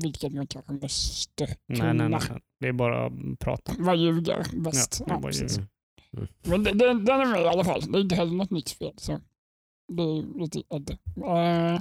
[0.03, 1.93] vilket man kanske måste kunna.
[1.93, 2.41] Nej, nej, nej.
[2.61, 3.73] Det är bara att prata.
[3.79, 5.03] Vad ljuger bäst.
[5.07, 5.59] Ja, ja, precis.
[5.59, 6.29] Mm.
[6.43, 7.93] Men det, det, den är med i alla fall.
[7.93, 8.93] Det är inte heller något nytt spel.
[8.97, 9.21] Så
[9.93, 10.93] det är lite udda.
[11.17, 11.81] Eh,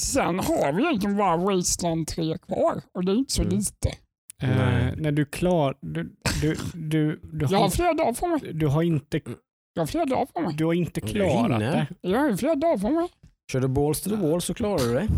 [0.00, 3.54] Sen har vi egentligen bara Wasteland 3 kvar och det är inte så mm.
[3.54, 3.88] lite.
[4.42, 8.52] Uh, när du är klar, du, du, du, du Jag har flera dagar på mig.
[8.52, 9.20] Du har inte,
[9.74, 10.54] jag har flera dagar på mig.
[10.54, 11.86] Du har inte klarat det.
[12.00, 13.08] Jag har flera dagar på mig.
[13.52, 15.08] Kör du balls to the wall så klarar du det.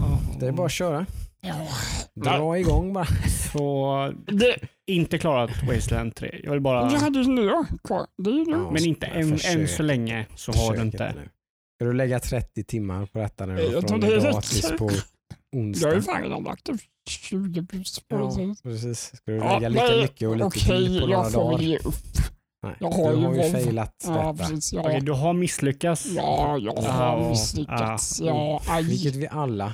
[0.41, 1.07] Det är bara att köra.
[1.41, 1.69] Ja.
[2.15, 3.07] Dra igång bara.
[3.53, 4.57] Så det,
[4.87, 6.41] inte klarat Wasteland 3.
[6.45, 6.93] Jag vill bara...
[6.93, 7.53] Jag hade ju nu
[7.85, 8.07] kvar.
[8.25, 11.15] Det är ju ja, Men inte än, än så länge så har du inte.
[11.77, 13.61] Ska du lägga 30 timmar på detta nu?
[13.61, 14.91] Jag tror det är gratis på
[15.57, 15.87] onsdag.
[15.87, 16.69] Jag har ju fan redan lagt
[17.09, 19.17] 20 plus på ja, precis.
[19.17, 21.25] Ska du lägga ja, lika nej, mycket och lite okay, till på några dagar?
[21.25, 21.95] jag får väl ge upp.
[22.63, 24.35] Nej, jag har du har ju failat ja, detta.
[24.35, 24.81] Precis, ja.
[24.81, 26.07] Okej, du har misslyckats.
[26.07, 28.21] Ja, jag har misslyckats.
[28.21, 28.83] Ja, aj.
[28.83, 29.73] Vilket vi alla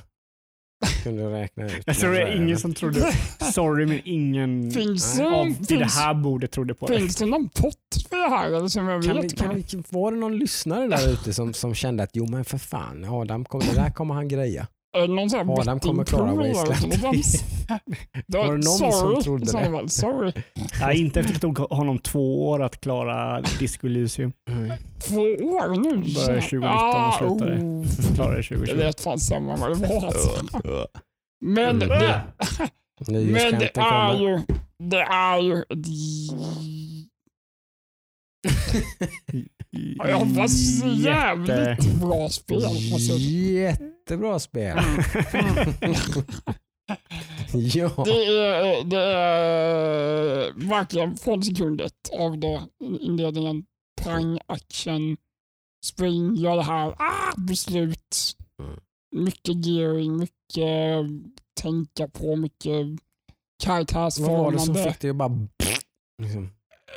[1.03, 1.83] kunde räkna ut.
[1.87, 3.13] Jag tror det är ingen som trodde,
[3.53, 6.99] sorry men ingen finns det, av finns, det här bordet trodde på det.
[6.99, 8.47] Finns det någon pott för det här?
[8.47, 9.33] Eller som jag kan vet?
[9.33, 12.45] Vi, kan vi, var det någon lyssnare där ute som, som kände att jo men
[12.45, 14.67] för fan, Adam, kom, det där kommer han greja.
[15.09, 16.95] Någon sån här Adam kommer klara Wasteland.
[18.27, 19.69] Var det någon sorry, som trodde det?
[19.69, 20.33] Väl, sorry.
[20.81, 24.33] Nej, inte efter att det tog honom två år att klara Disco Elysium.
[24.51, 24.73] Mm.
[25.09, 26.15] Två år nu?
[26.15, 27.55] Började 2019 och slutade.
[27.55, 28.15] Oh.
[28.15, 28.77] Klarade 2020.
[28.77, 30.87] Det lät fan samma vad det var.
[31.45, 32.23] Men det,
[33.09, 34.41] men det är ju,
[34.79, 35.65] det är ju
[40.09, 40.53] jag hoppas
[40.85, 42.63] jävligt bra spel.
[44.03, 44.77] Jättebra spel.
[47.53, 48.03] ja.
[48.05, 51.13] Det är, det är verkligen
[51.81, 53.65] ett av det inledningen.
[54.03, 55.17] Pang, action,
[55.85, 58.37] spring, gör det här, ah, beslut.
[58.59, 58.81] Mm.
[59.25, 61.07] Mycket gearing, mycket
[61.61, 62.87] tänka på, mycket
[63.65, 64.37] karaktärsformande.
[64.37, 65.49] Vad var det som fick dig att bara...
[66.23, 66.51] Liksom,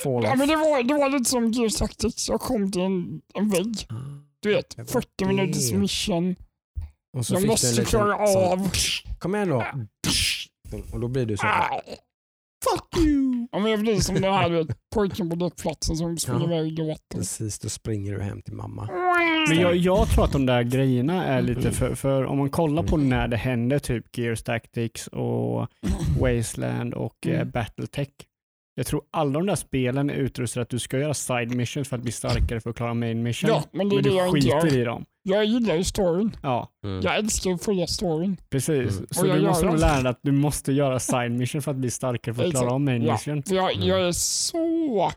[0.03, 2.29] ja, men det, var, det var lite som Gears Tactics.
[2.29, 3.87] Jag kom till en, en vägg.
[3.89, 3.95] Ah,
[4.39, 6.35] du vet, 40 minuters mission.
[7.15, 8.71] Och så jag måste klara av.
[9.19, 9.65] Kom igen då.
[10.93, 11.81] Och då blir du så här.
[12.65, 13.47] Fuck you!
[13.51, 17.17] Ja, men jag blir som den här pojken på däckplatsen som springer iväg och gråter.
[17.17, 18.89] Precis, då springer du hem till mamma.
[19.49, 22.83] Men jag, jag tror att de där grejerna är lite för, för om man kollar
[22.83, 23.09] på mm.
[23.09, 25.67] när det händer, typ Gears Tactics och
[26.19, 27.51] Wasteland och eh, mm.
[27.51, 28.09] Battletech.
[28.75, 31.95] Jag tror alla de där spelen är utrustade att du ska göra side missions för
[31.95, 33.49] att bli starkare för att klara main mission.
[33.49, 34.77] Ja, men det är men det jag inte gör.
[34.77, 35.05] i dem.
[35.27, 36.37] Jag gillar ju storyn.
[36.41, 36.69] Ja.
[36.83, 37.01] Mm.
[37.01, 38.37] Jag älskar att följa storyn.
[38.49, 39.07] Precis, mm.
[39.11, 41.91] så du måste nog lära dig att du måste göra side mission för att bli
[41.91, 43.13] starkare för att klara av main ja.
[43.13, 43.43] mission.
[43.45, 45.11] Jag, jag är så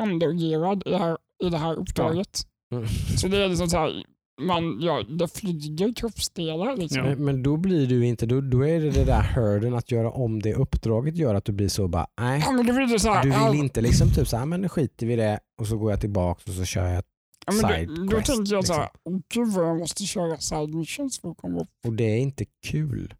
[0.00, 2.40] undergerad i det här, i det här uppdraget.
[2.68, 2.76] Ja.
[2.76, 2.88] Mm.
[3.16, 4.04] Så det är liksom så här,
[4.40, 6.76] man, ja, det flyger kroppsdelar.
[6.76, 7.02] Liksom.
[7.02, 10.10] Men, men, då blir du inte, då, då är det det där hörden att göra
[10.10, 12.44] om det uppdraget gör att du blir så bara, nej.
[12.46, 13.54] Ja, blir så här, du vill ja.
[13.54, 16.00] inte liksom typ så här, men nu skiter vi i det och så går jag
[16.00, 17.04] tillbaka och så kör jag
[17.46, 18.62] ja, side då, då tänker jag liksom.
[18.62, 21.70] så här, oh, gud vad jag måste köra side missions för att komma upp.
[21.86, 23.14] Och det är inte kul.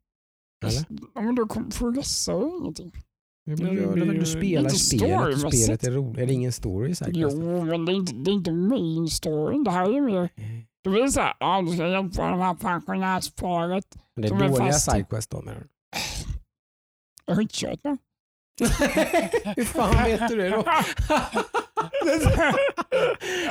[0.65, 0.85] Eller?
[1.15, 2.93] Ja, men då progressar jag ingenting.
[3.45, 6.19] Ja, men gör det väl, du spelar spelet och spelet är roligt.
[6.19, 9.65] Är det ingen story i Jo, men det är inte, det är inte main storyn.
[9.65, 10.31] Det här är mer
[10.85, 13.97] då blir det så här, ja, du ska hjälpa de här pensionärsparet.
[14.17, 15.69] Det är dåliga sidequest då menar du?
[17.27, 17.99] Jag har inte kört dem.
[19.57, 20.65] Hur fan vet du det då?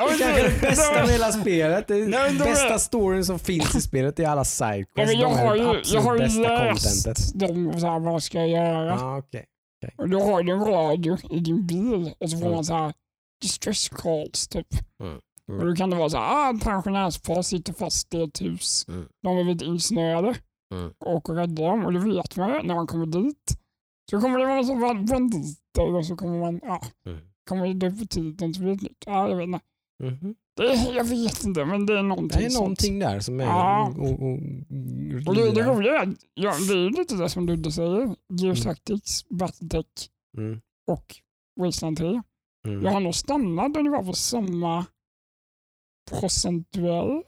[0.09, 1.87] det kanske är det bästa med hela spelet.
[1.87, 5.13] Det Nej, bästa storyn som finns i spelet är alla sidequests.
[5.13, 8.93] jag, har ju, jag har ju läst dem, så här, vad ska jag göra?
[8.93, 9.43] Ah, okay.
[9.83, 9.95] Okay.
[9.97, 12.55] Och då har du en radio i din bil och så får mm.
[12.55, 12.93] man så här
[13.41, 14.67] distress calls typ.
[15.03, 15.19] Mm.
[15.49, 15.61] Mm.
[15.61, 18.85] Och då kan det vara så här, ah, pensionärspar sitter fast i ett hus.
[18.87, 19.07] Mm.
[19.23, 20.35] De är lite insnöade.
[20.73, 20.93] Mm.
[20.99, 21.85] Och rädda dem.
[21.85, 23.60] Och det vet man när man kommer dit.
[24.11, 27.19] Så kommer det vara så banditer och så kommer man, ja, mm.
[27.49, 29.03] kommer det på tiden blir det nytt.
[29.05, 29.59] Ja, jag vet inte.
[30.03, 30.35] Mm.
[30.57, 33.13] Det, jag vet inte, men det är någonting Det är någonting sånt.
[33.13, 33.43] där som är...
[33.43, 33.93] Ja.
[33.97, 37.71] Och, och, och, och det, det roliga är, ja, det är lite det som Ludde
[37.71, 38.15] säger.
[38.41, 38.99] Gears mm.
[39.29, 40.61] Battletech mm.
[40.91, 41.15] och
[41.59, 42.21] Wasteland 3.
[42.67, 42.85] Mm.
[42.85, 44.85] Jag har nog stannat ungefär på samma
[46.11, 47.21] procentuell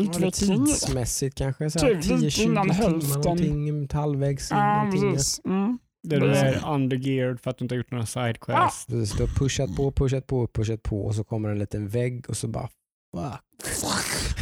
[0.00, 0.60] utveckling.
[0.60, 1.70] Ja, tidsmässigt kanske?
[1.70, 5.40] Så typ 10-20 timmar någonting, halvvägs in ja, precis.
[5.44, 5.78] Mm.
[6.02, 8.86] Där du är undergeared för att du inte har gjort några sidequests.
[8.88, 8.94] Ja.
[8.94, 12.36] Du har pushat på, pushat på, pushat på och så kommer en liten vägg och
[12.36, 12.68] så bara
[13.64, 14.38] fuck.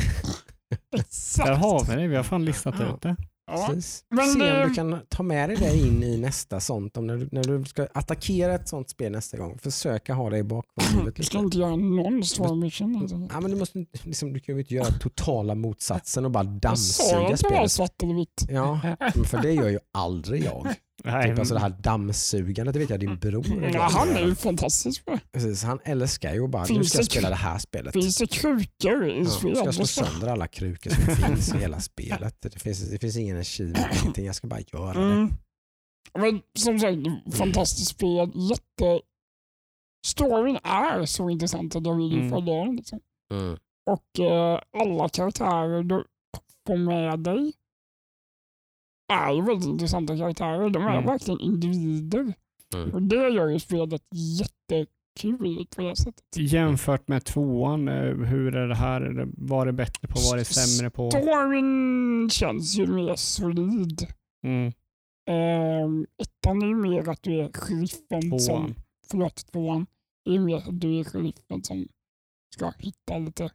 [1.37, 2.95] Där har vi det, vi har fan listat ja.
[2.95, 3.17] ut det.
[3.51, 3.69] Ja.
[4.11, 6.97] Men Se om du kan ta med dig det in i nästa sånt.
[6.97, 10.39] Om när, du, när du ska attackera ett sånt spel nästa gång, försöka ha det
[10.39, 11.17] i bakhuvudet.
[11.17, 12.97] Du ska inte göra någon story mission.
[12.97, 13.29] Alltså.
[13.33, 17.37] Ja, men du, måste, liksom, du kan ju inte göra totala motsatsen och bara dammsuga
[17.37, 17.61] spelet.
[17.61, 18.47] Jag svart eller vitt.
[18.49, 18.81] Ja,
[19.27, 20.75] för det gör ju aldrig jag.
[21.05, 21.31] Nej.
[21.31, 25.05] Typ alltså det här dammsugandet, det vet jag din bror ja, Han är ju fantastisk
[25.05, 27.93] på Precis, Han älskar ju bara, nu ska jag spela det här spelet.
[27.93, 29.57] Finns det krukor i ja, spelet?
[29.65, 32.37] Jag ska slå sönder alla krukor som finns i hela spelet.
[32.41, 34.27] Det finns, det finns ingen achievement, ingenting.
[34.27, 35.27] Jag ska bara göra mm.
[35.27, 36.21] det.
[36.21, 38.33] Men som sagt, fantastiskt spel.
[38.35, 39.01] Jätte...
[40.07, 42.31] Storyn är så intressant att jag vill mm.
[42.31, 42.77] följa den.
[42.77, 43.01] Liksom.
[43.33, 43.57] Mm.
[43.91, 46.05] Och uh, alla karaktärer du
[46.67, 47.53] får med dig
[49.09, 50.71] är ju väldigt intressanta karaktärer.
[50.71, 51.07] De är mm.
[51.07, 52.35] verkligen individer.
[52.75, 52.95] Mm.
[52.95, 56.25] Och det gör ju spelet jättekul på det sättet.
[56.37, 59.29] Jämfört med tvåan, eh, hur är det här?
[59.37, 60.15] Var det bättre på?
[60.31, 61.11] Var det sämre på?
[61.11, 64.07] Storyn känns ju mer solid.
[64.47, 64.73] Mm.
[65.31, 68.75] Um, ettan är ju mer att du är sheriffen som...
[69.11, 69.87] Förlåt, tvåan.
[70.25, 71.89] Det är mer att du är sheriffen som
[72.55, 73.51] ska hitta lite...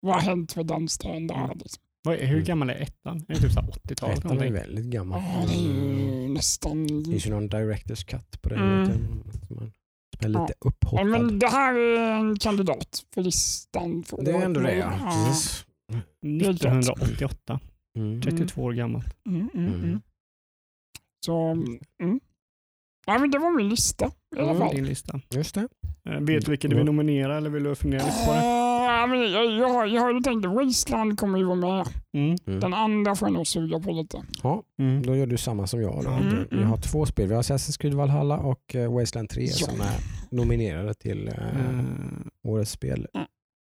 [0.00, 1.44] Vad har hänt med den stan där?
[1.44, 1.58] Mm.
[1.58, 1.82] Liksom.
[2.06, 2.44] Vad, hur mm.
[2.44, 3.24] gammal är ettan?
[3.28, 4.10] Är det typ 80-tal?
[4.10, 5.22] Ettan är väldigt gammal.
[5.22, 6.86] Ja, det är nästan...
[7.02, 8.54] Det finns ju någon directors cut på det.
[8.54, 8.86] Mm.
[8.86, 10.54] Som är lite ja.
[10.60, 11.00] upphottad.
[11.00, 14.02] Ja, men det här är en kandidat för listan.
[14.02, 14.92] För det är ändå det ja.
[15.00, 15.98] ja.
[16.22, 17.60] 1988.
[17.98, 18.22] Mm.
[18.22, 19.16] 32 år gammalt.
[19.28, 20.00] Mm, mm, mm.
[21.26, 21.50] Så,
[22.02, 22.20] mm.
[23.06, 24.74] Ja, men det var min lista i alla fall.
[24.74, 25.20] Din lista.
[25.30, 25.68] Just det.
[26.04, 28.65] Eh, vet du vilken du vill nominera eller vill du fundera lite på det?
[29.06, 31.86] Men jag, jag, har, jag har ju tänkt att Wasteland kommer ju vara med.
[32.14, 32.36] Mm.
[32.46, 32.60] mm.
[32.60, 34.22] Den andra får jag nog suga på lite.
[34.42, 35.02] Ja, mm.
[35.02, 36.04] då gör du samma som jag.
[36.04, 36.10] Då.
[36.10, 36.46] Mm.
[36.50, 36.80] Vi har mm.
[36.80, 37.28] två spel.
[37.28, 39.52] Vi har Assassin's Creed Valhalla och uh, Wasteland 3 ja.
[39.52, 39.96] som är
[40.30, 43.06] nominerade till uh, årets spel.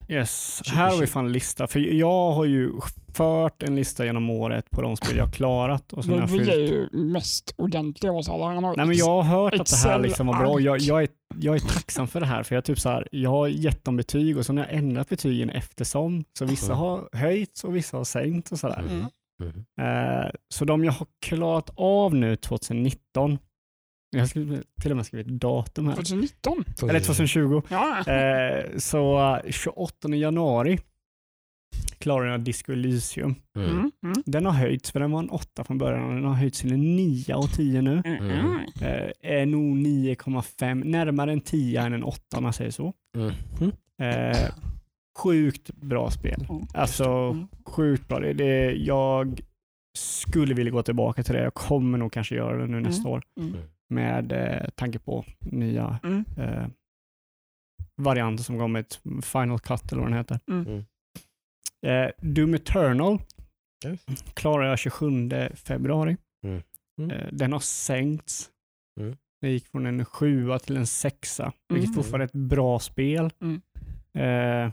[0.10, 1.68] Yes, här har vi fan en lista.
[1.68, 2.72] För jag har ju
[3.14, 5.94] fört en lista genom året på de spel jag har klarat.
[5.94, 8.60] Och men jag vi är ju mest ordentliga av oss alla.
[8.60, 10.60] Nej, men jag har hört Excel, att det här liksom var bra.
[10.60, 12.44] Jag, jag, är, jag är tacksam för det här.
[12.44, 15.10] För jag, typ så här, jag har gett dem betyg och så har jag ändrat
[15.10, 16.24] betygen eftersom.
[16.40, 16.78] Så vissa mm.
[16.78, 18.84] har höjt och vissa har sänkt och sådär.
[18.90, 19.06] Mm.
[19.42, 19.56] Mm.
[19.82, 23.38] Uh, så de jag har klarat av nu 2019
[24.10, 24.28] jag har
[24.82, 25.96] till och med skrivit datum här.
[25.96, 26.66] 2019?
[26.90, 27.62] Eller 2020.
[27.70, 28.08] Ja.
[28.08, 30.80] Eh, så 28 januari
[32.00, 33.36] klarade jag Disco Elysium.
[33.56, 33.70] Mm.
[33.70, 33.92] Mm.
[34.04, 34.24] mm.
[34.26, 36.16] Den har höjts, för den var en 8 från början.
[36.16, 38.02] Den har höjts till en 9 och 10 nu.
[38.06, 38.26] Mm.
[38.26, 38.60] mm.
[38.82, 42.94] Eh, är nog 9,5, närmare en 10 än en 8 om man säger så.
[43.16, 43.72] Mm.
[44.02, 44.50] Eh,
[45.18, 46.48] sjukt bra spel.
[46.74, 48.20] Alltså sjukt bra.
[48.20, 49.42] Det, det, jag
[49.98, 51.44] skulle vilja gå tillbaka till det.
[51.44, 53.24] Jag kommer nog kanske göra det nu nästa år
[53.90, 56.26] med eh, tanke på nya mm.
[56.38, 56.68] eh,
[57.96, 58.86] varianter som kommer,
[59.22, 60.40] Final Cut eller vad den heter.
[60.48, 60.68] Mm.
[60.68, 60.86] mm.
[61.86, 63.20] Eh, Doom Eternal
[63.86, 64.06] yes.
[64.34, 66.18] klarar jag 27 februari.
[66.44, 66.62] Mm.
[67.02, 67.12] Mm.
[67.12, 68.50] Eh, den har sänkts.
[69.00, 69.18] Mm.
[69.42, 71.96] Det gick från en sjua till en sexa, vilket mm.
[71.96, 73.32] fortfarande är ett bra spel.
[73.42, 73.62] Mm.
[74.14, 74.72] Eh,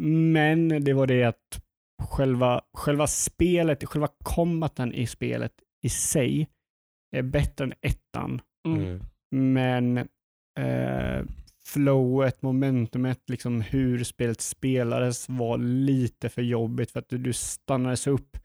[0.00, 1.62] men det var det att
[2.02, 6.48] själva, själva spelet, själva kombaten i spelet i sig
[7.16, 8.40] är bättre än ettan.
[8.68, 8.82] Mm.
[8.82, 9.00] mm.
[9.32, 9.98] Men
[10.58, 11.24] eh,
[11.64, 18.36] flowet, momentumet, liksom hur spelet spelades var lite för jobbigt för att du stannades upp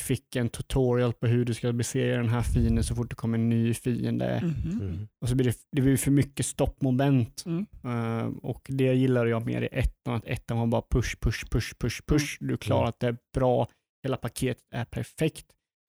[0.00, 3.38] fick en tutorial på hur du ska besegra den här fienden så fort det kommer
[3.38, 4.26] en ny fiende.
[4.26, 5.08] Mm mm.
[5.20, 7.44] Och så blir det, det blir för mycket stoppmoment.
[7.46, 7.66] Mm.
[7.84, 11.74] Uh, och det gillar jag mer i ettan, att ettan var bara push, push, push,
[11.78, 12.38] push, push.
[12.40, 12.50] Mm.
[12.50, 13.68] Du klarar att det är bra,
[14.02, 15.46] hela paketet är perfekt.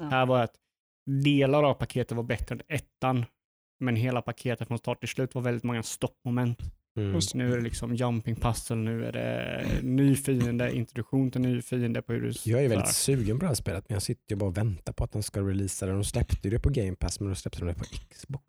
[0.09, 0.55] Här var att
[1.05, 3.25] delar av paketet var bättre än ettan,
[3.79, 6.59] men hela paketet från start till slut var väldigt många stoppmoment.
[6.97, 7.19] Mm.
[7.33, 12.01] nu är det liksom jumping puzzle, nu är det ny fiende, introduktion till ny fiende.
[12.01, 14.35] På hur du jag är väldigt sugen på det här spelet, men jag sitter ju
[14.35, 15.91] bara och väntar på att de ska releasa det.
[15.91, 18.45] De släppte det på Game Pass, men de släppte det på Xbox.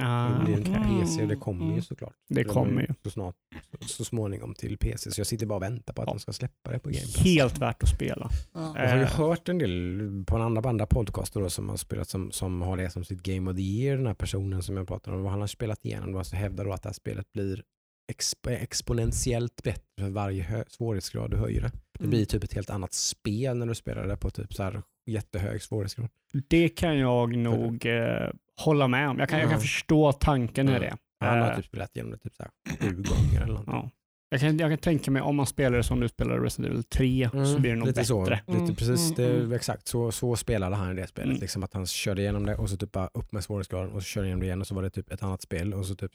[0.00, 1.00] Ah, det blir inte okay.
[1.00, 1.82] PC och det kommer ju mm.
[1.82, 2.14] såklart.
[2.28, 2.94] Det kommer ju.
[3.04, 3.34] Så, snart,
[3.80, 6.12] så småningom till PC, så jag sitter bara och väntar på att ja.
[6.12, 7.16] de ska släppa det på Game Pass.
[7.16, 8.30] Helt värt att spela.
[8.52, 8.72] Ja.
[8.76, 12.08] Jag har ju hört en del på en andra, andra podcaster då, som har spelat
[12.08, 14.88] som, som har det som sitt Game of the Year, den här personen som jag
[14.88, 15.26] pratar om.
[15.26, 17.62] Han har spelat igenom och hävdar då att det här spelet blir
[18.08, 21.70] exp exponentiellt bättre för varje svårighetsgrad du höjer det.
[21.92, 22.10] Det mm.
[22.10, 25.62] blir typ ett helt annat spel när du spelar det på typ så här jättehög
[25.62, 26.08] svårighetsgrad.
[26.48, 28.30] Det kan jag nog eh,
[28.60, 29.18] hålla med om.
[29.18, 29.50] Jag kan, mm.
[29.50, 30.82] jag kan förstå tanken mm.
[30.82, 30.96] i det.
[31.20, 31.56] Han har eh.
[31.56, 33.64] typ spelat igenom det typ så här sju gånger eller något.
[33.66, 33.90] Ja.
[34.28, 36.84] Jag kan, jag kan tänka mig om man spelar det som du spelar Resident Evil
[36.84, 38.06] 3 mm, så blir det nog lite bättre.
[38.46, 39.52] Så, lite mm, precis, det, mm, mm.
[39.52, 41.40] exakt så, så spelade han i det spelet.
[41.40, 44.06] Liksom att han körde igenom det och så typ bara upp med svårighetsgraden och så
[44.06, 46.12] körde igenom det igen och så var det typ ett annat spel och så typ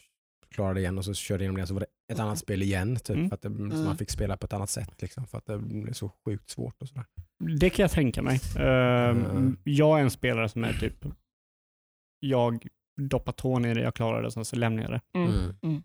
[0.52, 2.96] klarade igen och så körde igenom det så var det ett annat spel igen.
[2.96, 3.30] Typ, mm.
[3.30, 3.84] för att det, mm.
[3.84, 5.02] man fick spela på ett annat sätt.
[5.02, 6.82] Liksom, för att det blev så sjukt svårt.
[6.82, 7.06] och sådär.
[7.60, 8.40] Det kan jag tänka mig.
[8.60, 11.06] Uh, jag är en spelare som är typ,
[12.22, 12.68] jag
[13.02, 15.02] doppar tån i det, jag klarar det, och sen så lämnar jag det.
[15.20, 15.30] Mm.
[15.30, 15.56] mm.
[15.64, 15.84] mm.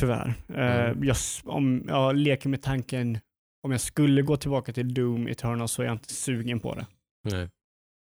[0.00, 0.34] Tyvärr.
[0.50, 3.18] Uh, jag, om jag leker med tanken,
[3.62, 6.86] om jag skulle gå tillbaka till Doom Eternal så är jag inte sugen på det.
[7.24, 7.48] Nej.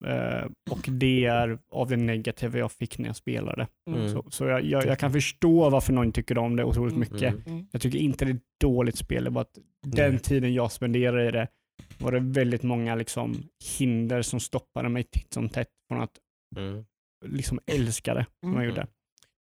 [0.05, 3.67] Uh, och det är av det negativa jag fick när jag spelade.
[3.89, 4.09] Mm.
[4.09, 7.07] Så, så jag, jag, jag, kan förstå varför någon tycker om det otroligt mm.
[7.11, 7.33] mycket.
[7.33, 7.43] Mm.
[7.45, 7.67] mm.
[7.71, 10.71] Jag tycker inte det är ett dåligt spel, det är bara att den tiden jag
[10.71, 11.47] spenderade i det
[11.99, 13.43] var det väldigt många liksom,
[13.77, 16.17] hinder som stoppade mig titt som tätt från att
[16.57, 16.85] mm.
[17.27, 18.87] Liksom, älska det som jag gjorde.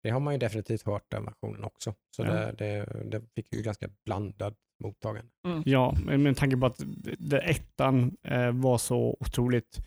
[0.03, 1.95] Det har man ju definitivt hört den versionen också.
[2.17, 2.33] Så ja.
[2.33, 5.31] det, det, det, fick ju ganska blandad mottagande.
[5.65, 6.81] Ja, men med tanke på att
[7.19, 9.81] det, ettan eh, var så otroligt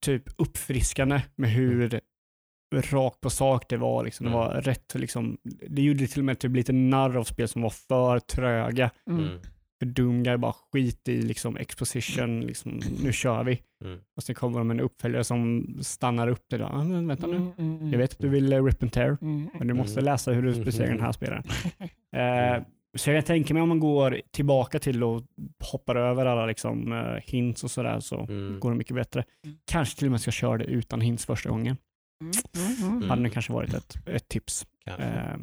[0.00, 2.82] typ uppfriskande med hur mm.
[2.82, 4.04] rakt på sak det var.
[4.04, 4.26] Liksom.
[4.26, 4.40] Det mm.
[4.40, 7.70] var rätt, liksom, det gjorde till och med typ lite narr av spel som var
[7.70, 8.90] för tröga.
[9.06, 9.38] Mm.
[9.82, 9.94] Mm.
[9.94, 13.62] För Doomguy bara skit i liksom, exposition, liksom, nu kör vi.
[13.84, 14.00] Mm.
[14.16, 16.58] Och sen kommer de med en uppföljare som stannar upp det.
[16.58, 16.64] Då.
[16.64, 19.18] Ah, men vänta nu, mm, mm, jag vet att du vill uh, rip and tear,
[19.58, 21.44] men du måste läsa hur du besegrar den här spelaren.
[22.16, 22.64] uh,
[22.96, 25.22] Så jag tänker mig om man går tillbaka till och
[25.72, 28.60] hoppar över alla liksom, uh, hints och sådär så mm.
[28.60, 29.24] går det mycket bättre.
[29.44, 29.56] Mm.
[29.64, 31.76] Kanske till och med ska köra det utan hints första gången.
[32.20, 32.92] Mm.
[32.96, 33.10] Mm.
[33.10, 34.66] Hade det kanske varit ett, ett tips.
[34.88, 35.36] Uh,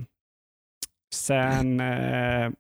[1.13, 2.51] sen uh,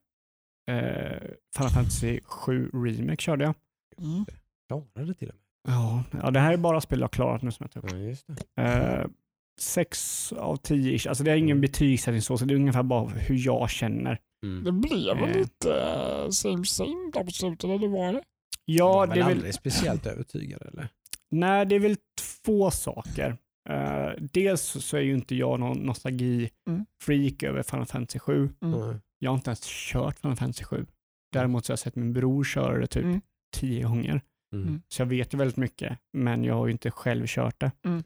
[0.71, 1.19] uh,
[1.55, 3.55] Final Fantasy 7 Remake körde jag.
[3.97, 4.25] Mm.
[4.67, 5.75] Klarade till och med.
[5.75, 8.17] Ja, ja, det här är bara spel jag har klarat nu som jag tar upp.
[8.59, 9.11] Uh,
[9.59, 11.61] sex av tio, alltså det är ingen mm.
[11.61, 14.19] betygssättning så, så det är ungefär bara hur jag känner.
[14.43, 14.63] Mm.
[14.63, 15.35] Det blev väl eh.
[15.35, 18.21] lite uh, same same där på slutet, eller var det?
[18.65, 20.89] Ja, det är väl aldrig speciellt övertygad eller?
[21.31, 21.97] Nej, det är väl
[22.45, 23.37] två saker.
[23.69, 27.51] Uh, dels så är ju inte jag någon nostalgi-freak mm.
[27.51, 28.49] över Final Fantasy 7.
[28.61, 28.99] Mm.
[29.19, 30.85] Jag har inte ens kört Final Fantasy 7.
[31.33, 33.21] Däremot så har jag sett min bror köra det typ mm.
[33.55, 34.21] tio gånger.
[34.53, 34.67] Mm.
[34.67, 34.81] mm.
[34.87, 37.71] Så jag vet ju väldigt mycket, men jag har ju inte själv kört det.
[37.85, 38.03] Mm.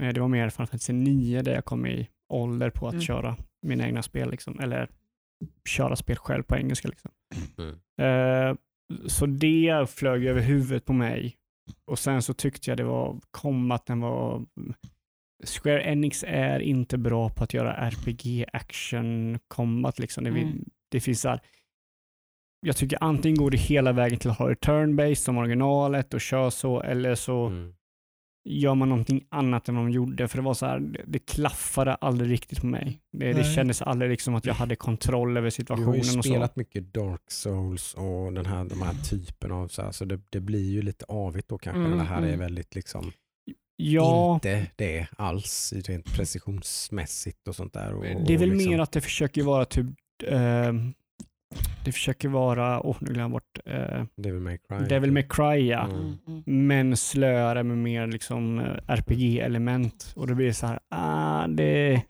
[0.00, 3.36] Uh, det var mer Final Fantasy 9 där jag kom i ålder på att köra
[3.62, 4.90] mina egna spel, liksom, eller
[5.68, 6.88] köra spel själv på engelska.
[6.88, 7.10] Liksom.
[7.58, 7.74] Mm.
[8.00, 8.56] Uh,
[9.06, 11.36] så det flög över huvudet på mig.
[11.84, 14.46] Och sen så tyckte jag det var kombaten var
[15.44, 19.98] Square Enix är inte bra på att göra RPG action combat.
[19.98, 20.24] Liksom.
[20.24, 20.64] Det, mm.
[20.90, 21.40] det finns så här,
[22.60, 26.50] jag tycker antingen går det hela vägen till att ha turn-based som originalet och kör
[26.50, 27.76] så, eller så mm
[28.46, 30.28] gör man någonting annat än vad de gjorde.
[30.28, 33.00] För det var så här, det, det klaffade aldrig riktigt på mig.
[33.12, 35.92] Det, det kändes aldrig liksom att jag hade kontroll över situationen.
[35.92, 39.82] Du har ju spelat mycket Dark Souls och den här, de här typen av, så,
[39.82, 41.80] här, så det, det, blir ju lite avigt då kanske.
[41.80, 42.38] Mm, det här är mm.
[42.38, 43.12] väldigt liksom
[43.76, 44.34] ja.
[44.34, 47.94] inte det alls rent precisionsmässigt och sånt där.
[47.94, 48.70] Och, det är väl liksom.
[48.70, 49.86] mer att det försöker vara typ
[50.24, 50.72] äh,
[51.84, 54.78] det försöker vara, åh oh, nu glömde jag bort, eh, Devil May Cry.
[54.88, 55.84] Devil May Cry ja.
[55.84, 56.42] Mm, mm.
[56.66, 60.12] Men slöare med mer liksom eh, RPG-element.
[60.16, 62.02] Och då blir det så här, ah, det,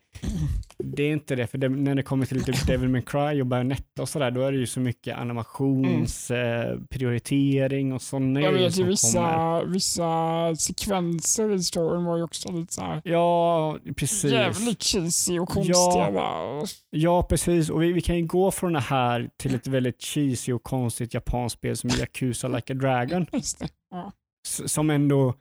[0.79, 1.47] det är inte det.
[1.47, 4.43] För det, när det kommer till typ Devil May Cry och Bayonetta och sådär, då
[4.43, 9.65] är det ju så mycket animationsprioritering eh, och sådana Jag vet ju vissa, kommer.
[9.65, 14.33] vissa sekvenser i storyn var ju också lite så här Ja, precis.
[14.33, 16.13] jävligt cheesy och konstiga.
[16.13, 16.65] bara.
[16.91, 17.71] Ja, precis.
[17.71, 21.15] Och vi, vi kan ju gå från det här till ett väldigt cheesy och konstigt
[21.15, 23.27] japanskt spel som Yakuza Like a Dragon.
[23.91, 24.13] Ja.
[24.67, 25.35] som ändå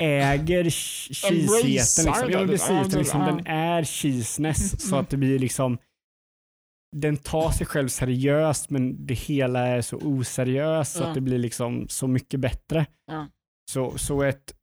[0.00, 2.04] äger ch- cheesigheten.
[2.04, 2.30] Liksom.
[2.30, 5.00] Ja, precis, det- liksom, den är cheeseness så Mm.
[5.00, 5.78] att det blir liksom
[6.96, 11.38] den tar sig själv seriöst men det hela är så oseriöst så att det blir
[11.38, 12.86] liksom så mycket bättre.
[13.70, 14.54] Så, så ett,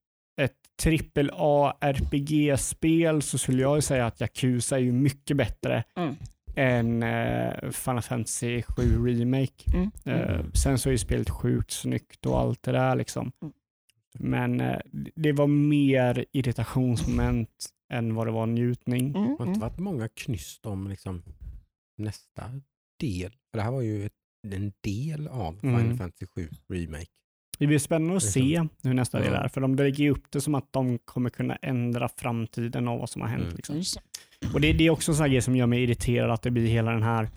[0.41, 5.83] ett trippel A RPG-spel så skulle jag ju säga att Yakuza är ju mycket bättre
[5.95, 6.15] Mm.
[6.55, 9.63] än eh, Final Fantasy 7 Remake.
[9.73, 9.91] Mm.
[10.05, 13.31] Eh, sen så är ju spelet sjukt snyggt och allt det där liksom.
[13.41, 13.53] Mm.
[14.19, 14.79] Men eh,
[15.15, 19.07] det var mer irritationsmoment än vad det var njutning.
[19.07, 19.59] Mm, Det har inte mm.
[19.59, 21.23] varit många knyst om liksom,
[21.97, 22.43] nästa
[22.99, 23.31] del.
[23.31, 24.13] För det här var ju ett,
[24.47, 25.79] en del av Mm.
[25.79, 27.07] Final Fantasy 7 Remake.
[27.59, 30.41] Det blir spännande att se hur nästa del är, för de lägger ju upp det
[30.41, 33.43] som att de kommer kunna ändra framtiden av vad som har hänt.
[33.43, 33.55] Mm.
[33.55, 34.01] Liksom.
[34.53, 36.51] Och det, det är också en sån här grej som gör mig irriterad, att det
[36.51, 37.29] blir hela den här,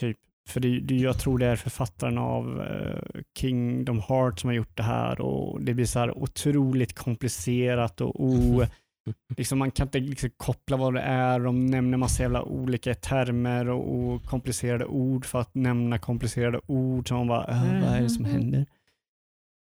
[0.00, 0.18] typ,
[0.48, 4.76] för det, det, jag tror det är författaren av eh, Kingdom Hearts som har gjort
[4.76, 8.62] det här och det blir så här otroligt komplicerat och o,
[9.36, 13.68] liksom man kan inte liksom koppla vad det är, de nämner massa jävla olika termer
[13.68, 18.00] och, och komplicerade ord för att nämna komplicerade ord som man bara, "Äh, vad är
[18.02, 18.36] det som Mm.
[18.36, 18.66] händer?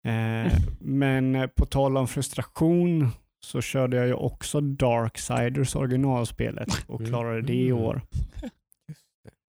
[0.07, 3.09] Eh, men eh, på tal om frustration
[3.45, 7.11] så körde jag ju också Darksiders originalspelet och Mm.
[7.11, 7.81] klarade det i Mm.
[7.83, 8.01] år.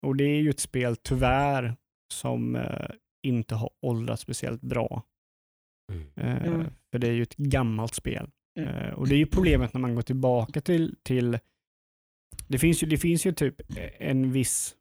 [0.05, 1.77] Och det är ju ett spel tyvärr
[2.13, 2.91] som eh,
[3.27, 5.03] inte har åldrats speciellt bra.
[5.93, 6.07] Mm.
[6.17, 6.67] Eh, Mm.
[6.93, 8.31] För det är ju ett gammalt spel.
[8.59, 8.69] Mm.
[8.75, 11.39] Eh, och det är ju problemet när man går tillbaka till, till
[12.49, 13.61] det, finns ju, det finns ju typ
[13.99, 14.77] en viss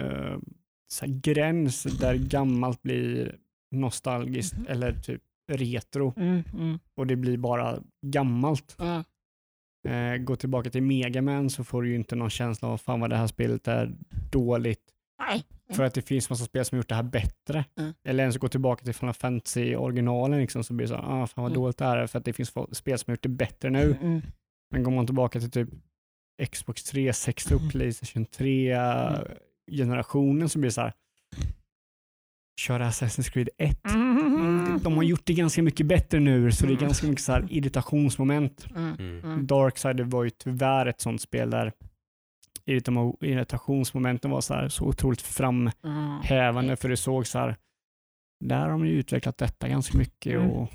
[0.00, 0.38] eh,
[0.92, 3.38] så här gräns där gammalt blir
[3.76, 4.66] nostalgiskt Mhm.
[4.68, 6.78] eller typ retro Mm, mm.
[6.94, 8.74] och det blir bara gammalt.
[8.78, 9.04] Ja.
[9.88, 13.10] Eh, gå tillbaka till Megaman så får du ju inte någon känsla av fan vad
[13.10, 13.92] det här spelet är
[14.30, 14.82] dåligt.
[15.28, 15.44] Nej.
[15.76, 17.64] För att det finns massa spel som har gjort det här bättre.
[17.78, 17.92] Mm.
[18.04, 21.52] Eller ens gå tillbaka till Final Fantasy-originalen liksom, så blir det så ah, fan vad
[21.52, 21.62] Mm.
[21.62, 23.96] dåligt det här är för att det finns spel som har gjort det bättre nu.
[24.02, 24.22] Mm.
[24.70, 25.68] Men går man tillbaka till typ
[26.52, 27.70] Xbox 360 och Mm.
[27.70, 30.92] Playstation 3-generationen så blir det så här
[32.60, 33.78] köra Assassin's Creed 1.
[33.86, 34.78] Mm.
[34.82, 36.84] De har gjort det ganska mycket bättre nu så det är Mm.
[36.86, 38.66] ganska mycket så här irritationsmoment.
[38.76, 38.94] Mm.
[38.98, 39.24] Mm.
[39.24, 39.46] Mm.
[39.46, 41.72] Darksider var ju tyvärr ett sånt spel där
[43.20, 47.56] irritationsmomenten var så, här, så otroligt framhävande för det såg så här,
[48.44, 50.50] där har de ju utvecklat detta ganska mycket Mm.
[50.50, 50.68] och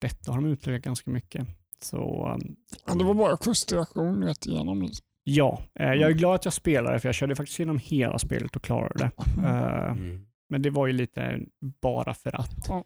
[0.00, 1.46] detta har de utvecklat ganska mycket.
[1.82, 4.82] Så um, Ja, det var bara frustration rätt igenom.
[4.82, 5.04] Liksom.
[5.24, 6.18] ja, eh, jag är Mm.
[6.18, 9.10] glad att jag spelade för jag körde faktiskt igenom hela spelet och klarade det.
[9.46, 10.26] Eh, Mm.
[10.50, 11.40] Men det var ju lite
[11.82, 12.66] bara för att.
[12.68, 12.84] Ja.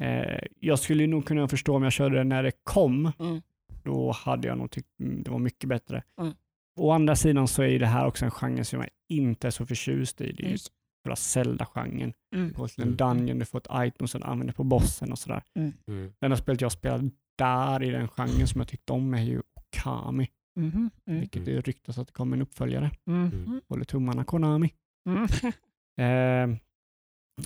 [0.00, 3.12] Eh, jag skulle nog kunna förstå om jag körde det när det kom.
[3.18, 3.42] Mm.
[3.84, 6.02] Då hade jag nog tyckt mm, det var mycket bättre.
[6.20, 6.32] Mm.
[6.80, 9.50] Å andra sidan så är ju det här också en genre som jag inte är
[9.50, 10.32] så förtjust i.
[10.32, 10.58] Det är ju
[11.04, 12.12] själva Zelda-genren.
[12.34, 12.48] Mm.
[12.58, 12.96] Du till en Mm.
[12.96, 15.42] dungeon, du får ett item som du använder på bossen och sådär.
[15.58, 15.72] Mm.
[16.18, 19.42] Det enda spelet jag spelade där i den genren som jag tyckte om är ju
[19.54, 20.28] Okami.
[20.60, 20.90] Mhm.
[21.06, 21.20] Mm.
[21.20, 22.90] Vilket det ryktas att det kommer en uppföljare.
[23.06, 23.60] Mm.
[23.68, 24.70] Håller tummarna Konami.
[26.00, 26.50] Mm.
[26.52, 26.58] Eh,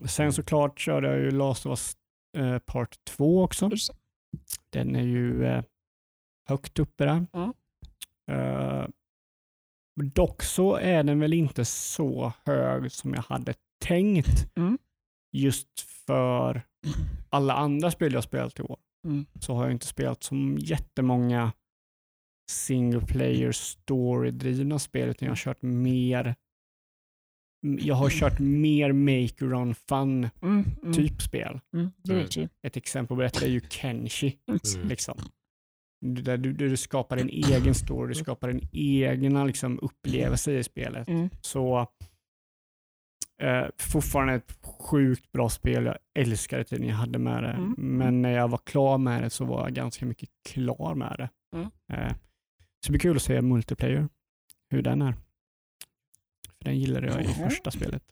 [0.06, 1.96] sen såklart körde jag ju Last of Us
[2.38, 3.70] eh, Part 2 också.
[4.70, 5.64] Den är ju eh,
[6.48, 7.26] högt uppe där.
[7.32, 7.54] Ja.
[8.34, 8.86] Eh,
[10.14, 14.56] dock så är den väl inte så hög som jag hade tänkt.
[14.56, 14.78] Mm.
[15.32, 16.62] Just för
[17.28, 19.26] alla andra spel jag spelat i år Mm.
[19.40, 21.52] så har jag inte spelat som jättemånga
[22.50, 26.34] single player story-drivna spel utan jag har kört mer
[27.80, 30.64] jag har kört mer make run fun Mm.
[30.82, 30.94] Mm.
[30.94, 31.60] typ spel.
[31.74, 31.90] Mm.
[32.62, 34.36] Ett exempel på detta är ju Kenshi.
[34.48, 34.88] Mm.
[34.88, 35.18] Liksom.
[36.06, 41.08] Där du, du skapar en egen story, du skapar en egna liksom, upplevelse i spelet.
[41.08, 41.30] Mm.
[41.40, 41.86] Så
[43.42, 45.84] eh, fortfarande ett sjukt bra spel.
[45.84, 47.50] Jag älskade tiden jag hade med det.
[47.50, 47.74] Mm.
[47.78, 51.58] Men när jag var klar med det så var jag ganska mycket klar med det.
[51.94, 52.08] Eh,
[52.80, 54.08] så det blir kul att se multiplayer,
[54.70, 55.14] hur den är.
[56.66, 57.50] Den gillade jag i Mm.
[57.50, 58.02] första spelet.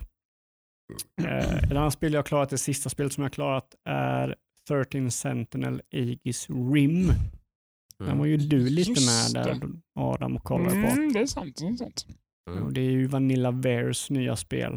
[1.23, 4.37] Eh, ett annat spel jag har klarat, det sista spelet som jag har klarat är
[4.69, 7.13] 13 Sentinel Aegis Rim.
[7.99, 9.61] Den var ju du lite Just med där.
[9.95, 11.01] Adam och kollade på.
[11.01, 11.57] Mm, det är sant.
[11.57, 12.07] Det är sant.
[12.51, 12.63] Mm.
[12.63, 14.73] Och det är ju Vanilla Wares nya spel.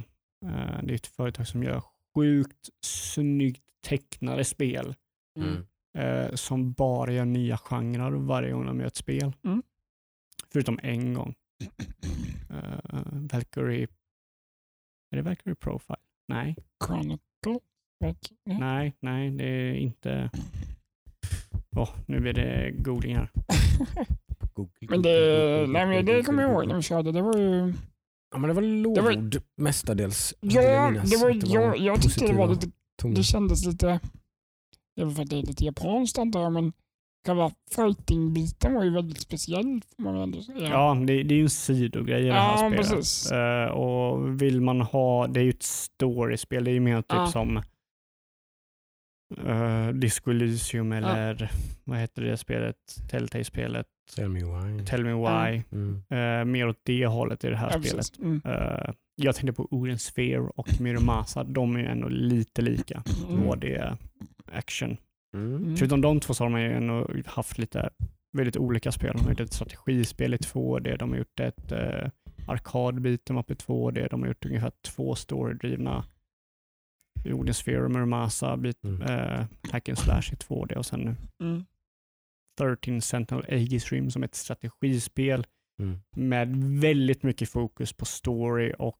[0.45, 1.83] Uh, det är ett företag som gör
[2.15, 4.95] sjukt snyggt tecknade spel.
[5.39, 5.65] Mm.
[5.97, 9.33] Uh, som bara gör nya genrer varje gång de gör ett spel.
[9.43, 9.63] Mm.
[10.51, 11.35] Förutom en gång.
[12.51, 13.87] Uh, Valkyrie...
[15.11, 15.99] Är det Valkyrie Profile?
[16.27, 16.55] Nej.
[16.85, 17.59] Chronicle?
[18.45, 20.29] Nej, nej, det är inte...
[21.75, 23.31] Oh, nu blir det googling här.
[24.89, 27.11] men det, nej, men det kommer jag ihåg när vi körde.
[27.11, 27.73] Det var ju...
[28.31, 30.33] Ja, men det var lovord det var, mestadels.
[30.39, 32.71] Ja, det var, det var, jag, jag tyckte det var lite...
[33.15, 33.99] Det kändes lite...
[34.95, 36.73] Det var för att det är lite japanskt antar jag, men
[37.27, 39.81] själva fighting-biten var ju väldigt speciell.
[39.95, 40.69] Får man ändå säga.
[40.69, 42.77] Ja, det, det är ju en sidogrej i det här ja, spelet.
[42.77, 43.31] Precis.
[43.31, 47.05] Uh, och vill man ha, det är ju ett storyspel, det är ju mer typ
[47.09, 47.27] ja.
[47.27, 47.57] som
[49.47, 51.47] uh, Disco Elysium eller ja.
[51.83, 52.75] vad heter det spelet?
[53.09, 53.87] Telltale-spelet?
[54.15, 54.85] Tell me why.
[54.85, 55.63] Tell me why.
[55.71, 56.03] Mm.
[56.11, 58.19] Uh, mer åt det hållet i det här spelet.
[58.19, 58.41] Mm.
[58.45, 61.43] Uh, jag tänkte på Odin Sphere och Miramasa.
[61.43, 63.03] De är ju ändå lite lika.
[63.29, 63.43] Mm.
[63.43, 63.97] 2D
[64.53, 64.97] action.
[65.37, 65.77] Mm.
[65.77, 67.89] Förutom de två så har man ju ändå haft lite
[68.37, 69.13] väldigt olika spel.
[69.13, 72.09] De har gjort ett strategispel i 2D, de har gjort ett uh,
[72.47, 76.05] arkadbit i 2D, de har gjort ungefär två storydrivna
[77.25, 79.01] Odin Sphere och Muramasa, bit, mm.
[79.01, 81.65] uh, hack and slash i 2D och sen mm.
[82.57, 85.45] 13 Sentinel Aegis Rim som ett strategispel
[85.79, 85.99] mm.
[86.15, 88.99] med väldigt mycket fokus på story och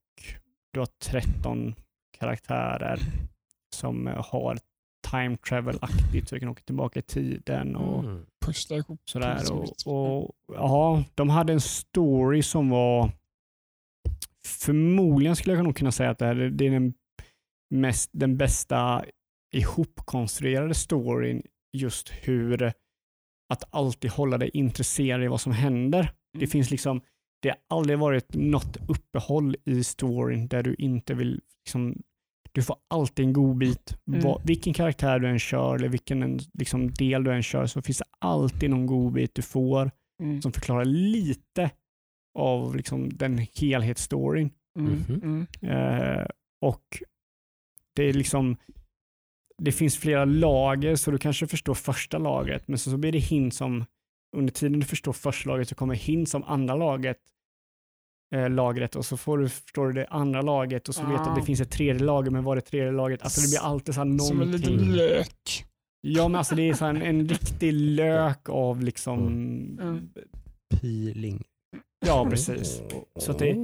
[0.74, 1.76] du har 13
[2.20, 3.00] karaktärer
[3.76, 4.58] som har
[5.12, 8.26] time travel-aktigt så du kan åka tillbaka i tiden och mm.
[9.06, 9.52] sådär.
[9.52, 13.12] Och, och, ja, de hade en story som var
[14.46, 16.94] förmodligen skulle jag nog kunna säga att det, här, det är den,
[17.70, 19.06] mest, den bästa
[19.54, 21.42] ihopkonstruerade storyn
[21.78, 22.74] just hur
[23.54, 26.00] att alltid hålla dig intresserad i vad som händer.
[26.00, 26.14] Mm.
[26.40, 27.02] Det finns liksom,
[27.42, 32.02] det har aldrig varit något uppehåll i storyn där du inte vill, liksom,
[32.58, 33.98] du får alltid en god bit.
[34.08, 34.38] Mm.
[34.44, 38.06] vilken karaktär du än kör eller vilken liksom, del du än kör så finns det
[38.20, 39.92] alltid någon god bit du får
[40.24, 40.42] mm.
[40.42, 41.72] som förklarar lite
[42.40, 44.50] av liksom, den helhetsstoryn.
[44.80, 45.04] Mm.
[45.10, 45.48] Mm.
[45.64, 46.26] Uh,
[46.62, 47.04] och
[47.96, 48.58] det är liksom
[49.58, 53.20] det finns flera lager så du kanske förstår första lagret men så, så blir det
[53.20, 53.86] hint som
[54.38, 57.18] under tiden du förstår första lagret så kommer hint som andra lagret
[58.36, 61.12] eh, lagret och så får du, förstår du det andra laget och så ah.
[61.12, 63.22] vet du att det finns ett tredje lager men vad är det tredje lagret?
[63.22, 64.28] Alltså det blir alltid så här någonting.
[64.28, 65.66] Som en liten lök.
[66.02, 69.80] Ja men alltså det är så en, en riktig lök av liksom mm.
[69.80, 70.10] mm.
[70.82, 71.44] Peeling.
[72.06, 72.82] Ja precis.
[73.20, 73.56] Så det,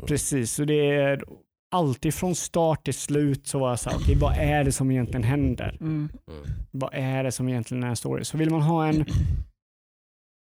[0.06, 1.24] precis, så det är
[1.70, 5.22] alltid från start till slut så var jag såhär, okay, vad är det som egentligen
[5.22, 5.76] händer?
[5.80, 6.08] Mm.
[6.70, 8.24] Vad är det som egentligen är en story?
[8.24, 9.04] Så vill man ha en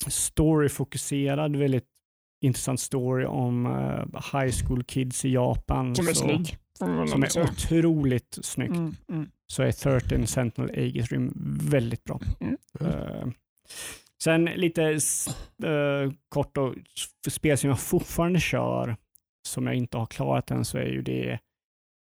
[0.07, 1.87] storyfokuserad, väldigt
[2.41, 5.95] intressant story om uh, high school kids i Japan.
[5.95, 6.57] Som är snygg.
[7.07, 8.75] Som är otroligt snyggt.
[8.75, 9.29] Mm, mm.
[9.47, 12.19] Så är 13 Sentinel Aegis Rim väldigt bra.
[12.39, 12.57] Mm.
[12.81, 13.31] Uh,
[14.23, 14.99] sen lite
[15.63, 16.75] uh, kort och
[17.29, 18.95] spel som jag fortfarande kör
[19.47, 21.39] som jag inte har klarat än så är ju det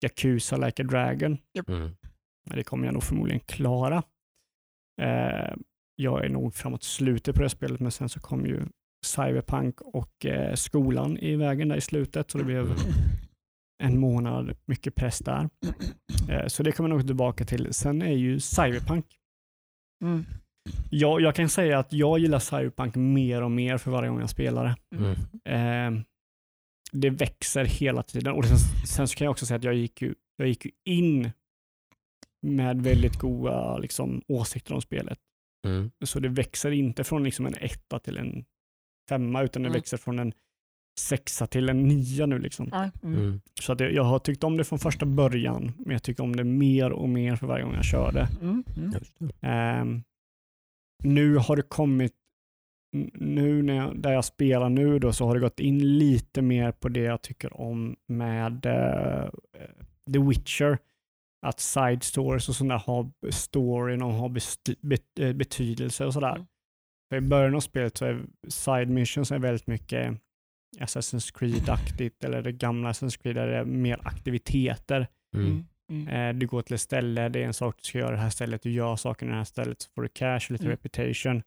[0.05, 1.39] Yakuza Like a Dragon.
[1.57, 1.68] Yep.
[1.68, 1.97] Mm.
[2.45, 4.03] Det kommer jag nog förmodligen klara.
[5.03, 5.55] Eh,
[5.97, 8.62] jag är nog framåt slutet på det spelet, men sen så kom ju
[9.05, 12.74] Cyberpunk och eh, skolan i vägen där i slutet, så det blev
[13.82, 15.48] en månad mycket press där.
[16.28, 17.74] Eh, så det kommer jag nog tillbaka till.
[17.74, 19.07] Sen är ju Cyberpunk.
[20.05, 20.24] Mm.
[20.90, 24.31] Jag, jag kan säga att jag gillar Cyberpunk mer och mer för varje gång jag
[24.31, 24.97] spelar det.
[24.97, 25.97] Mm.
[25.98, 26.05] Eh,
[26.93, 28.32] det växer hela tiden.
[28.32, 30.70] Och sen, sen så kan jag också säga att jag gick ju, jag gick ju
[30.85, 31.31] in
[32.43, 35.18] med väldigt goda liksom, åsikter om spelet.
[35.66, 35.90] Mm.
[36.05, 38.44] Så det växer inte från liksom en etta till en
[39.09, 39.78] femma, utan det mm.
[39.78, 40.32] växer från en
[41.01, 42.39] sexa till en nia nu.
[42.39, 42.72] Liksom.
[42.72, 42.90] Mm.
[43.02, 43.40] mm.
[43.60, 46.36] Så att jag, jag, har tyckt om det från första början, men jag tycker om
[46.36, 48.28] det mer och mer för varje gång jag kör det.
[49.81, 50.02] Um,
[51.05, 52.12] nu har det kommit
[53.14, 56.72] nu när jag, där jag spelar nu då så har det gått in lite mer
[56.72, 59.31] på det jag tycker om med uh,
[60.12, 60.78] The Witcher.
[61.47, 64.28] Att side stories och sådär har storyn och har
[64.86, 66.47] bet eh, betydelse och sådär.
[67.15, 70.20] För I början av spelet så är side missions är väldigt mycket
[70.78, 75.09] Assassin's Creed-aktigt eller det gamla Assassin's Creed där det är mer aktiviteter.
[75.36, 75.47] Mm.
[75.47, 75.65] Mm.
[75.91, 76.09] mm.
[76.09, 78.23] Eh, du går till ett ställe, det är en sak du ska göra i det
[78.23, 80.65] här stället, du gör saker i det här stället, så får du cash och lite
[80.65, 80.77] mm.
[80.77, 81.43] reputation.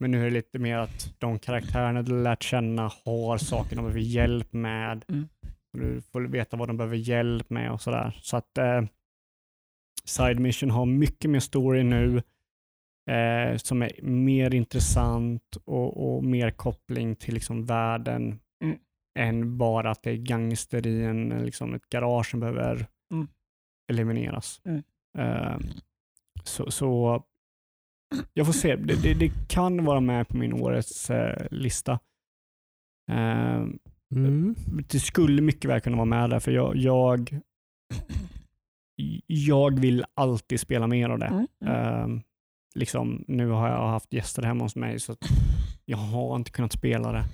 [0.00, 3.82] Men nu är det lite mer att de karaktärerna du lärt känna har saker de
[3.82, 5.04] behöver hjälp med.
[5.08, 5.28] Mm.
[5.72, 8.18] Du får veta vad de behöver hjälp med och sådär.
[8.22, 8.82] Så att eh,
[10.04, 12.22] Side Mission har mycket mer story nu
[13.10, 18.40] eh, som är mer intressant och, och, mer koppling till liksom världen.
[18.64, 18.78] Mm.
[19.18, 23.28] än bara att det är gangster i en, liksom ett garage som behöver mm.
[23.92, 24.60] elimineras.
[24.64, 24.82] Mm.
[25.18, 25.58] Uh,
[26.44, 27.22] så, så,
[28.32, 28.76] jag får se.
[28.76, 31.92] Det, det, det, kan vara med på min årets uh, lista.
[33.10, 33.68] Uh,
[34.14, 34.54] mm.
[34.88, 37.40] Det skulle mycket väl kunna vara med där, för jag, jag,
[39.26, 41.26] jag vill alltid spela mer av det.
[41.26, 41.46] Mm.
[41.64, 42.22] Ehm,
[42.74, 45.16] liksom, nu har jag haft gäster hemma hos mig, så
[45.84, 47.24] jag har inte kunnat spela det.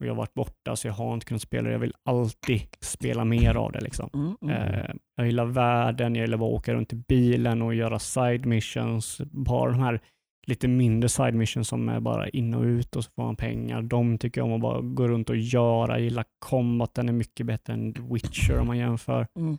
[0.00, 1.72] Och jag har varit borta, så jag har inte kunnat spela det.
[1.72, 3.80] Jag vill alltid spela mer av det.
[3.80, 4.10] Liksom.
[4.14, 4.74] Mm, mm.
[4.74, 9.20] Eh, jag gillar världen, jag gillar att åka runt i bilen och göra side missions.
[9.30, 10.00] Bara de här
[10.46, 13.82] lite mindre side missions som är bara in och ut och så får man pengar.
[13.82, 15.92] De tycker jag om att bara gå runt och göra.
[15.92, 19.26] Jag gillar combat, den är mycket bättre än Witcher om man jämför.
[19.36, 19.58] Mm.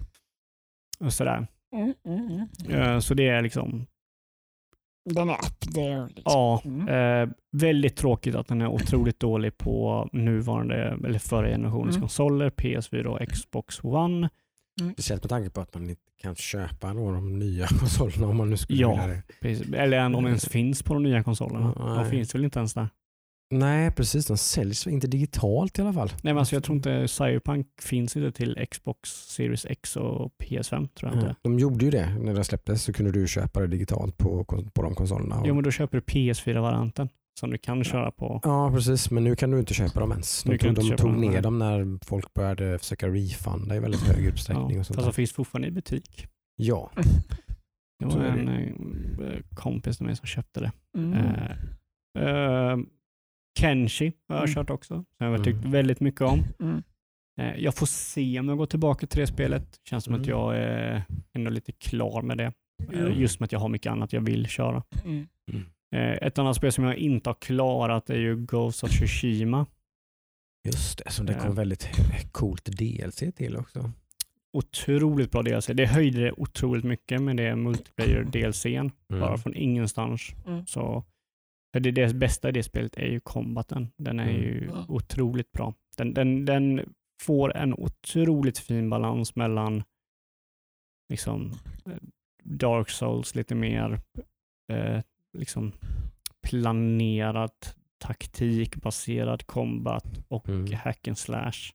[0.99, 1.47] Och sådär.
[1.75, 2.81] Mm, mm, mm.
[2.81, 3.85] Eh, så det är liksom
[5.05, 6.07] den är up there.
[6.07, 6.23] Liksom.
[6.25, 6.87] Ja, mm.
[6.87, 12.01] eh, väldigt tråkigt att den är otroligt dålig på nuvarande, eller förra generationens mm.
[12.01, 14.29] konsoler, PS4 och Xbox One.
[14.81, 14.93] Mm.
[14.93, 18.37] Speciellt med tanke på att man inte kan köpa några av de nya konsolerna om
[18.37, 19.21] man nu skulle ja, vilja det.
[19.41, 19.73] Precis.
[19.73, 21.73] Eller om de ens finns på de nya konsolerna.
[21.95, 22.89] De finns väl inte ens där.
[23.51, 24.25] Nej, precis.
[24.25, 26.07] De säljs inte digitalt i alla fall.
[26.07, 30.87] Nej, men alltså, jag tror inte Cyberpunk finns inte till Xbox Series X och PS5.
[30.87, 31.35] tror jag inte.
[31.41, 34.81] De gjorde ju det när det släpptes så kunde du köpa det digitalt på, på
[34.81, 35.43] de konsolerna.
[35.45, 37.09] Jo, men då köper du PS4-varianten
[37.39, 38.39] som du kan köra på.
[38.43, 39.11] Ja, precis.
[39.11, 40.43] Men nu kan du inte köpa dem ens.
[40.43, 44.71] De, tog, de tog ner dem när folk började försöka refunda i väldigt hög utsträckning.
[44.73, 46.27] Ja, och sånt fast de finns fortfarande i butik.
[46.55, 46.91] Ja.
[47.99, 49.25] Det var en det.
[49.25, 50.71] Eh, kompis till mig som köpte det.
[50.97, 51.13] Mm.
[51.13, 52.85] Uh, uh,
[53.59, 54.55] Kenshi har jag mm.
[54.55, 55.71] kört också, som jag har tyckt mm.
[55.71, 56.43] väldigt mycket om.
[56.59, 56.83] Mm.
[57.39, 59.79] Eh, jag får se om jag går tillbaka till det spelet.
[59.89, 60.29] Känns som att mm.
[60.29, 61.03] jag är
[61.33, 62.53] ändå lite klar med det.
[62.93, 64.83] Eh, just med att jag har mycket annat jag vill köra.
[65.05, 65.27] Mm.
[65.95, 69.65] Eh, ett annat spel som jag inte har klarat är ju Ghost of Tsushima.
[70.67, 71.89] Just det, som det kom väldigt
[72.31, 73.91] coolt DLC till också.
[74.53, 75.67] Otroligt bra DLC.
[75.67, 78.91] Det höjde det otroligt mycket med det multiplayer DLCn, mm.
[79.09, 80.21] bara från ingenstans.
[80.47, 80.65] Mm.
[80.65, 81.03] Så
[81.73, 83.91] för det, det bästa i det spelet är ju combaten.
[83.97, 84.41] Den är mm.
[84.41, 85.73] ju otroligt bra.
[85.97, 89.83] Den, den, den får en otroligt fin balans mellan
[91.09, 91.51] liksom
[91.85, 91.97] eh,
[92.43, 94.01] Dark Souls, lite mer
[94.71, 95.01] eh,
[95.37, 95.71] liksom
[96.47, 97.51] planerad
[97.97, 100.73] taktikbaserad combat och mm.
[100.73, 101.73] hack and slash.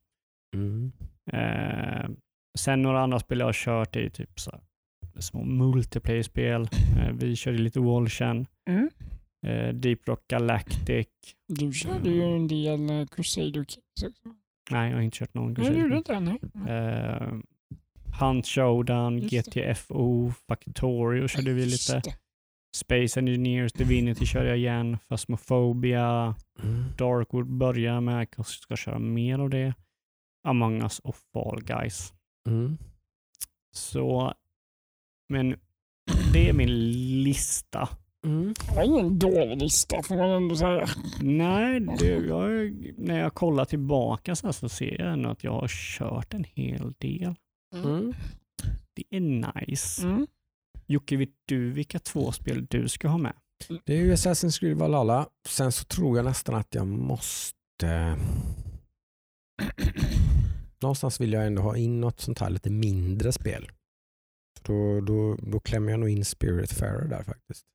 [0.55, 0.93] Mm.
[1.33, 2.11] Eh,
[2.59, 4.61] sen några andra spel jag har kört är typ så
[5.19, 6.69] små multiplayer-spel.
[6.99, 8.47] Eh, vi körde lite Wallchen.
[8.71, 8.91] Mm.
[9.45, 11.09] Eh, Deep Rock Galactic.
[11.49, 14.35] Du körde ju en del uh, Crusader Kings också.
[14.71, 15.79] Nej, jag har inte kört någon Crusader.
[15.79, 16.41] Nej, du inte nej.
[16.53, 17.41] Uh,
[18.21, 22.03] Hunt Showdown, Just GTFO, Factorio körde vi lite.
[22.77, 26.85] Space Engineers, Divinity körde jag igen, Phasmophobia, mm.
[26.99, 29.75] Darkwood börjar med, jag ska köra mer av det.
[30.49, 32.13] Among Us och Fall Guys.
[32.49, 32.79] Mm.
[33.73, 34.35] Så,
[35.29, 35.57] men
[36.33, 36.91] det är min
[37.23, 37.89] lista
[38.25, 38.55] Mm.
[38.69, 40.87] Det var ingen dålig lista får man ändå säga.
[41.21, 45.69] Nej, det, jag, när jag kollar tillbaka så, så ser jag ändå att jag har
[45.69, 47.35] kört en hel del.
[47.75, 47.87] Mm.
[47.87, 48.15] mm.
[48.95, 50.03] Det är nice.
[50.03, 50.27] Mm.
[50.87, 53.35] Jocke, vet du vilka två spel du ska ha med?
[53.85, 55.29] Det är ju Assassin's Creed Valhalla.
[55.49, 58.17] Sen så tror jag nästan att jag måste...
[60.81, 63.71] Någonstans vill jag ändå ha in något sånt här lite mindre spel.
[64.63, 67.67] Då, då, då klämmer jag nog in Spiritfarer där faktiskt.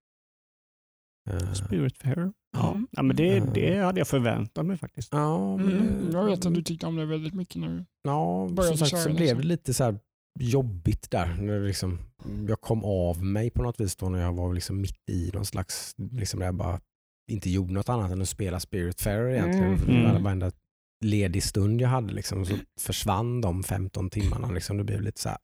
[1.29, 2.33] Uh, Spiritfarer.
[2.57, 2.71] Ja.
[2.71, 2.87] Mm.
[2.91, 5.09] ja, men det, det hade jag förväntat mig faktiskt.
[5.11, 6.09] Ja, mm.
[6.11, 9.37] Jag vet att du tyckte om det väldigt mycket när Ja, som sagt så blev
[9.37, 9.97] det lite så
[10.39, 11.35] jobbigt där.
[11.41, 11.99] När liksom,
[12.47, 15.45] jag kom av mig på något vis då när jag var liksom mitt i någon
[15.45, 16.79] slags, liksom där jag bara
[17.31, 19.73] inte gjorde något annat än att spela Spiritfarer egentligen.
[19.73, 20.05] Mm.
[20.05, 20.23] Mm.
[20.23, 20.51] Varenda
[21.05, 24.51] ledig stund jag hade liksom, så försvann de 15 timmarna.
[24.51, 24.77] Liksom.
[24.77, 25.37] Det blev lite så här,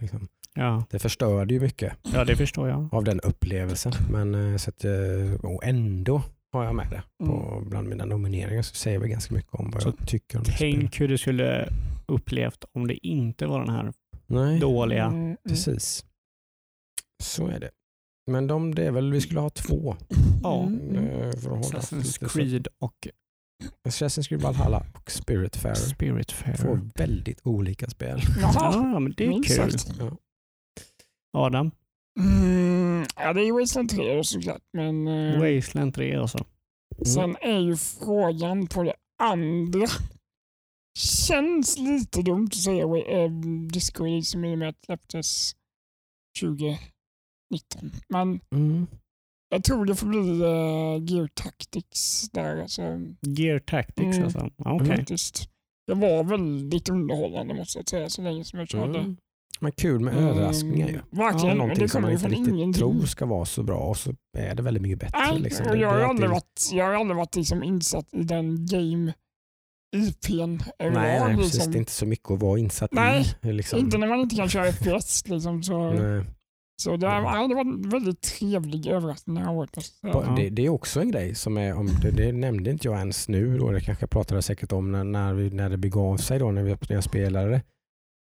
[0.00, 0.28] liksom.
[0.54, 0.84] Ja.
[0.90, 2.94] Det förstörde ju mycket ja, det förstår jag.
[2.94, 3.92] av den upplevelsen.
[4.10, 6.22] Men, eh, så att, eh, och ändå
[6.52, 7.70] har jag med det på, mm.
[7.70, 10.54] bland mina nomineringar så säger vi ganska mycket om vad så jag tycker om det
[10.58, 11.68] Tänk hur du skulle
[12.06, 13.92] upplevt om det inte var den här
[14.26, 14.60] Nej.
[14.60, 15.04] dåliga.
[15.04, 15.36] Mm, mm.
[15.48, 16.04] Precis.
[17.22, 17.70] Så är det.
[18.30, 19.96] Men de, det är väl, vi skulle ha två.
[20.42, 20.62] Ja.
[20.66, 20.96] Mm.
[20.96, 23.08] Eh, Assassin's Creed och
[23.88, 25.74] Assassin's Creed Valhalla och Spiritfarer.
[25.74, 26.56] Spiritfarer.
[26.56, 28.20] Två väldigt olika spel.
[28.40, 29.70] Ja, men det är kul.
[29.98, 30.16] Ja.
[31.34, 31.70] Adam?
[32.20, 34.62] Mm, ja, det är Wasteland 3 såklart.
[34.72, 36.38] Men, uh, Wasteland 3 alltså.
[36.38, 37.04] Mm.
[37.04, 39.86] Sen är ju frågan på det andra.
[40.98, 43.30] Känns lite dumt att säga äh,
[43.72, 45.52] Disco Elysium i och med att det släpptes
[46.40, 46.80] 2019.
[48.08, 48.86] Men mm.
[49.48, 52.62] Jag tror det får bli uh, Gear Tactics där.
[52.62, 52.82] Alltså.
[53.20, 54.24] Gear Tactics mm.
[54.24, 54.50] alltså?
[54.58, 54.96] Okay.
[54.96, 55.48] Faktiskt.
[55.86, 59.14] Det var väldigt underhållande måste jag säga så länge som jag körde.
[59.64, 59.72] Mm.
[59.72, 60.28] Men kul med mm.
[60.28, 61.00] överraskningar ju.
[61.10, 61.48] Verkligen.
[61.48, 62.72] Ja, någonting som man inte riktigt ingenting.
[62.72, 65.18] tror ska vara så bra och så är det väldigt mycket bättre.
[65.18, 65.78] Nej, liksom.
[65.80, 69.12] jag, har aldrig varit, jag har aldrig varit liksom insatt i den game
[69.96, 71.54] IPn Nej, nej precis.
[71.54, 71.72] Liksom.
[71.72, 73.52] Det är inte så mycket att vara insatt nej, i.
[73.52, 73.78] Liksom.
[73.78, 75.28] inte när man inte kan köra FPS.
[75.28, 75.90] Liksom, så.
[75.90, 76.24] Nej.
[76.82, 77.46] Så det, ja.
[77.48, 79.78] det var en väldigt trevlig överraskning det här året.
[80.36, 83.28] Det, det, är också en grej som är, om, det, det nämnde inte jag ens
[83.28, 86.38] nu, då, det kanske jag pratade säkert om när, när, vi, när det begav sig
[86.38, 87.62] då, när, vi, när jag spelade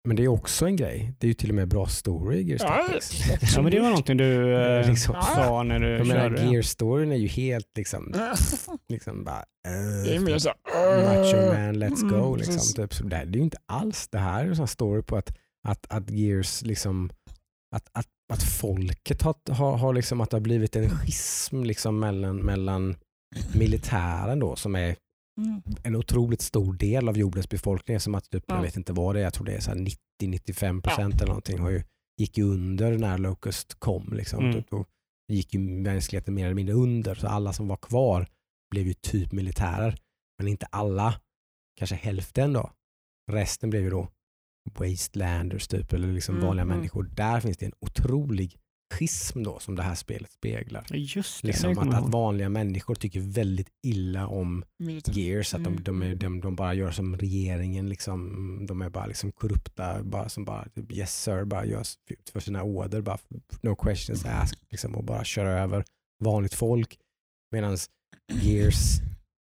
[0.05, 1.13] men det är också en grej.
[1.19, 3.29] Det är ju till och med bra story i Gears Tactics.
[3.29, 6.31] Ja, ja men det var någonting du eh, liksom, sa när du jag körde.
[6.31, 8.15] Menar, Gears storyn är ju helt liksom,
[8.89, 10.55] liksom bara, uh, det är mer så, uh,
[11.05, 12.27] macho man, let's go.
[12.27, 12.89] Mm, liksom.
[12.89, 13.11] Typ.
[13.11, 15.37] Det, är ju inte alls, det här är en story på att,
[15.69, 17.11] att, att Gears liksom,
[17.77, 21.99] att, att, att folket har, har, har liksom, att det har blivit en schism liksom
[21.99, 22.97] mellan, mellan
[23.55, 24.97] militären då som är
[25.39, 25.63] Mm.
[25.83, 28.55] en otroligt stor del av jordens befolkning som att typ, ja.
[28.55, 29.61] jag vet inte vad det är, jag tror det är
[30.23, 31.19] 90-95 procent ja.
[31.19, 31.83] eller någonting har ju,
[32.21, 34.13] gick ju under när Locust kom.
[34.13, 34.45] Liksom.
[34.45, 34.65] Mm.
[34.71, 34.85] Då
[35.29, 38.27] gick ju mänskligheten mer eller mindre under så alla som var kvar
[38.71, 39.99] blev ju typ militärer.
[40.39, 41.21] Men inte alla,
[41.79, 42.71] kanske hälften då.
[43.33, 44.09] Resten blev ju då
[44.75, 46.47] wastelanders typ eller liksom mm.
[46.47, 46.77] vanliga mm.
[46.77, 47.03] människor.
[47.03, 48.57] Där finns det en otrolig
[48.95, 50.87] schism då som det här spelet speglar.
[50.91, 54.65] Just det, liksom att, att, vanliga människor tycker väldigt illa om
[55.07, 59.07] Gears, att de, de, är, de, de, bara gör som regeringen, liksom, de är bara
[59.07, 61.83] liksom korrupta, bara, som bara typ, yes sir, bara gör
[62.33, 63.19] för sina order, bara
[63.61, 65.85] no questions asked liksom, och bara kör över
[66.25, 66.99] vanligt folk.
[67.53, 67.79] Medan
[68.33, 69.01] Gears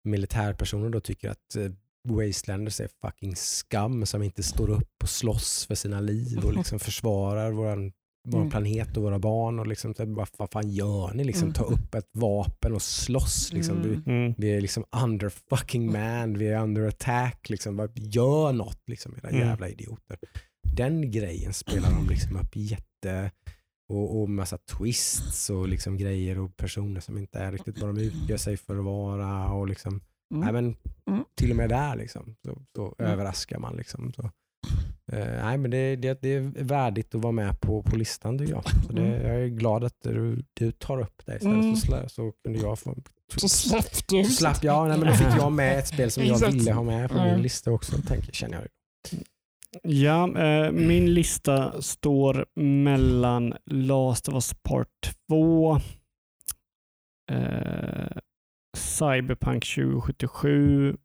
[0.03, 1.71] militärpersoner då tycker att uh,
[2.09, 6.79] Wastelanders är fucking skam som inte står upp och slåss för sina liv och liksom
[6.79, 7.91] försvarar våran
[8.27, 8.49] vår mm.
[8.49, 9.59] planet och våra barn.
[9.59, 11.23] Och liksom, vad, vad fan gör ni?
[11.23, 11.53] Liksom, mm.
[11.53, 13.53] Ta upp ett vapen och slåss.
[13.53, 13.81] Liksom.
[13.81, 14.03] Vi, mm.
[14.05, 14.33] mm.
[14.37, 17.49] vi, är liksom under fucking man, vi är under attack.
[17.49, 17.89] Liksom.
[17.95, 19.47] Gör något, liksom, era mm.
[19.47, 20.17] jävla idioter.
[20.75, 23.31] Den grejen spelar de liksom upp jätte...
[23.89, 28.01] Och, och massa twists och liksom grejer och personer som inte är riktigt vad de
[28.01, 29.51] utger sig för att vara.
[29.51, 30.01] Och liksom,
[30.33, 30.43] mm.
[30.43, 30.75] nej, men,
[31.35, 33.75] till och med där liksom, så, så överraskar man.
[33.75, 34.31] Liksom, så.
[35.13, 38.53] Uh, nej, men det, det, det, är värdigt att vara med på, på listan tycker
[38.53, 38.63] jag.
[38.87, 39.27] Så det, mm.
[39.27, 41.75] jag är glad att du, du tar upp det istället mm.
[41.75, 42.95] så, slä, så kunde jag få...
[43.35, 44.23] Så slapp du.
[44.23, 47.09] Slapp jag, nej, men då fick jag med ett spel som jag ville ha med
[47.09, 48.67] på min lista också, tänker, känner jag.
[49.83, 55.79] Ja, eh, min lista står mellan Last of Us Part 2,
[57.31, 58.17] eh,
[58.77, 60.97] Cyberpunk 2077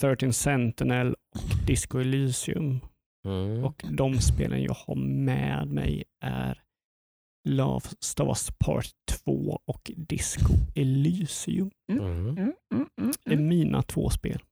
[0.00, 2.80] 13 Sentinel och Disco Elysium.
[3.26, 3.64] Mm.
[3.64, 6.62] Och de spelen jag har med mig är
[7.68, 8.86] of Us Part
[9.24, 11.70] 2 och Disco Elysium.
[11.92, 12.04] Mm.
[12.04, 12.28] Mm.
[12.28, 12.54] mm,
[13.00, 14.42] mm det är mina två spel.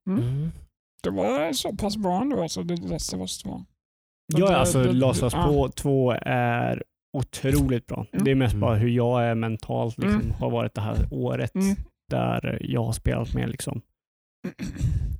[1.03, 3.65] Det var så pass bra ändå, alltså, det Last of Us 2.
[4.37, 6.83] Ja, alltså Last of Us 2 är
[7.13, 8.07] otroligt bra.
[8.13, 11.53] Det är mest bara hur jag är mentalt, liksom, har varit det här året
[12.11, 13.81] där jag har spelat med liksom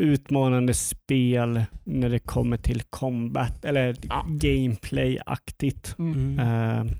[0.00, 4.26] utmanande spel när det kommer till combat eller ja.
[4.28, 5.98] gameplay-aktigt.
[5.98, 6.38] Mm.
[6.38, 6.92] Uh,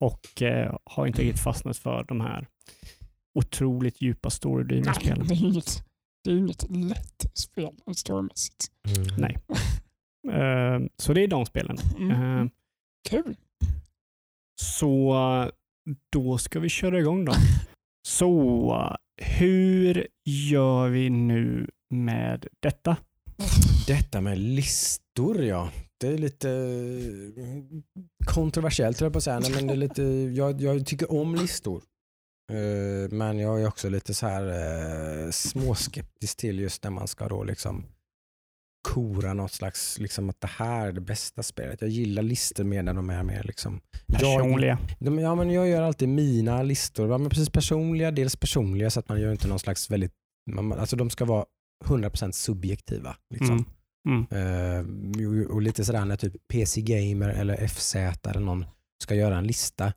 [0.00, 2.46] och uh, har inte riktigt fastnat för de här
[3.34, 5.26] otroligt djupa storydrivna spelen.
[5.26, 5.84] Det är inget,
[6.24, 8.66] det är inget lätt spel storymässigt.
[8.88, 9.06] Mm.
[9.18, 9.36] Nej.
[10.28, 11.76] Uh, så det är de spelen.
[11.98, 12.50] Mm.
[13.08, 13.36] Kul.
[14.60, 15.16] Så
[16.12, 17.32] då ska vi köra igång då.
[18.08, 22.96] Så hur gör vi nu med detta?
[23.86, 25.70] Detta med listor ja.
[26.00, 27.82] Det är lite mm,
[28.26, 29.40] kontroversiellt tror jag på att säga.
[29.40, 30.02] Nej, men det är lite,
[30.36, 31.82] jag, jag tycker om listor.
[32.52, 37.28] Eh, men jag är också lite så här eh, småskeptisk till just när man ska
[37.28, 37.86] då liksom
[38.82, 41.80] kora något slags, liksom att det här är det bästa spelet.
[41.80, 44.78] Jag gillar listor mer när de är mer liksom personliga.
[44.88, 47.10] Jag, de, ja, men jag gör alltid mina listor.
[47.10, 50.12] Ja, men precis personliga, dels personliga så att man gör inte någon slags väldigt,
[50.50, 51.44] man, alltså de ska vara
[51.84, 53.16] 100% subjektiva.
[53.34, 53.52] Liksom.
[53.52, 54.26] Mm.
[54.30, 55.20] Mm.
[55.20, 58.64] Uh, och lite sådär när typ PC Gamer eller FZ eller någon
[59.02, 59.92] ska göra en lista,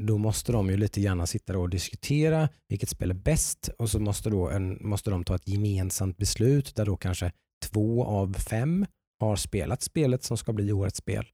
[0.00, 4.00] då måste de ju lite grann sitta och diskutera vilket spel är bäst och så
[4.00, 7.32] måste, då en, måste de ta ett gemensamt beslut där då kanske
[7.64, 8.86] två av fem
[9.20, 11.26] har spelat spelet som ska bli årets spel.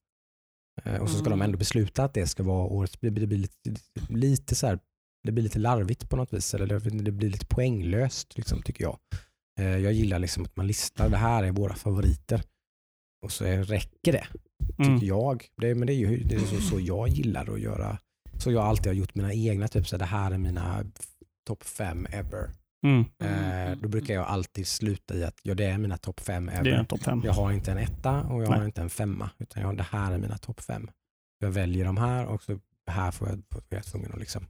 [0.86, 1.38] Uh, och så ska mm.
[1.38, 4.78] de ändå besluta att det ska vara årets, det blir lite, lite så här,
[5.24, 6.66] det blir lite larvigt på något vis, eller
[7.02, 8.98] det blir lite poänglöst liksom, tycker jag.
[9.60, 12.42] Eh, jag gillar liksom att man listar, det här är våra favoriter.
[13.24, 14.26] Och så räcker det,
[14.68, 15.06] tycker mm.
[15.06, 15.46] jag.
[15.56, 17.98] Det, men det är ju det är så, så, jag gillar att göra,
[18.38, 20.84] så jag alltid har gjort mina egna, typ så det här är mina
[21.46, 22.50] topp fem ever.
[22.84, 23.04] Mm.
[23.18, 26.50] Eh, då brukar jag alltid sluta i att ja, det är mina topp fem
[26.88, 27.22] top fem.
[27.24, 28.58] Jag har inte en etta och jag Nej.
[28.58, 30.90] har inte en femma, utan jag, det här är mina topp fem.
[31.38, 34.46] Jag väljer de här och så här får jag, får jag tvungen att liksom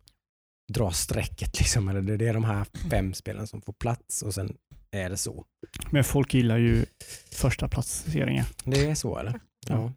[0.72, 1.58] dra strecket.
[1.58, 1.88] Liksom.
[1.88, 4.56] Eller det är de här fem spelen som får plats och sen
[4.90, 5.44] är det så.
[5.90, 6.86] Men folk gillar ju
[7.32, 8.44] första placeringen.
[8.64, 9.40] Det är så eller?
[9.66, 9.92] Ja.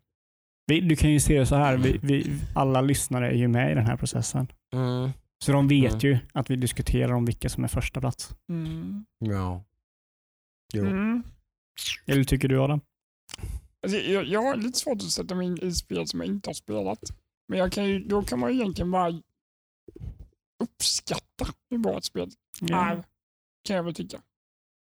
[0.68, 3.72] Vi, du kan ju se det så här, vi, vi, alla lyssnare är ju med
[3.72, 4.48] i den här processen.
[4.74, 5.12] Mm.
[5.46, 6.00] Så de vet mm.
[6.02, 8.36] ju att vi diskuterar om vilka som är första plats.
[8.50, 9.06] Mm.
[9.20, 9.64] Ja.
[10.74, 10.86] Jo.
[10.86, 11.24] Mm.
[12.06, 12.82] Eller tycker du Adam?
[13.82, 16.50] Alltså, jag, jag har lite svårt att sätta mig in i spel som jag inte
[16.50, 17.00] har spelat.
[17.48, 19.22] Men jag kan ju, då kan man ju egentligen bara
[20.64, 22.30] uppskatta hur bra ett spel
[22.70, 22.88] yeah.
[22.88, 23.04] är,
[23.64, 24.22] kan jag väl tycka.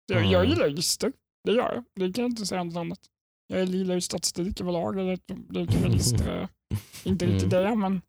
[0.07, 0.31] Jag, mm.
[0.31, 1.13] jag gillar listor,
[1.45, 1.85] det gör jag.
[1.95, 3.01] Det kan jag inte säga något annat.
[3.47, 6.49] Jag gillar ju statistik överlag, det kan väl listor,
[7.05, 7.65] inte riktigt mm.
[7.65, 8.03] det, men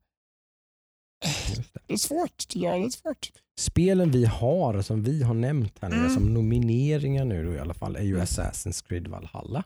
[1.88, 2.45] det är svårt.
[2.53, 3.31] Ja, det är svårt.
[3.60, 6.10] Spelen vi har, som vi har nämnt här nu, mm.
[6.10, 9.64] som nomineringar nu då i alla fall, är ju Assassin's Creed Valhalla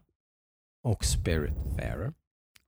[0.83, 2.13] och Spiritfarer.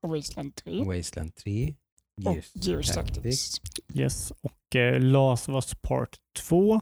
[0.02, 0.84] Och Wasteland 3.
[0.84, 1.76] Wasteland 3.
[2.22, 3.62] Gears, och Gears Tactics.
[3.94, 6.82] Yes, och eh, Last of Us Part 2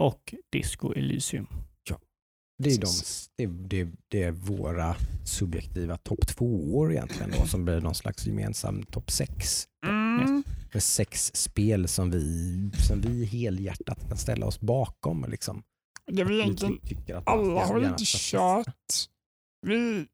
[0.00, 1.46] och Disco Elysium.
[1.90, 1.98] Ja,
[2.58, 2.88] det är, de,
[3.36, 8.26] det, det, det är våra subjektiva topp två år egentligen då, som blir någon slags
[8.26, 9.68] gemensam topp sex.
[9.86, 10.42] Mm.
[10.74, 15.24] Med sex spel som vi, som vi helhjärtat kan ställa oss bakom.
[15.28, 15.62] Liksom.
[16.06, 16.78] Det är väl egentligen,
[17.26, 18.94] alla har inte kört.
[19.66, 20.06] Vi,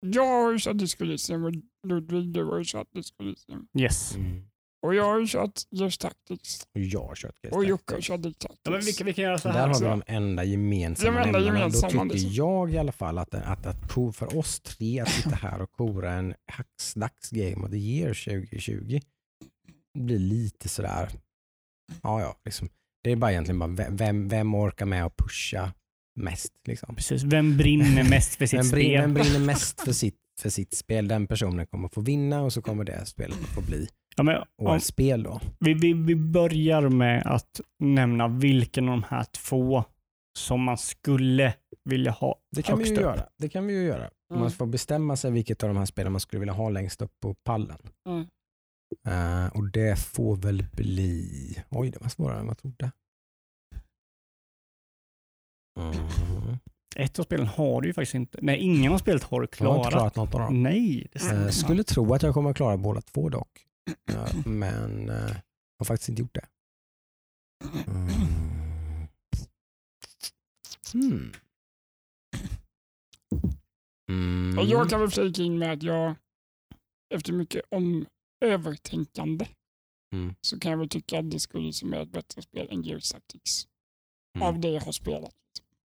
[0.00, 1.52] jag har ju kört Disco Elysium och
[1.86, 3.66] Ludvig, du har ju kört Disco Elysium.
[3.78, 4.16] Yes.
[4.16, 4.42] Mm.
[4.82, 6.66] Och jag har ju kört Just Tactics.
[6.74, 8.60] Och jag har kört Just Och Jocke har kört Just Tactics.
[8.62, 9.58] Ja, men vi, kan, vi kan göra så här.
[9.58, 12.32] Där har vi de enda gemensamma de enda gemensamma, Då tycker liksom.
[12.32, 15.72] jag i alla fall att, att, att, att för oss tre att sitta här och
[15.72, 19.00] kora en hacksdags Game of the Year 2020
[19.98, 21.08] blir lite sådär,
[22.02, 22.68] ja ja, liksom.
[23.02, 25.72] det är bara egentligen bara vem, vem orkar med att pusha
[26.16, 26.52] mest?
[26.64, 26.94] Liksom.
[26.94, 29.00] Precis, vem brinner mest för sitt vem spel?
[29.00, 31.08] Vem brinner mest för sitt, för sitt spel?
[31.08, 34.42] Den personen kommer få vinna och så kommer det spelet att få bli ja, men,
[34.58, 35.22] årets spel.
[35.22, 35.40] Då.
[35.60, 39.84] Vi, vi, vi börjar med att nämna vilken av de här två
[40.38, 41.54] som man skulle
[41.84, 43.16] vilja ha det kan högst vi ju upp.
[43.16, 43.28] Göra.
[43.38, 44.10] Det kan vi ju göra.
[44.30, 44.40] Mm.
[44.40, 47.12] Man får bestämma sig vilket av de här spelen man skulle vilja ha längst upp
[47.20, 47.78] på pallen.
[48.08, 48.26] Mm.
[49.08, 51.64] Uh, och det får väl bli...
[51.68, 52.92] Oj, det var svårare än vad jag trodde.
[55.80, 56.58] Mm.
[56.96, 58.38] Ett av spelen har du ju faktiskt inte.
[58.42, 59.76] Nej, ingen av spelet har du klarat.
[59.76, 60.62] Jag har inte klarat något av dem.
[60.62, 63.66] Nej, det uh, Skulle tro att jag kommer att klara båda två dock.
[64.10, 65.36] Uh, men uh,
[65.78, 66.46] har faktiskt inte gjort det.
[67.86, 68.08] Mm.
[70.92, 71.32] Hmm.
[74.10, 74.68] Mm.
[74.68, 76.14] Jag kan väl flika in med att jag
[77.14, 78.06] efter mycket om
[78.40, 79.48] övertänkande
[80.14, 80.34] mm.
[80.40, 83.10] så kan jag väl tycka att det skulle som är ett bättre spel än Gears
[83.10, 83.66] Tactics.
[84.36, 84.48] Mm.
[84.48, 85.34] Av det jag har spelat.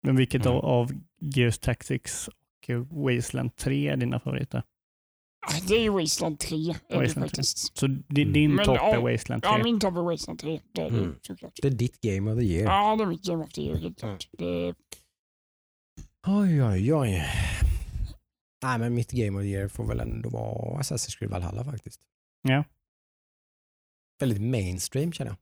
[0.03, 0.59] Men vilket mm.
[0.59, 4.63] av Gears Tactics och Wasteland 3 är dina favoriter?
[5.69, 6.75] Det är ju Wasteland 3.
[6.91, 7.43] Wasteland 3.
[7.45, 9.51] Så din topp är Wasteland 3?
[9.53, 10.61] Ja, min topp är Wasteland 3.
[10.73, 11.15] Det är mm.
[11.63, 12.65] Det är ditt Game of the Year.
[12.65, 14.29] Ja, det är mitt Game of the Year, helt klart.
[14.33, 14.75] Det...
[16.27, 17.25] Oj, oj, oj.
[18.63, 22.01] Nej, men mitt Game of the Year får väl ändå vara Assassin's Creed Valhalla faktiskt.
[22.43, 22.65] Ja.
[24.21, 25.39] Väldigt mainstream känner jag.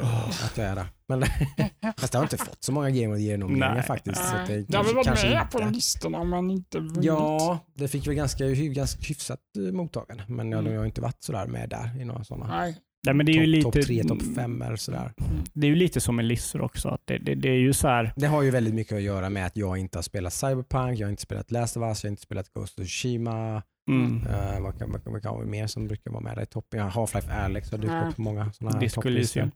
[0.00, 0.44] Oh.
[0.44, 0.86] Att jag är där.
[1.08, 1.22] Men,
[1.96, 4.28] fast jag har inte fått så många Game of the Year-nomineringar faktiskt.
[4.28, 5.58] Så det, det har väl varit med inte.
[5.58, 7.04] på listorna men inte vunnit.
[7.04, 10.24] Ja, det fick väl ganska, ganska hyfsat eh, mottagande.
[10.28, 10.72] Men mm.
[10.72, 12.56] jag har inte varit sådär med där i några sådana.
[12.56, 12.76] Nej.
[13.06, 15.12] Nej, men det är ju lite, topp tre, topp fem eller sådär.
[15.20, 15.44] Mm.
[15.52, 16.88] Det är ju lite som med listor också.
[16.88, 18.12] Att det, det, det, är ju så här...
[18.16, 21.06] Det har ju väldigt mycket att göra med att jag inte har spelat Cyberpunk, jag
[21.06, 23.62] har inte spelat Last of Us, jag har inte spelat Ghost of Tsushima.
[23.90, 24.26] Mm.
[24.26, 26.80] Uh, vad, kan, vad, vad mer som brukar vara med där i toppen?
[26.80, 29.50] Half-Life Alex har dykt upp på många sådana här Disco Elysium.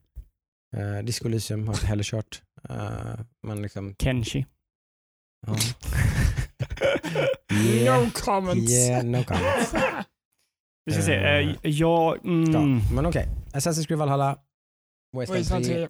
[0.77, 2.43] Uh, Disco Elysium har jag inte heller kört.
[2.71, 3.95] Uh, men liksom...
[3.99, 4.47] Kenshi.
[5.47, 5.57] Ja.
[7.57, 8.05] yeah.
[8.05, 8.73] No comments.
[8.73, 9.75] Yeah, no comments.
[10.85, 11.41] Vi ska se.
[11.41, 12.53] Uh, ja, mm.
[12.53, 12.61] ja,
[12.95, 13.23] men okej.
[13.23, 13.61] Okay.
[13.61, 14.39] Assassin's Creed Valhalla,
[15.17, 15.89] Wasteland 3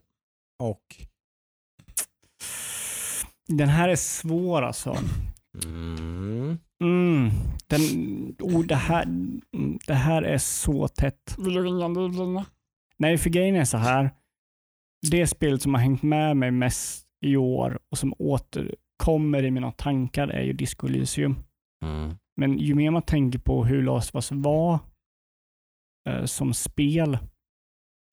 [0.58, 0.82] och...
[3.48, 4.98] Den här är svår alltså.
[5.64, 6.58] Mm.
[6.84, 7.30] Mm.
[7.66, 7.80] Den,
[8.40, 9.06] oh, det, här,
[9.86, 11.36] det här är så tätt.
[11.38, 12.46] Vill du ringa biblarna?
[12.98, 14.10] Nej, för grejen är så här.
[15.10, 19.72] Det spelet som har hängt med mig mest i år och som återkommer i mina
[19.72, 21.36] tankar är ju Disco Elysium.
[21.84, 22.14] Mm.
[22.36, 24.78] Men ju mer man tänker på hur Last of Us var
[26.08, 27.18] eh, som spel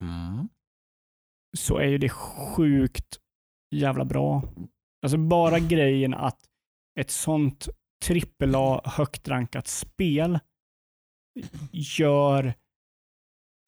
[0.04, 0.50] mm.
[1.58, 3.20] så är ju det sjukt
[3.76, 4.44] jävla bra.
[5.04, 6.40] Alltså bara grejen att
[7.00, 7.70] ett sånt
[8.04, 10.40] trippel A högt rankat spel
[11.72, 12.54] gör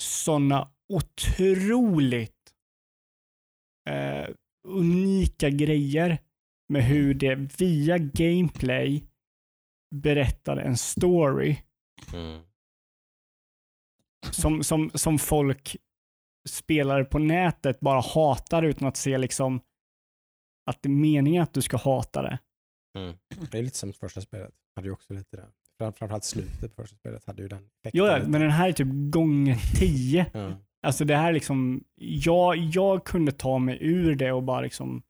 [0.03, 2.53] sådana otroligt
[3.90, 4.30] eh,
[4.68, 6.18] unika grejer
[6.70, 9.03] med hur det via gameplay
[9.95, 11.57] berättar en story
[12.14, 12.44] mm.
[14.32, 15.78] som, som, som folk
[16.49, 19.62] spelare på nätet bara hatar utan att se liksom
[20.66, 22.40] att det är meningen att du ska hata det.
[22.96, 23.16] Mm.
[23.52, 24.54] Det är lite som första spelet.
[24.76, 25.48] Hade ju också lite det.
[25.78, 28.06] Framförallt slutet på första spelet hade ju den effekten.
[28.06, 30.26] Ja, men den här är typ gånger tio.
[30.34, 30.54] ja.
[30.86, 35.04] Alltså det här liksom, jag, jag kunde ta mig ur det och bara liksom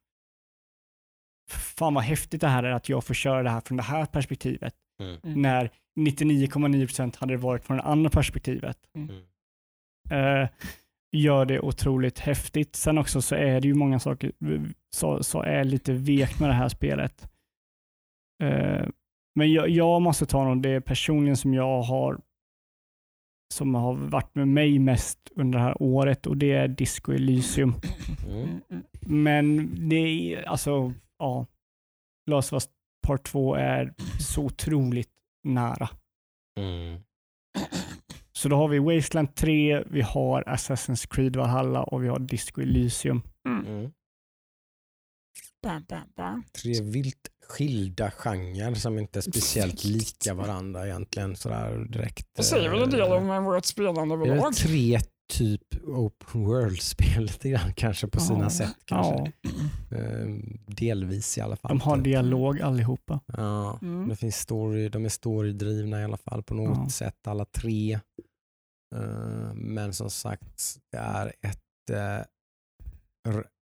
[1.50, 4.06] fan vad häftigt det här är att jag får köra det här från det här
[4.06, 4.76] perspektivet.
[5.02, 5.18] Mm.
[5.24, 5.42] mm.
[5.42, 8.78] När 99,9% hade det varit från det andra perspektivet.
[8.96, 9.10] Mm.
[10.12, 10.50] Uh,
[11.12, 12.76] gör det otroligt häftigt.
[12.76, 14.32] Sen också så är det ju många saker
[14.96, 17.30] så, så är lite vek med det här spelet.
[18.44, 18.88] Uh,
[19.36, 22.20] men jag, jag, måste ta någon, det personligen som jag har
[23.54, 27.74] som har varit med mig mest under det här året och det är Disco Elysium.
[28.28, 28.62] Mm.
[29.02, 31.46] Men det är alltså, ja.
[32.32, 32.70] Last of Us
[33.08, 35.12] Part 2 är så otroligt
[35.44, 35.90] nära.
[36.60, 37.00] Mm.
[38.32, 42.62] Så då har vi Wasteland 3, vi har Assassin's Creed Valhalla och vi har Disco
[42.62, 43.22] Elysium.
[43.48, 43.66] Mm.
[43.66, 43.92] mm.
[46.62, 51.36] Tre vilt skilda genrer som inte är speciellt lika varandra egentligen.
[51.36, 52.28] Sådär direkt.
[52.38, 54.56] Det säger väl en del om eh, vårt spelande överlag.
[54.56, 55.00] Tre
[55.34, 58.76] typ open world-spel lite grann kanske på sina sätt.
[58.86, 59.32] Kanske.
[59.42, 59.98] Ja.
[59.98, 61.70] Ehm, delvis i alla fall.
[61.70, 62.04] De har typ.
[62.04, 63.20] dialog allihopa.
[63.28, 64.10] Ja, mm.
[64.10, 66.90] det finns story, de är storydrivna i alla fall på något ja.
[66.90, 68.00] sätt alla tre.
[68.96, 71.60] Ehm, men som sagt, det är ett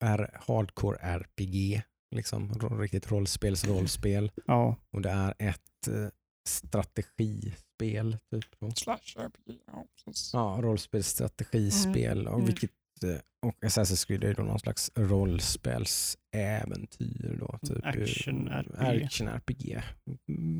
[0.00, 4.30] är eh, hardcore RPG liksom riktigt rollspels rollspel.
[4.46, 4.76] Ja.
[4.92, 6.08] Och det är ett eh,
[6.48, 8.16] strategispel.
[8.30, 8.44] Typ.
[8.74, 9.86] Slash RPG, ja.
[10.32, 12.20] Ja, rollspelsstrategispel.
[12.20, 12.32] Mm.
[12.32, 12.70] Och, vilket,
[13.04, 13.16] eh,
[13.46, 17.36] och Assassin's Creed är då någon slags rollspelsäventyr.
[17.40, 17.84] Då, typ.
[17.84, 19.04] Action-RPG.
[19.04, 19.82] Action-RPG.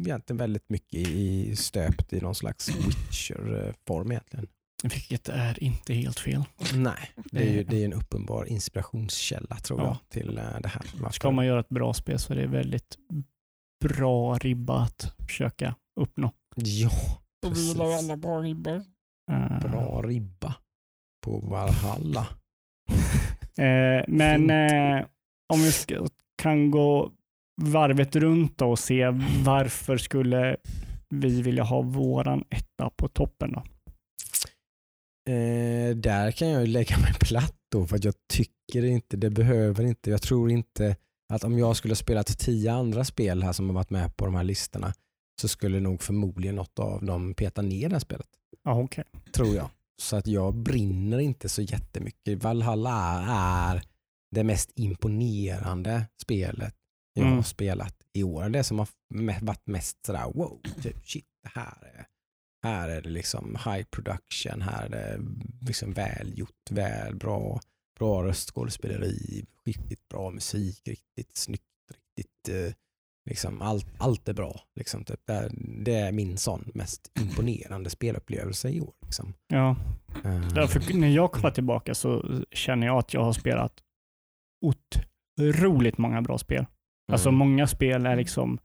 [0.06, 4.46] Egentligen väldigt mycket i, stöpt i någon slags Witcher-form egentligen.
[4.82, 6.44] Vilket är inte helt fel.
[6.74, 9.86] Nej, det är ju det är en uppenbar inspirationskälla tror ja.
[9.86, 11.10] jag till eh, det här.
[11.10, 12.96] Ska man göra ett bra spel så är det väldigt
[13.84, 16.32] bra ribba att försöka uppnå.
[16.56, 16.90] Ja,
[17.46, 18.82] Och vi gillar alla bra ribbor.
[19.32, 19.60] Uh.
[19.60, 20.54] Bra ribba
[21.24, 22.26] på Valhalla.
[23.60, 25.06] uh, men uh,
[25.52, 26.06] om vi ska,
[26.42, 27.12] kan gå
[27.62, 29.08] varvet runt och se
[29.44, 30.56] varför skulle
[31.08, 33.64] vi vilja ha våran etta på toppen då?
[35.28, 39.84] Eh, där kan jag lägga mig platt då för att jag tycker inte, det behöver
[39.84, 40.96] inte, jag tror inte
[41.32, 44.24] att om jag skulle ha spelat tio andra spel här som har varit med på
[44.24, 44.94] de här listorna
[45.40, 48.26] så skulle nog förmodligen något av dem peta ner det här spelet.
[48.64, 49.04] Ah, okay.
[49.34, 49.70] Tror jag.
[50.02, 52.42] Så att jag brinner inte så jättemycket.
[52.42, 53.82] Valhalla är
[54.30, 56.74] det mest imponerande spelet
[57.14, 57.36] jag mm.
[57.36, 58.48] har spelat i år.
[58.48, 58.88] Det som har
[59.44, 62.06] varit mest sådär wow, typ, shit det här är
[62.62, 65.20] här är det liksom high production, här är det
[65.66, 67.60] liksom välgjort, väl bra,
[67.98, 71.64] bra röstskådespeleri, riktigt bra musik, riktigt snyggt,
[72.16, 72.74] riktigt eh,
[73.30, 74.60] liksom allt, allt är bra.
[74.74, 75.20] Liksom, typ.
[75.26, 75.50] det, är,
[75.84, 78.94] det är min sån mest imponerande spelupplevelse i år.
[79.02, 79.34] Liksom.
[79.48, 79.76] Ja,
[80.24, 83.82] uh, Därför, när jag kommer tillbaka så känner jag att jag har spelat
[85.40, 86.66] otroligt många bra spel.
[87.12, 87.38] Alltså, mm.
[87.38, 88.58] Många spel är liksom,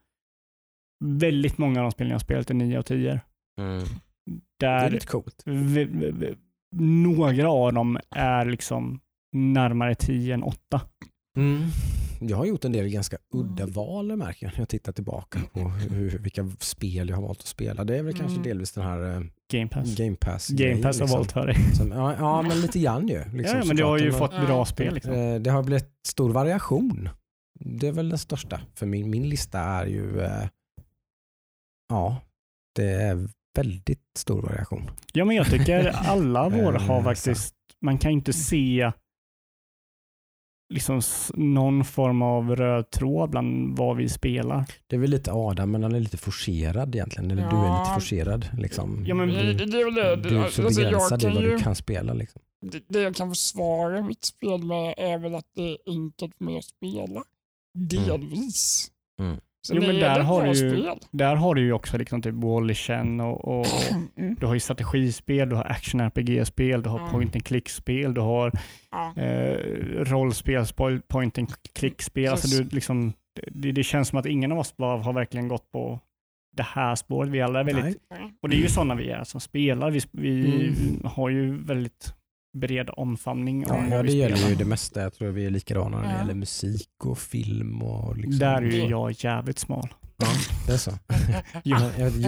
[1.04, 3.22] väldigt många av de spelen jag har spelat är 9 av 10.
[3.58, 3.84] Mm.
[4.60, 5.44] Där det är lite coolt.
[6.80, 9.00] några av dem är liksom
[9.32, 10.82] närmare 10 än 8.
[11.38, 11.62] Mm.
[12.20, 15.60] Jag har gjort en del ganska udda val märker jag när jag tittar tillbaka på
[15.70, 17.84] hur, vilka spel jag har valt att spela.
[17.84, 18.44] Det är väl kanske mm.
[18.44, 19.22] delvis den här eh,
[19.52, 19.96] Game Pass.
[19.96, 21.18] Game Pass, Game Pass har liksom.
[21.18, 21.58] valt för dig.
[21.90, 23.24] ja, ja, men lite grann ju.
[23.34, 24.94] Liksom, ja, men du har ju fått bra spel.
[24.94, 25.14] Liksom.
[25.14, 27.10] Eh, det har blivit stor variation.
[27.60, 28.62] Det är väl den största.
[28.76, 30.48] För min, min lista är ju eh,
[31.90, 32.22] ja,
[32.76, 34.90] det är väldigt stor variation.
[35.14, 38.92] Ja, men jag tycker alla våra har faktiskt, man kan inte se
[40.74, 41.02] liksom
[41.34, 44.66] någon form av röd tråd bland vad vi spelar.
[44.88, 47.32] Det är väl lite Adam, men han är lite forcerad egentligen.
[47.32, 47.50] Eller ja.
[47.50, 48.50] du är lite forcerad.
[48.58, 49.04] Liksom.
[49.08, 50.30] Ja, men du, det, det är väl det.
[50.30, 52.14] Du är så alltså, begränsad i vad ju, du kan spela.
[52.14, 52.42] Liksom.
[52.62, 56.46] Det, det jag kan försvara mitt spel med är väl att det är enkelt för
[56.46, 57.24] mig att spela.
[57.74, 58.92] Delvis.
[59.20, 59.32] Mm.
[59.32, 59.42] Mm.
[59.74, 63.66] Jo, men där har, du där har du ju också liksom typ Wallishen och, och
[64.18, 64.36] mm.
[64.40, 67.12] du har ju strategispel, du har action-RPG-spel, du har mm.
[67.12, 68.52] point and click-spel, du har
[68.96, 69.18] mm.
[69.18, 69.58] eh,
[70.04, 70.66] rollspel,
[71.08, 72.32] point and click-spel.
[72.32, 73.14] Alltså du, liksom,
[73.52, 76.00] det, det, känns som att ingen av oss bara har verkligen gått på
[76.56, 77.30] det här spåret.
[77.30, 77.98] Vi alla är väldigt,
[78.42, 79.92] och det är ju sådana vi är som spelar.
[79.92, 81.02] Vi, vi mm.
[81.04, 82.14] har ju väldigt
[82.56, 83.66] bred omfamning.
[83.68, 85.02] Ja, ja det gäller ju det mesta.
[85.02, 87.82] Jag tror vi är likadana när det gäller musik och film.
[87.82, 88.40] Och liksom.
[88.40, 89.90] Där är ju jag jävligt smal.
[90.18, 90.28] Ja,
[90.68, 90.92] det är så.
[91.64, 91.82] jag,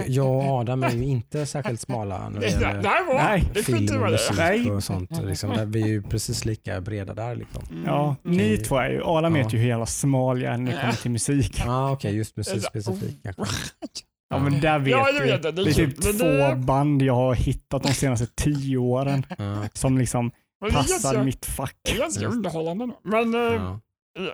[0.06, 4.70] jag och Adam är ju inte särskilt smala när det gäller Nej, film och musik
[4.72, 5.22] och sånt.
[5.24, 7.36] Liksom, vi är ju precis lika breda där.
[7.36, 7.62] Liksom.
[7.86, 10.80] Ja, ni två är ju, Adam vet ju hur jävla smal jag är när det
[10.80, 11.62] kommer till musik.
[11.66, 13.26] Ja, okej, okay, just musik specifikt
[14.30, 15.26] Ja men där vet ja, du.
[15.26, 16.56] Det, det, är typ två det...
[16.56, 19.68] band jag har hittat de senaste tio åren ja.
[19.72, 20.30] som liksom
[20.60, 21.76] passar ganska, mitt fack.
[21.82, 22.90] Det är ganska underhållande.
[23.02, 23.80] Men eh, ja.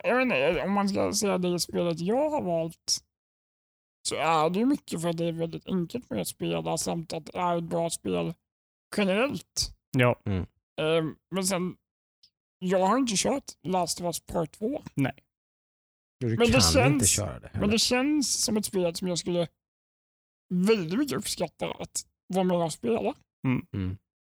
[0.03, 3.05] jag vet inte, om man ska säga det spelet jag har valt
[4.09, 7.13] så är det ju mycket för att det är väldigt enkelt med att spela samt
[7.13, 8.35] att det är ett bra spel
[8.97, 9.75] generellt.
[9.99, 10.21] Ja.
[10.25, 10.47] Mm.
[10.81, 11.77] Um, men sen,
[12.59, 14.83] jag har inte kört Last of Us Part 2.
[14.95, 15.15] Nej.
[16.21, 17.51] Du men kan det känns, inte köra det.
[17.55, 19.49] Men det känns som ett spel som jag skulle
[20.49, 23.15] väldigt mycket uppskatta att vara med och spela.
[23.47, 23.67] Mm.
[23.75, 23.97] Mm.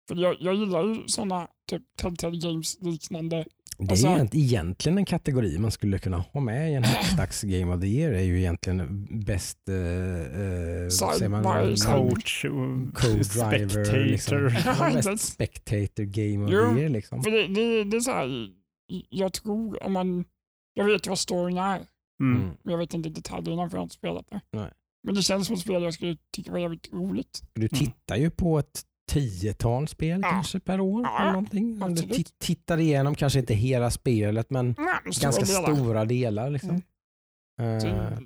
[0.09, 3.45] För jag, jag gillar ju sådana typ Telltale Games liknande
[3.79, 7.75] det är alltså, egentligen en kategori man skulle kunna ha med i en högstax Game
[7.75, 8.13] of the Year.
[8.13, 9.75] är ju egentligen bäst uh,
[11.23, 12.45] uh, man, coach,
[12.95, 14.51] co-driver, liksom.
[14.95, 16.89] bäst spectator Game of jo, the Year.
[16.89, 17.23] Liksom.
[17.23, 18.49] För det, det, det är så här,
[19.09, 20.25] jag tror om man,
[20.75, 21.87] jag vet vad storyn är,
[22.21, 22.37] mm.
[22.37, 22.57] mm.
[22.63, 24.41] men jag vet inte detaljerna för jag har inte spelat det.
[24.51, 24.71] Nej.
[25.07, 27.43] Men det känns som ett spel jag skulle tycka var jävligt roligt.
[27.55, 30.31] Du tittar ju på ett tiotal spel ja.
[30.31, 31.03] kanske per år.
[31.03, 31.83] Ja, eller någonting.
[31.83, 35.75] Om du tittar igenom, kanske inte hela spelet, men ja, ganska delar.
[35.75, 36.51] stora delar.
[36.51, 36.83] Liksom.
[37.61, 37.87] Mm.
[37.87, 38.19] Uh,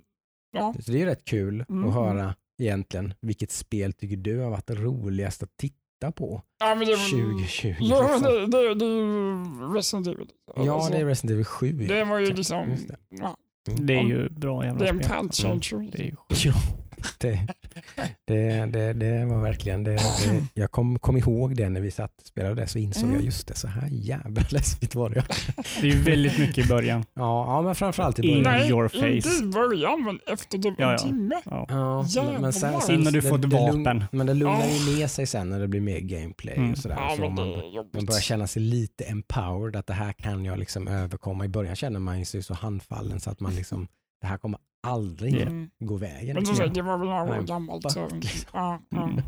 [0.53, 0.75] ja.
[0.81, 1.89] Så det är rätt kul mm.
[1.89, 6.87] att höra egentligen vilket spel tycker du har varit roligast att titta på ja, men
[6.87, 7.75] det, 2020?
[7.81, 8.23] Ja, liksom.
[8.23, 10.31] det, det, det är Resident Evil.
[10.57, 11.73] Ja, alltså, det är Resident Evil 7.
[11.73, 12.69] Det var ju liksom...
[12.69, 12.97] Det.
[13.09, 13.37] Ja.
[13.77, 13.95] Det.
[13.99, 14.99] är ju bra jävla spel.
[14.99, 15.91] Det är en punch mm.
[15.91, 16.53] Det är ju
[17.19, 17.47] det,
[18.27, 19.91] det, det, det, var verkligen det.
[19.95, 23.15] det jag kom, kom ihåg det när vi satt och spelade det så insåg mm.
[23.15, 25.25] jag just det, så här jävla läskigt var det.
[25.81, 27.05] Det är väldigt mycket i början.
[27.15, 28.43] Ja, ja men framförallt i början.
[28.43, 29.09] Nej, your face.
[29.09, 30.99] inte i början, men efter typ en ja, ja.
[30.99, 31.35] timme.
[31.45, 31.67] Ja.
[32.09, 34.05] ja men sen, sen, Innan du får ett vapen.
[34.13, 36.73] Men det lugnar ju ner sig sen när det blir mer gameplay mm.
[36.73, 36.97] och sådär.
[36.97, 37.35] Ja, så man,
[37.93, 41.45] man börjar känna sig lite empowered, att det här kan jag liksom överkomma.
[41.45, 43.89] I början känner man sig så handfallen så att man liksom
[44.21, 45.71] det här kommer aldrig mm.
[45.79, 46.35] gå vägen.
[46.35, 47.93] Men så, det var väl några år gammalt.
[47.93, 47.99] Så,
[48.53, 49.03] ja, ja.
[49.03, 49.23] Mm.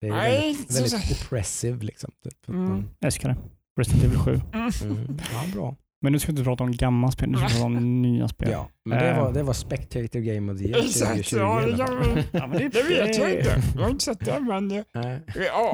[0.00, 1.84] Det är Nej, väldigt, väldigt oppressive.
[1.84, 2.48] Liksom, typ.
[2.48, 2.88] mm.
[2.98, 3.36] Jag älskar det.
[3.80, 4.40] Resident Evil 7.
[4.52, 4.70] Mm.
[4.82, 5.18] mm.
[5.32, 5.76] Ja, bra.
[6.02, 8.28] Men nu ska vi inte prata om gamla spel, nu ska vi prata om nya
[8.28, 8.50] spel.
[8.50, 9.32] Ja, men det var, eh.
[9.32, 11.36] det var Spectator Game of the Year 2020.
[11.36, 13.62] Ja, ja, ja, men det, det vet jag inte.
[13.74, 14.40] Jag har inte sett det.
[14.40, 15.20] Men, Nej.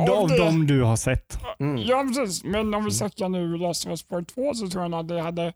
[0.09, 1.39] Av de du har sett?
[1.59, 1.83] Mm.
[1.87, 2.45] Ja, precis.
[2.45, 2.91] Men om vi mm.
[2.91, 5.53] snackar nu Last of Us Part 2 så tror jag att det hade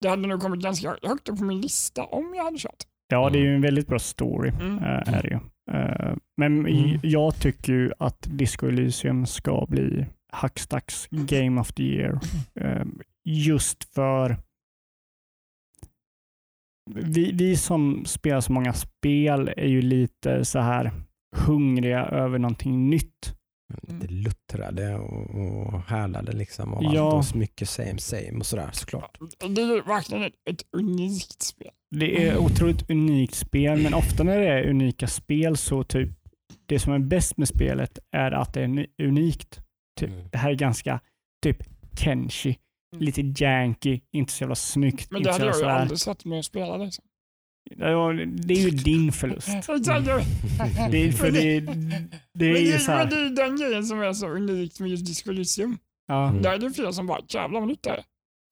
[0.00, 2.84] det hade nog kommit ganska högt upp på min lista om jag hade kört.
[3.08, 4.48] Ja, det är ju en väldigt bra story.
[4.60, 4.78] Mm.
[4.78, 5.38] Äh, är det ju.
[5.78, 7.00] Äh, men mm.
[7.02, 12.20] jag tycker ju att Disco Elysium ska bli Hackstacks Game of the Year.
[12.54, 12.84] Äh,
[13.24, 14.36] just för
[16.94, 20.92] vi, vi som spelar så många spel är ju lite så här
[21.36, 23.34] hungriga över någonting nytt.
[23.82, 24.22] Lite mm.
[24.22, 27.16] luttrade och, och härdade liksom av ja.
[27.16, 29.18] allt och mycket same same och sådär såklart.
[29.38, 31.70] Det är verkligen ett, ett unikt spel.
[31.90, 36.08] Det är otroligt unikt spel men ofta när det är unika spel så typ
[36.66, 39.60] det som är bäst med spelet är att det är unikt.
[40.00, 40.28] Typ, mm.
[40.32, 41.00] Det här är ganska
[41.42, 41.56] typ
[41.98, 42.58] Kenshi,
[42.92, 43.04] mm.
[43.04, 45.10] lite janky, inte så jävla snyggt.
[45.10, 47.04] Men det hade jag ju aldrig sett mig spela liksom.
[47.76, 49.48] Det är ju din förlust.
[50.90, 51.60] det, är, för det,
[52.34, 52.98] det är ju så här.
[52.98, 55.78] Men det är den grejen som är så unikt med just Disco Elysium.
[56.06, 56.28] Ja.
[56.28, 56.42] Mm.
[56.42, 58.04] Där är det flera som bara, jävlar vad nytt det är.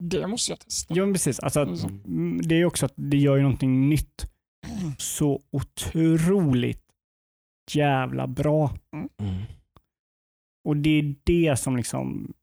[0.03, 0.93] Det måste jag testa.
[0.93, 1.39] Ja, precis.
[1.39, 2.41] Alltså, mm.
[2.41, 4.25] Det är också att det gör ju någonting nytt
[4.97, 6.83] så otroligt
[7.71, 8.73] jävla bra.
[8.93, 9.09] Mm.
[9.21, 9.43] mm.
[10.67, 12.33] Och det är det som liksom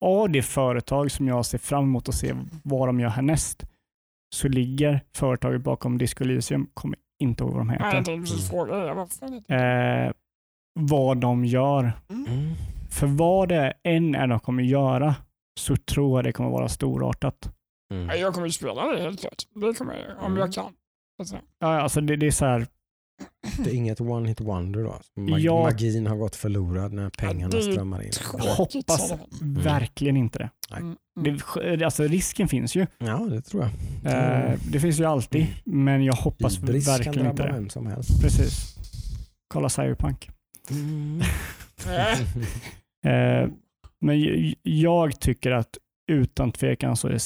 [0.00, 3.62] av det företag som jag ser fram emot att se vad de gör härnäst
[4.34, 7.84] så ligger företaget bakom Disco Elysium, kommer inte ihåg vad de heter.
[9.48, 10.12] Eh,
[10.80, 11.92] vad de gör.
[12.10, 12.54] Mm.
[12.90, 15.14] För vad det än är de kommer göra
[15.60, 17.52] så tror jag det kommer vara storartat.
[17.92, 18.20] Mm.
[18.20, 19.42] Jag kommer spela det helt klart.
[19.54, 20.38] Det kommer jag, om mm.
[20.38, 20.72] jag kan.
[21.18, 21.36] Alltså.
[21.58, 22.66] Ja, alltså det, det är så här,
[23.64, 25.00] det är inget one hit wonder då?
[25.16, 28.12] Mag ja, magin har gått förlorad när pengarna strömmar in?
[28.56, 29.62] Hoppas mm.
[29.62, 30.50] verkligen inte det.
[30.76, 30.96] Mm.
[31.78, 31.84] det.
[31.84, 32.86] Alltså risken finns ju.
[32.98, 33.62] Ja, det tror
[34.02, 34.12] jag.
[34.12, 35.84] Eh, det finns ju alltid, mm.
[35.84, 37.52] men jag hoppas Ibris verkligen inte det.
[37.52, 38.22] vem som helst.
[38.22, 38.76] Precis.
[39.48, 40.30] Kolla Cyberpunk.
[40.70, 41.20] Mm.
[43.04, 43.50] eh,
[44.00, 45.78] men jag tycker att
[46.12, 47.20] utan tvekan så är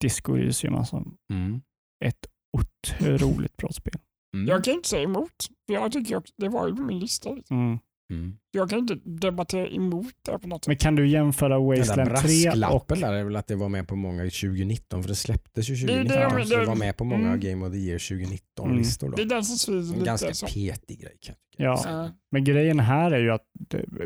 [0.00, 1.60] Disco Elysium alltså mm.
[2.04, 2.26] ett
[2.58, 4.00] otroligt bra spel.
[4.34, 4.48] Mm.
[4.48, 7.30] Jag kan inte säga emot, jag tycker också, det var ju på min lista.
[7.30, 7.78] Mm.
[8.10, 8.36] Mm.
[8.50, 10.68] Jag kan inte debattera emot det på något sätt.
[10.68, 12.84] Men kan du jämföra Wasteland 3 och...
[12.88, 16.08] där är väl att det var med på många 2019, för det släpptes ju 2019.
[16.08, 17.40] Det, det, det, så det var med på många mm.
[17.40, 19.12] Game of the Year 2019-listor.
[19.16, 19.98] Det är den som svider lite.
[19.98, 20.46] En ganska så.
[20.46, 21.16] petig grej.
[21.20, 22.10] Kan jag ja, mm.
[22.30, 23.44] men grejen här är ju att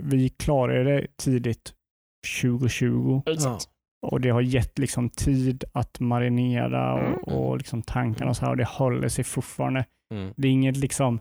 [0.02, 1.72] vi klarade det tidigt
[2.42, 3.22] 2020.
[3.26, 3.68] Exakt.
[4.06, 7.18] Och det har gett liksom tid att marinera och, mm.
[7.18, 9.84] och liksom tankarna och så här och det håller sig fortfarande.
[10.14, 10.34] Mm.
[10.36, 11.20] Det är inget liksom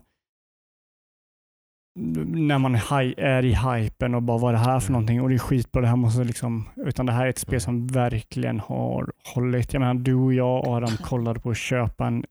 [2.26, 2.74] när man
[3.16, 4.92] är i hypen och bara vad är det här för mm.
[4.92, 7.60] någonting och det är skitbra, det här måste liksom, utan det här är ett spel
[7.60, 9.72] som verkligen har hållit.
[9.72, 12.24] Jag menar, du och jag Adam kollade på att köpa en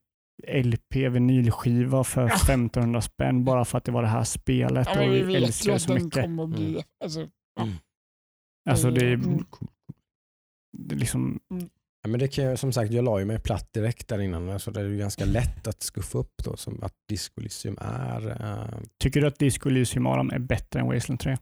[0.48, 5.14] LP vinylskiva för 1500 spänn bara för att det var det här spelet ja, och
[5.14, 6.30] vi älskar det så mycket.
[6.50, 6.82] Bli, mm.
[7.04, 7.20] alltså,
[7.56, 7.64] ja.
[7.64, 7.76] mm.
[8.70, 9.46] alltså det är, mm.
[10.78, 11.70] det är liksom mm.
[12.02, 14.60] Ja, men det kan jag, som sagt, jag la ju mig platt direkt där innan,
[14.60, 18.28] så det är ju ganska lätt att skuffa upp då, som att Disco Elysium är.
[18.28, 18.80] Uh...
[18.98, 21.38] Tycker du att Disco Elysium Aram är bättre än Wasteland 3?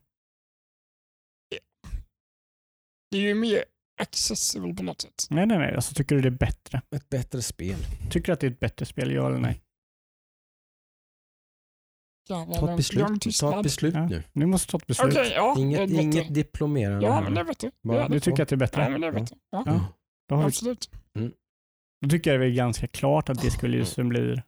[3.12, 3.64] Det är ju mer
[4.02, 5.28] accessible på något sätt.
[5.30, 5.76] Nej, nej, nej.
[5.76, 6.82] Alltså, tycker du det är bättre?
[6.96, 7.78] Ett bättre spel.
[8.10, 9.62] Tycker du att det är ett bättre spel, ja eller nej?
[12.28, 14.06] ta ett beslut, ta ett beslut ja.
[14.06, 14.24] nu.
[14.34, 15.14] Nu måste ta ett beslut.
[15.14, 17.06] Okay, ja, inget, inget diplomerande.
[17.06, 17.72] Ja, men det är bättre.
[18.10, 18.82] Du tycker att det är bättre?
[18.82, 19.36] Ja, men det är bättre.
[19.52, 19.88] Ja.
[20.28, 20.36] Ja.
[20.36, 20.90] Då har Absolut.
[21.14, 21.22] Vi...
[21.22, 21.34] Mm.
[22.02, 24.44] Då tycker jag det är ganska klart att Disco Elysium blir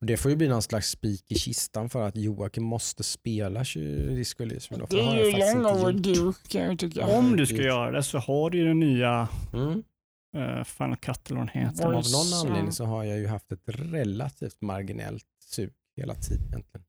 [0.00, 4.42] det får ju bli någon slags spik i kistan för att Joakim måste spela Disco
[4.42, 4.86] Elysium.
[4.90, 7.06] Det är ju long overdue kan jag tycka.
[7.06, 9.82] Om du ska göra det så har du ju den nya mm.
[10.36, 11.84] uh, Final Cut eller vad den heter.
[11.84, 16.84] Av någon anledning så har jag ju haft ett relativt marginellt sug hela tiden egentligen.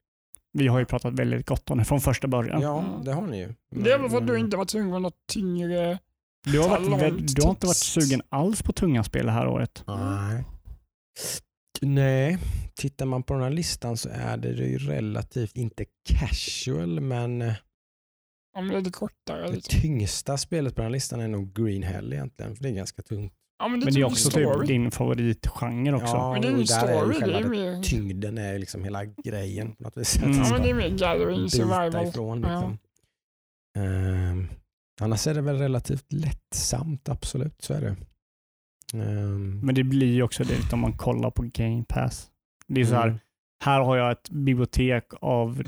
[0.54, 2.62] Vi har ju pratat väldigt gott om det från första början.
[2.62, 3.54] Ja, det har ni ju.
[3.72, 6.00] Men, det är väl för att du inte var tvungen något tyngre
[6.44, 9.84] du har, varit, du har inte varit sugen alls på tunga spel det här året?
[9.88, 10.44] Nej.
[11.82, 12.38] Nej,
[12.76, 17.54] tittar man på den här listan så är det ju relativt, inte casual, men eh,
[18.54, 19.48] Ja, men lite kortare.
[19.48, 19.82] Det liksom.
[19.82, 23.02] tyngsta spelet på den här listan är nog Green Hell egentligen, för det är ganska
[23.02, 23.34] tungt.
[23.60, 26.16] Ja, men, det, men det är också typ din favoritgenre också.
[26.16, 27.16] Ja, men det är ju story.
[27.16, 27.84] Är själva det är mer...
[27.84, 30.18] Tyngden är liksom hela grejen på något vis.
[30.18, 30.38] Mm.
[30.38, 32.08] Ja, men det är mer gathering, survival.
[32.08, 32.78] Ifrån, liksom.
[33.74, 33.82] ja.
[33.82, 34.48] um,
[35.02, 37.62] Annars är det väl relativt lättsamt, absolut.
[37.62, 37.96] Så är det.
[38.94, 39.60] Um.
[39.60, 42.32] Men det blir ju också det om man kollar på Game Pass.
[42.68, 43.20] Det är så här, mm.
[43.64, 45.64] här har jag ett bibliotek av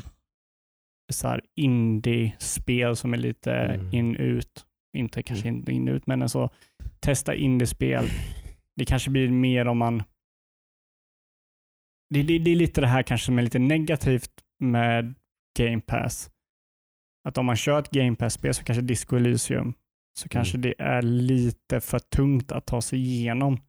[1.13, 3.93] så här indie-spel som är lite mm.
[3.93, 4.65] in-ut.
[4.97, 5.69] Inte kanske mm.
[5.69, 6.49] in-ut, men alltså
[6.99, 8.05] testa indie-spel.
[8.75, 10.03] Det kanske blir mer om man...
[12.09, 15.15] Det, det, det är lite det här kanske som är lite negativt med
[15.59, 16.29] Game Pass
[17.23, 19.73] att om man kör ett Game Pass-spel, så kanske Disco Elysium,
[20.19, 20.61] så kanske mm.
[20.61, 23.61] det är lite för tungt att ta sig igenom.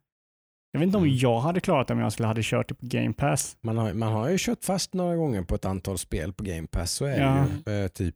[0.71, 1.17] Jag vet inte om mm.
[1.17, 3.57] jag hade klarat det om jag skulle hade kört det på Game Pass.
[3.61, 6.67] Man har, man har ju kört fast några gånger på ett antal spel på Game
[6.67, 6.91] Pass.
[6.91, 7.47] Så är ja.
[7.65, 8.15] ju äh, typ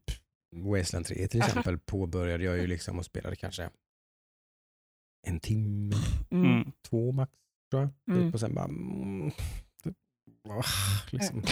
[0.55, 3.69] Wasteland 3 till exempel påbörjade jag ju liksom och spelade kanske
[5.27, 5.95] en timme,
[6.31, 6.71] mm.
[6.89, 7.31] två max
[7.71, 8.15] tror jag.
[8.15, 8.27] Mm.
[8.27, 9.31] Typ, och sen bara mm,
[9.83, 9.95] typ,
[11.11, 11.43] liksom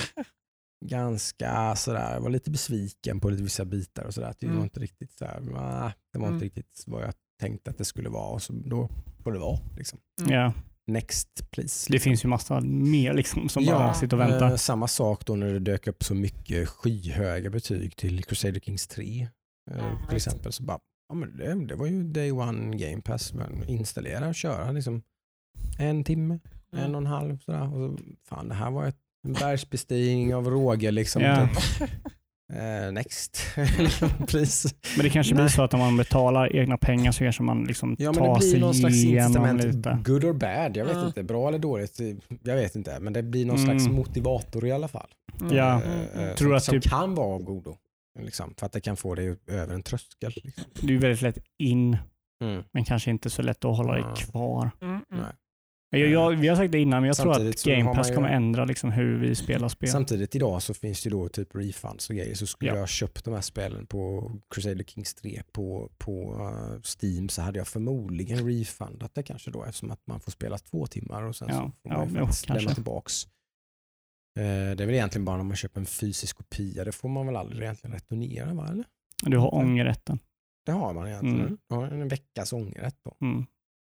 [0.85, 4.33] ganska sådär, jag var lite besviken på lite vissa bitar och sådär.
[4.39, 4.57] Det mm.
[4.57, 5.39] var inte riktigt sådär,
[6.13, 6.39] det var inte mm.
[6.39, 8.89] riktigt vad jag tänkte att det skulle vara och så då
[9.23, 9.59] får det vara.
[9.77, 9.99] Liksom.
[10.21, 10.33] Mm.
[10.33, 10.53] Yeah.
[10.87, 11.61] Next please.
[11.61, 11.91] Liksom.
[11.91, 14.51] Det finns ju massa mer liksom, som ja, bara sitter och väntar.
[14.51, 18.87] Eh, samma sak då när det dök upp så mycket skyhöga betyg till Crusader Kings
[18.87, 19.27] 3
[19.71, 20.51] eh, till exempel.
[20.51, 20.79] Så bara,
[21.09, 23.33] ja, men det, det, var ju day one game pass.
[23.33, 25.01] Men installera och köra liksom
[25.79, 26.39] en timme,
[26.73, 26.85] mm.
[26.85, 27.39] en och en halv.
[27.39, 27.75] Sådär.
[27.75, 31.21] Och så, fan, det här var ett en bergsbestigning av råge liksom.
[31.21, 31.49] Yeah.
[32.53, 33.43] Uh, next.
[34.27, 34.75] Pris.
[34.95, 37.95] Men det kanske blir så att om man betalar egna pengar så kanske man liksom
[37.99, 39.99] ja, tar men det blir någon slags incitament, lite.
[40.05, 40.77] good or bad.
[40.77, 41.07] Jag vet mm.
[41.07, 41.99] inte, bra eller dåligt.
[42.43, 43.79] Jag vet inte, men det blir någon mm.
[43.79, 45.07] slags motivator i alla fall.
[45.41, 45.55] Mm.
[45.55, 45.75] Ja.
[45.75, 46.91] Uh, Tror som, att som typ...
[46.91, 47.77] kan vara av godo.
[48.19, 50.33] Liksom, för att det kan få dig över en tröskel.
[50.35, 50.63] Liksom.
[50.81, 51.97] Det är väldigt lätt in,
[52.43, 52.63] mm.
[52.71, 54.71] men kanske inte så lätt att hålla dig kvar.
[54.81, 55.33] Mm, Nej.
[55.89, 58.29] Jag, jag, vi har sagt det innan, men jag Samtidigt tror att Game Pass kommer
[58.29, 59.89] ändra liksom hur vi spelar spel.
[59.89, 62.35] Samtidigt idag så finns det då typ refunds och grejer.
[62.35, 62.77] Så skulle ja.
[62.77, 67.57] jag köpt de här spelen på Crusader Kings 3 på, på uh, Steam så hade
[67.57, 71.47] jag förmodligen refundat det kanske då eftersom att man får spela två timmar och sen
[71.51, 71.55] ja.
[71.55, 73.25] så får man ja, faktiskt lämna tillbaks.
[73.25, 77.25] Uh, det är väl egentligen bara när man köper en fysisk kopia, det får man
[77.25, 78.67] väl aldrig egentligen returnera va?
[78.71, 78.85] Eller?
[79.23, 80.19] Du har ångerrätten.
[80.65, 81.39] Det har man egentligen.
[81.39, 81.57] Mm.
[81.67, 83.17] Ja, en veckas ångerrätt då.
[83.21, 83.45] Mm.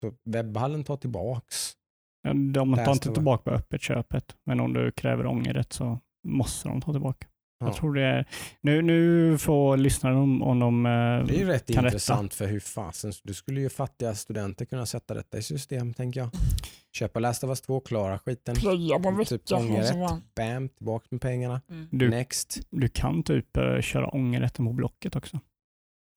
[0.01, 1.75] Så webbhallen tar tillbaks
[2.23, 6.67] Ja, de tar inte tillbaka på öppet köpet, men om du kräver ångerrätt så måste
[6.69, 7.27] de ta tillbaka.
[7.59, 8.25] Jag tror det är,
[8.61, 12.59] nu, nu får lyssnarna om, om de eh, Det är ju rätt intressant för hur
[12.59, 16.29] fasen, du skulle ju fattiga studenter kunna sätta detta i system tänker jag.
[16.93, 18.55] Köpa Last of Us 2, klara skiten.
[18.55, 20.23] Plöja på en Typ ångerrätt.
[20.35, 21.61] Bam, tillbaka med pengarna.
[21.69, 21.87] Mm.
[21.91, 22.59] Du, Next.
[22.71, 25.39] du kan typ eh, köra ångerrätten på Blocket också.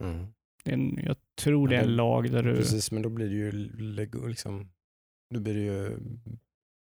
[0.05, 0.27] Mm.
[0.65, 2.57] Det är en, jag tror det är Ja, en lag där du...
[2.57, 4.69] Precis, men då blir det ju lego- liksom,
[5.35, 5.99] då blir det ju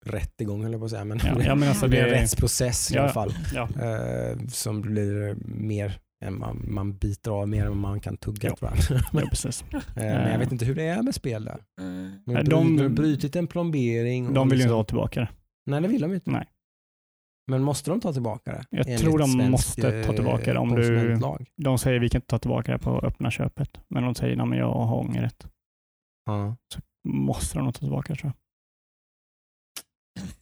[0.06, 2.92] rättegång höll jag på att säga, men Ja, ja, men alltså det blir en rättsprocess
[2.92, 3.34] i alla fall.
[3.54, 8.56] Ja, Eh, som blir mer än man, man biter av mer än man kan tugga
[8.62, 8.74] Ja.
[9.14, 9.66] ja, precis.
[9.74, 11.58] Eh, men jag vet inte hur det är med spel där.
[11.82, 12.20] Mm.
[12.26, 14.34] De, de brutit en plombering.
[14.34, 15.30] De vill ju inte liksom- ha tillbaka det.
[15.66, 16.32] Nej, det vill de inte.
[16.32, 16.46] Nej.
[17.52, 18.66] Men måste de ta tillbaka det?
[18.70, 21.20] Jag Enligt tror de svensk, måste ta tillbaka det eh, om du-?
[21.58, 23.70] De säger vi kan inte ta tillbaka det på öppna köpet.
[23.88, 25.48] Men de säger att jag har ångerrätt.
[26.26, 26.56] Ja.
[27.08, 28.34] Måste de nog ta tillbaka tror jag.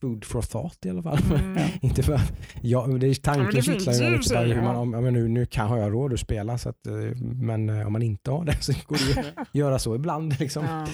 [0.01, 1.19] Food for thought i alla fall.
[1.31, 1.69] Mm.
[1.81, 2.19] Inte för,
[2.61, 4.77] ja, men det är tanken kittlar ju bara så, hur man, ja.
[4.77, 7.87] om, men nu, nu kan, har jag råd att spela så att, eh, men eh,
[7.87, 10.39] om man inte har det så går det ju att göra så ibland.
[10.39, 10.65] Liksom.
[10.65, 10.87] Ja.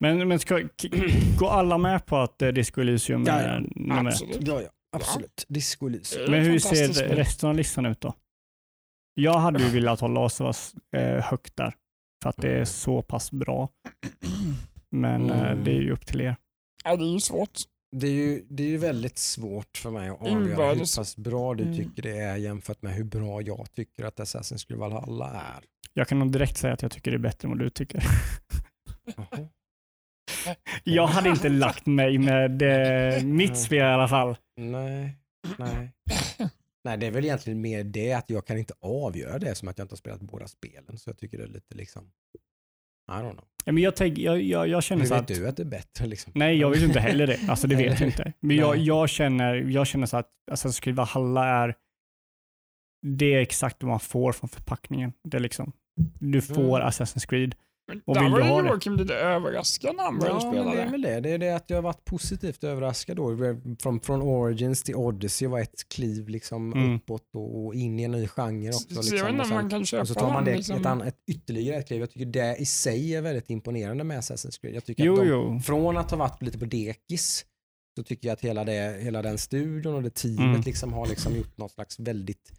[0.00, 0.68] Men, men ska,
[1.38, 4.14] går alla med på att eh, Disco Elysium Ja, är nummer ett?
[4.14, 4.48] Absolut.
[4.48, 5.46] Ja, ja, absolut.
[5.48, 6.30] Disco Elysium.
[6.30, 8.14] Men hur ser resten av listan ut då?
[9.14, 10.74] Jag hade ju velat ha Last of Us
[11.24, 11.74] högt där.
[12.22, 13.68] För att det är så pass bra.
[14.90, 15.64] Men eh, Mm.
[15.64, 16.36] det är ju upp till er.
[16.84, 17.58] Ja, det är ju svårt.
[17.96, 20.98] Det är, ju, det är ju väldigt svårt för mig att avgöra Inbördes.
[20.98, 21.76] hur pass bra du Mm.
[21.76, 25.64] tycker det är jämfört med hur bra jag tycker att Assassin's Creed Valhalla är.
[25.94, 28.02] Jag kan nog direkt säga att jag tycker det är bättre än vad du tycker.
[30.84, 34.36] Jag hade inte lagt mig med eh, mitt spel i alla fall.
[34.56, 35.16] Nej,
[35.58, 35.92] nej.
[36.84, 39.78] Nej, det är väl egentligen mer det att jag kan inte avgöra det som att
[39.78, 40.98] jag inte har spelat båda spelen.
[40.98, 42.10] Så jag tycker det är lite liksom,
[43.08, 43.44] I don't know.
[43.64, 45.28] Ja, Men jag, tänk, jag, jag, jag känner Hur så vet att...
[45.28, 46.32] du att det är bättre liksom?
[46.34, 47.38] Nej, jag vet inte heller det.
[47.48, 48.32] Alltså det vet jag inte.
[48.40, 51.74] Men jag, jag, känner, jag känner så att Assassin's Creed Valhalla är
[53.06, 55.12] det är exakt vad man får från förpackningen.
[55.24, 55.72] Det är liksom,
[56.20, 56.88] du får Mm.
[56.88, 57.54] Assassin's Creed.
[57.88, 58.68] Men Och där vill var ju?
[58.68, 60.90] Joakim lite överraskad när han började Ja, spela det är det.
[60.90, 61.20] väl det.
[61.20, 63.36] Det är det att jag har varit positivt överraskad då.
[63.82, 66.96] Från, från Origins till Odyssey var ett kliv liksom Mm.
[66.96, 68.94] uppåt och, och in i en ny genre också.
[68.94, 69.28] Så Liksom.
[69.28, 70.80] inte Och sen- man kan Och så tar man det liksom.
[70.80, 72.00] ett, an, ett ytterligare ett kliv.
[72.00, 74.74] Jag tycker det i sig är väldigt imponerande med Assassin's Creed.
[74.74, 75.60] Jag tycker Jo, att de, jo.
[75.60, 77.44] Från att ha varit lite på dekis
[77.96, 80.60] så tycker jag att hela, det, hela den studion och det teamet Mm.
[80.60, 82.52] liksom har liksom gjort något slags väldigt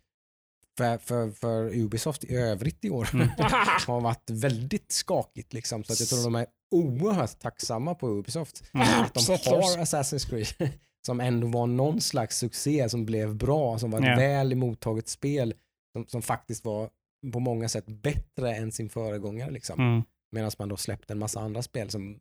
[0.77, 3.27] för, för, för Ubisoft i övrigt i år Mm.
[3.87, 5.53] har varit väldigt skakigt.
[5.53, 8.63] Liksom, så att jag tror de är oerhört tacksamma på Ubisoft.
[8.73, 8.87] Mm.
[8.87, 10.69] Att de har Assassin's Creed
[11.05, 14.15] som ändå var någon slags succé som blev bra, som var ett Ja.
[14.15, 15.53] väl emottaget spel
[15.93, 16.89] som, som faktiskt var
[17.33, 19.51] på många sätt bättre än sin föregångare.
[19.51, 19.79] Liksom.
[19.79, 20.03] Mm.
[20.31, 22.19] Medan man då släppte en massa andra spel som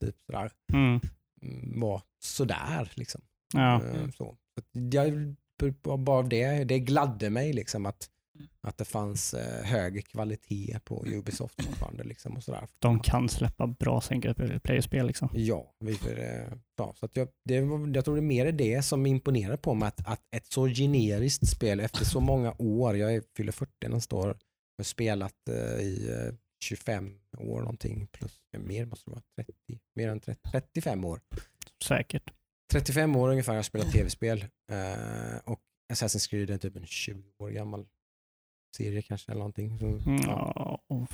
[0.00, 1.00] typ sådär, Mm.
[1.42, 2.92] mm, var sådär.
[2.94, 3.20] Liksom.
[3.54, 3.74] Ja.
[3.84, 4.36] Eh, Så.
[4.72, 5.34] Jag,
[5.98, 8.08] bara det, det gladde mig liksom att,
[8.60, 12.04] att det fanns eh, hög kvalitet på Ubisoft fortfarande.
[12.04, 12.66] Liksom och sådär.
[12.78, 15.28] De kan släppa bra single player-spel liksom.
[15.34, 18.82] Ja, vi, eh, ja så att jag, det, var- jag tror det är mer det
[18.82, 23.14] som imponerar på mig att, att ett så generiskt spel efter så många år, jag
[23.14, 24.36] är, fyller 40 nästa år,
[24.78, 26.34] har spelat eh, i eh,
[26.64, 29.52] 25 år någonting, plus mer måste det vara, 30,
[29.94, 31.20] mer än 30, 35 år.
[31.84, 32.30] Säkert.
[32.72, 35.60] 35 år ungefär har jag spelat tv-spel eh, och
[35.92, 37.86] Assassin's Creed är typ en 20 år gammal
[38.76, 39.78] serie kanske eller någonting.
[39.78, 40.80] Så, Mm, ja.
[40.88, 41.06] ja,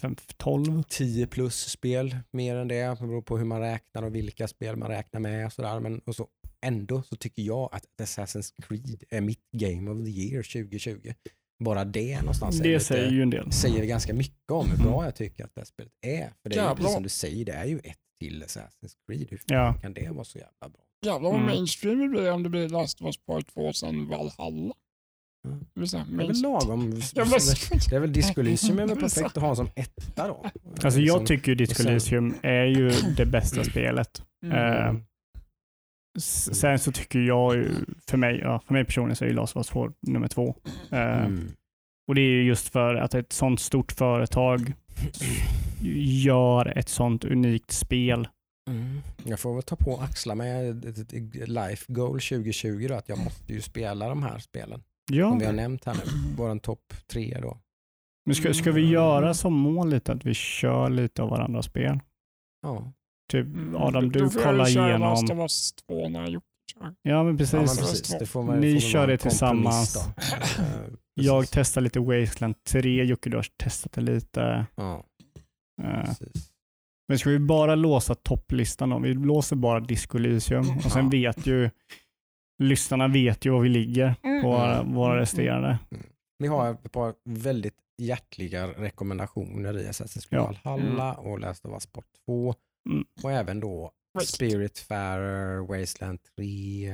[0.00, 0.82] fem, 12.
[0.88, 2.82] 10 plus spel, mer än det.
[2.82, 5.80] Det beror på hur man räknar och vilka spel man räknar med och sådär.
[5.80, 6.28] Men och så,
[6.66, 11.12] ändå så tycker jag att Assassin's Creed är mitt Game of the Year 2020.
[11.64, 13.52] Bara det någonstans Det lite- säger ju en del.
[13.52, 14.86] säger ganska mycket om hur Mm.
[14.86, 16.32] bra jag tycker att det här spelet är.
[16.42, 19.26] För det är ju precis som du säger, det är ju ett till Assassin's Creed.
[19.30, 19.74] Hur Ja.
[19.82, 20.82] kan det vara så jävla bra?
[21.06, 21.46] Jävlar vad Mm.
[21.46, 24.74] mainstream det blir om det blir Last of Us Part 2 sen Valhalla.
[25.48, 25.64] Mm.
[25.74, 26.90] Det säga, Det är väl lagom.
[27.90, 30.46] Det är väl Disco Elysium är väl perfekt att ha som etta då.
[30.84, 34.22] Alltså jag Liksom, tycker ju Disco och Elysium är ju det bästa spelet.
[34.44, 35.02] Mm.
[36.18, 37.68] S- Sen så tycker jag ju,
[38.10, 40.56] för mig, ja, för mig personligen så är ju Last of Us 2 nummer två.
[40.90, 41.48] Mm.
[42.08, 44.72] Och det är ju just för att ett sånt stort företag
[46.24, 48.28] gör ett sånt unikt spel.
[48.70, 49.00] Mm.
[49.24, 51.12] Jag får väl ta på och axla med ett,
[51.48, 54.82] life goal 2020 då, att jag måste ju spela de här spelen.
[55.12, 57.58] Ja, Som vi har nämnt här nu, våran topp tre då.
[58.26, 62.00] men ska, ska vi göra som mål lite att vi kör lite av varandras spel?
[62.62, 62.92] Ja,
[63.32, 65.12] Typ Mm, Adam, då du får jag kollar igenom.
[65.30, 66.40] of Us 2 när kör.
[66.80, 67.78] Ja men ja men precis.
[67.78, 68.18] precis.
[68.18, 69.94] Det får man, Ni får kör det tillsammans.
[69.94, 70.00] Då.
[70.62, 71.50] Eh, Jag precis.
[71.54, 74.66] testar lite Wasteland 3, Jocke du har testat det lite.
[74.74, 75.04] Ja,
[75.82, 76.52] Eh, precis.
[77.10, 78.98] Men ska vi bara låsa topplistan då?
[78.98, 81.70] Vi låser bara Disco Elysium och sen vet ju
[82.62, 84.42] lyssnarna vet ju var vi ligger Mm.
[84.42, 84.94] på våra, Mm.
[84.94, 85.78] våra resterande.
[86.38, 90.54] Vi har ett par väldigt hjärtliga rekommendationer i Assassin's Creed Ja.
[90.70, 92.54] Valhalla och Last of Us Part 2
[92.90, 93.04] Mm.
[93.22, 94.28] och även då Right.
[94.28, 96.88] Spiritfarer, Wasteland 3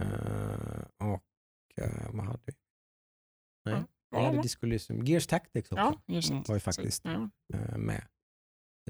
[0.00, 2.52] eh, och eh, vad hade vi?
[3.64, 4.42] Nej, Ja, hade ja.
[4.42, 5.04] Disco Elysium.
[5.04, 7.30] Gears Tactics också Ja, var ju faktiskt Ja.
[7.54, 8.02] eh, med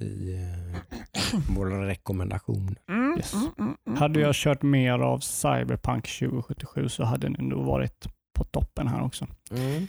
[0.03, 2.77] i eh, våra rekommendationer.
[2.89, 3.35] Mm, Yes.
[3.35, 4.27] mm, mm, mm, Hade mm.
[4.27, 8.07] jag kört mer av Cyberpunk 2077 så hade den nog varit
[8.39, 9.27] på toppen här också.
[9.51, 9.89] Mm.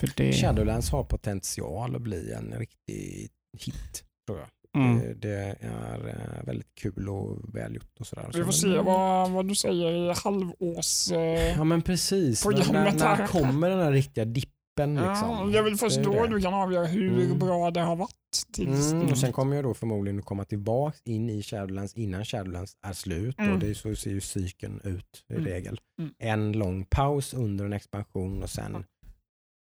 [0.00, 3.28] För det, Shadowlands har potential att bli en riktig
[3.58, 4.48] hit tror jag.
[4.82, 8.30] mm, Det, det är eh, väldigt kul och välgjort och sådär.
[8.34, 11.10] Vi får Så- se vad, vad du säger i halvårs...
[11.12, 12.44] Eh, Ja men precis.
[12.44, 14.52] När, när kommer den här riktiga dippen?
[14.86, 15.28] Liksom?
[15.30, 16.28] ja, det är väl först Det är då det.
[16.28, 17.38] du kan avgöra hur Mm.
[17.38, 18.14] bra det har varit.
[18.52, 22.24] Tills, Mm, och sen kommer jag då förmodligen att komma tillbaka in i Shadowlands innan
[22.24, 23.38] Shadowlands är slut.
[23.38, 23.52] Mm.
[23.52, 25.46] Och det är så ser ju cykeln ut i Mm.
[25.46, 25.80] regel.
[26.00, 26.12] Mm.
[26.18, 28.84] En lång paus under en expansion och sen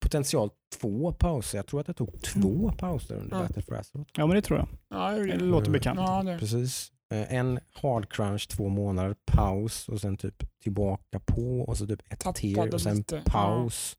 [0.02, 1.58] potentiellt två pauser.
[1.58, 3.48] Jag tror att jag tog två pauser under Mm.
[3.48, 4.12] Battle for Azeroth.
[4.18, 4.68] ja men det tror jag.
[4.90, 5.72] ja, det, låter Mm.
[5.72, 6.00] bekant.
[6.00, 6.40] Ja, det.
[6.40, 6.92] Precis.
[7.14, 12.02] Eh, En hard crunch, två månader, paus och sen typ tillbaka på och så typ
[12.14, 13.22] ett Tappade till och sen lite.
[13.26, 13.96] paus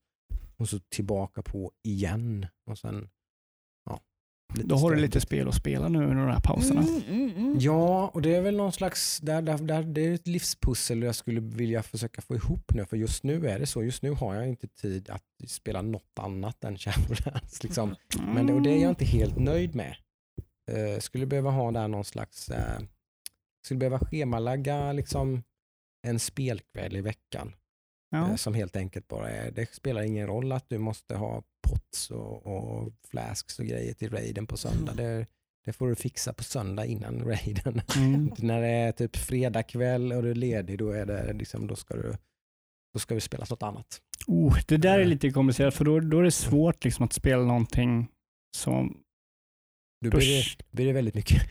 [0.58, 3.08] och så tillbaka på igen och sen
[3.84, 4.00] ja.
[4.54, 6.80] lite Då har du lite spel att spela nu under de här pauserna.
[6.80, 7.56] Mm, mm, mm.
[7.60, 11.14] Ja, och det är väl någon slags, där, där, där, det är ett livspussel jag
[11.14, 13.84] skulle vilja försöka få ihop nu, för just nu är det så.
[13.84, 17.62] Just nu har jag inte tid att spela något annat än Shadowlands.
[17.62, 17.94] Liksom.
[18.34, 19.96] Men det, och det är jag inte helt nöjd med.
[20.70, 22.80] Eh, skulle behöva ha där någon slags, eh,
[23.64, 25.42] skulle behöva schemalägga liksom
[26.02, 27.52] en spelkväll i veckan.
[28.10, 28.30] Ja.
[28.30, 32.10] Eh, som helt enkelt bara är, det spelar ingen roll att du måste ha pots
[32.10, 34.94] och, och flasks och grejer till raiden på söndag.
[34.94, 35.26] Det,
[35.64, 37.80] det får du fixa på söndag innan raiden.
[37.96, 38.32] Mm.
[38.38, 41.76] När det är typ fredag kväll och du är ledig, då, är det liksom, då,
[41.76, 42.12] ska, du,
[42.92, 44.00] då ska vi spela något annat.
[44.26, 47.42] Oh, det där är lite komplicerat för då, då är det svårt liksom att spela
[47.42, 48.08] någonting
[48.56, 49.02] som...
[50.04, 51.42] Då blir det, blir det väldigt mycket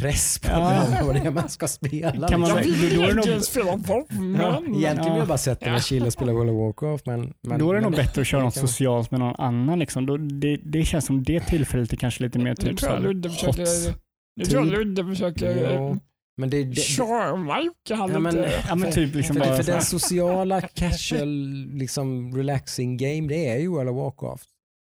[0.00, 0.86] press på Ja.
[1.04, 2.28] vad det är man ska spela.
[2.28, 2.80] Kan man- Jag liksom.
[2.88, 4.06] vill då är det nog- egentligen spela WoW,
[4.40, 5.18] Ja, egentligen vill Ja.
[5.18, 7.06] jag bara sätta mig och chilla och spela World of Warcraft.
[7.06, 9.78] Men, men, då är det men nog bättre att köra något socialt med någon annan.
[9.78, 10.06] Liksom.
[10.06, 13.00] Då, det, det känns som det tillfället är kanske lite mer typ tror jag såhär
[13.14, 13.38] Ludde hot.
[13.38, 13.94] försöker...
[14.36, 14.72] Nu tror jag.
[14.78, 15.96] Ludde försöker Ja, eh,
[16.36, 18.52] men det, det, Jocke här Ja, men- lite.
[18.68, 21.28] Ja men typ liksom för, bara för den sociala casual
[21.72, 24.48] liksom relaxing game det är ju World of Warcraft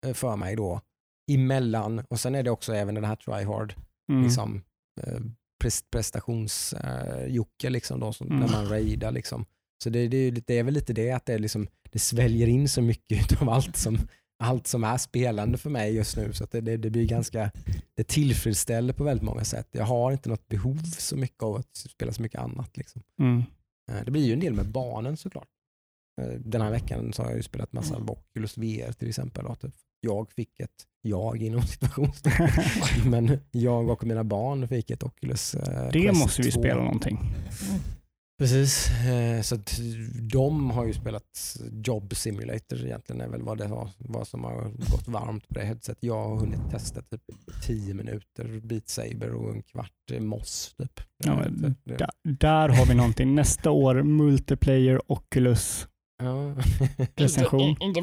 [0.08, 0.82] eh, för mig då.
[1.32, 3.74] Emellan och sen är det också även den här tryhard
[4.12, 4.24] mm.
[4.24, 4.62] liksom,
[5.02, 5.20] eh,
[5.64, 8.40] pres- prestationsjocke liksom då, som, Mm.
[8.40, 9.12] när man raidar.
[9.12, 9.46] Liksom.
[9.84, 12.82] Så det, det, det är väl lite det att det, liksom, det sväljer in så
[12.82, 13.98] mycket av allt som,
[14.44, 16.34] allt som är spelande för mig just nu.
[16.34, 17.52] Så det, det, det blir ganska,
[17.96, 19.68] det tillfredsställer på väldigt många sätt.
[19.72, 22.78] Jag har inte något behov så mycket av att spela så mycket annat.
[22.78, 23.02] Liksom.
[23.20, 23.44] Mm.
[23.92, 25.48] Eh, Det blir ju en del med barnen såklart.
[26.22, 28.10] Eh, Den här veckan så har jag ju spelat massa Mm.
[28.10, 29.46] Oculus VR till exempel.
[29.46, 29.76] då, Typ.
[30.02, 30.70] Jag fick ett,
[31.02, 32.50] jag inom situationstecken,
[33.12, 36.60] men jag och mina barn fick ett Oculus eh, Det Quest måste vi 2.
[36.60, 37.20] spela någonting.
[38.40, 39.80] Precis, eh, så att
[40.32, 44.64] de har ju spelat Job Simulator egentligen är väl vad det har, vad som har
[44.92, 45.98] gått varmt på det headset.
[46.00, 47.22] Jag har hunnit testa typ
[47.66, 50.76] 10 minuter Beat Saber och en kvart eh, Moss.
[50.78, 51.02] Typ.
[51.26, 53.36] Ja, Eh, men det- det- Där, där har vi någonting.
[53.36, 55.88] Nästa år, multiplayer Oculus
[56.24, 56.56] Ja.
[57.16, 57.62] recension.
[57.80, 58.02] Inte,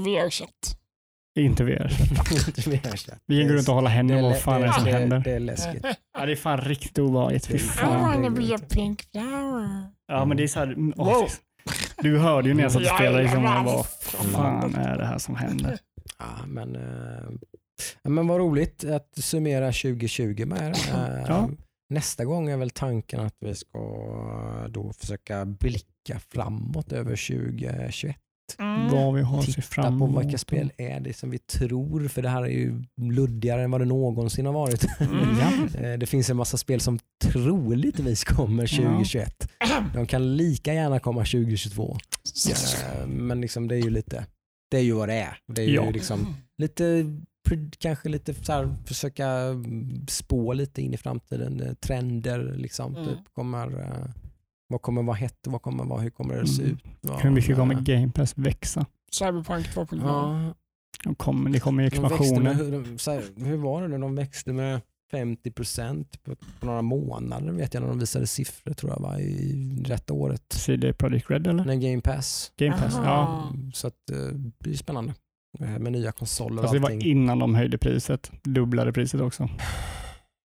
[1.36, 1.62] inte.
[1.62, 1.88] Inte VR.
[2.70, 3.18] VR-chatt.
[3.26, 4.20] Vi kan gå runt och hålla händerna.
[4.22, 5.20] Det Vad fan är det som det, händer?
[5.24, 5.86] Det är läskigt.
[6.18, 7.46] Ja, det är fan riktigt obehagligt.
[7.46, 8.00] Fy Det är I fan.
[8.02, 9.90] wanna det be a pink flower.
[10.08, 11.28] Ja, men det är så här, Wow.
[12.02, 13.22] Du hörde ju när jag satt och spelade.
[13.22, 13.86] Liksom, vad
[14.32, 15.78] fan är det här som händer?
[16.18, 17.30] Ja, men, eh,
[18.02, 20.70] ja, men vad roligt att summera 2020 med er.
[20.94, 21.48] Eh, Ja.
[21.94, 23.78] Nästa gång är väl tanken att vi ska
[24.68, 28.16] då försöka blicka framåt över 2021.
[28.58, 28.88] Mm.
[28.90, 30.24] Vad vi har Titta fram på emot.
[30.24, 33.80] vilka spel är det som vi tror, för det här är ju luddigare än vad
[33.80, 34.86] det någonsin har varit.
[35.00, 35.68] Mm.
[35.84, 39.48] Eh, Det finns en massa spel som troligtvis kommer 2021.
[39.94, 41.96] De kan lika gärna komma 2022.
[42.50, 44.26] Eh, Men liksom det är ju lite,
[44.70, 45.38] det är ju vad det är.
[45.46, 45.90] Det är ju Ja.
[45.90, 47.04] liksom lite,
[47.78, 51.60] kanske lite så här, försöka mm, spå lite in i framtiden.
[51.60, 52.96] eh, Trender liksom.
[52.96, 53.08] Mm.
[53.08, 53.66] Typ, kommer,
[54.68, 56.74] vad kommer vara hett och vad kommer vara, hur kommer det se Mm.
[56.74, 56.84] ut?
[57.00, 58.86] Vad, Hur mycket kommer Game Pass växa?
[59.12, 60.00] Cyberpunk 2.0.
[60.02, 60.54] Ja,
[61.04, 62.54] De kommer, det kommer ju de växte expansioner.
[62.54, 63.98] med, hur, de, så här, hur var det nu?
[63.98, 64.80] De växte med
[65.12, 69.82] 50% på, på några månader vet jag när de visade siffror tror jag var i
[69.86, 70.42] rätta året.
[70.52, 71.64] CD Projekt Red eller?
[71.64, 72.52] När Game Pass.
[72.56, 72.94] Game Pass?
[72.96, 73.04] Aha.
[73.04, 73.52] Ja.
[73.74, 75.14] Så att, eh, det blir spännande.
[75.60, 77.10] Eh, Med nya konsoler och Fast det var allting.
[77.10, 78.30] innan de höjde priset.
[78.44, 79.48] Dubblade priset också.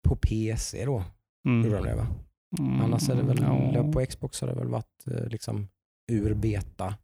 [0.08, 1.04] På PC då,
[1.46, 1.64] Mm.
[1.64, 2.06] gjorde de det va?
[2.58, 2.80] Mm.
[2.80, 3.70] Annars är det väl, Ja.
[3.74, 3.92] ja.
[3.92, 5.68] på Xbox har det väl varit eh, liksom
[6.12, 6.94] ur beta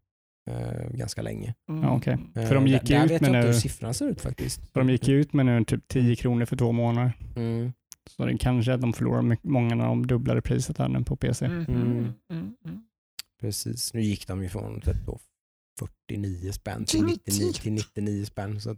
[0.51, 1.55] eh, ganska länge.
[1.69, 1.83] Mm.
[1.83, 2.17] Ja, okay.
[2.35, 4.73] Eh, för de gick där, ut där vet jag inte hur siffrorna ser ut faktiskt.
[4.73, 7.13] För de gick ut med nu typ 10 kronor för två månader.
[7.37, 7.73] Mm.
[8.11, 11.47] Så det kanske att de förlorar många när de dubblade priset här nu på PC.
[11.47, 11.65] Mm.
[11.65, 12.13] Mm.
[12.33, 12.55] mm.
[12.65, 12.83] mm.
[13.41, 14.81] Precis, nu gick de ju från
[15.79, 18.61] 49 spänn till 99, till 99 spänn.
[18.61, 18.77] Så I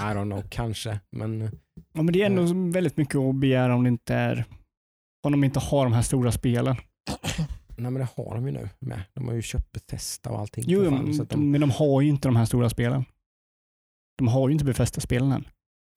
[0.00, 1.00] don't know, kanske.
[1.10, 1.40] Men,
[1.92, 4.44] ja, men det är ändå äh, väldigt mycket att begära om det inte är
[5.26, 6.76] om de inte har de här stora spelen.
[7.78, 9.02] Nej men det har de ju nu med.
[9.14, 10.64] De har ju köpt Bethesda och allting.
[10.66, 11.50] Jo, fan, men, de...
[11.50, 13.04] men de har ju inte de här stora spelen.
[14.18, 15.44] De har ju inte Bethesda-spelen än.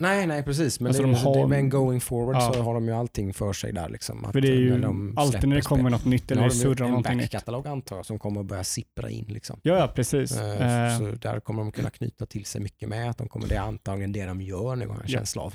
[0.01, 0.79] Nej, nej precis.
[0.79, 2.53] Men alltså det, de har, men going forward ja.
[2.53, 3.89] så har de ju allting för sig där.
[3.89, 5.91] Liksom, för det är ju de alltid när det kommer spel.
[5.91, 7.33] något nytt eller surrar någonting nytt.
[7.33, 9.25] en backkatalog antar jag som kommer att börja sippra in.
[9.27, 9.59] Liksom.
[9.63, 10.37] Ja, ja, precis.
[10.37, 10.97] Uh, uh.
[10.97, 13.09] Så där kommer de kunna knyta till sig mycket med.
[13.09, 15.17] Att de kommer, det är antagligen det de gör nu har jag en ja.
[15.17, 15.53] känsla av.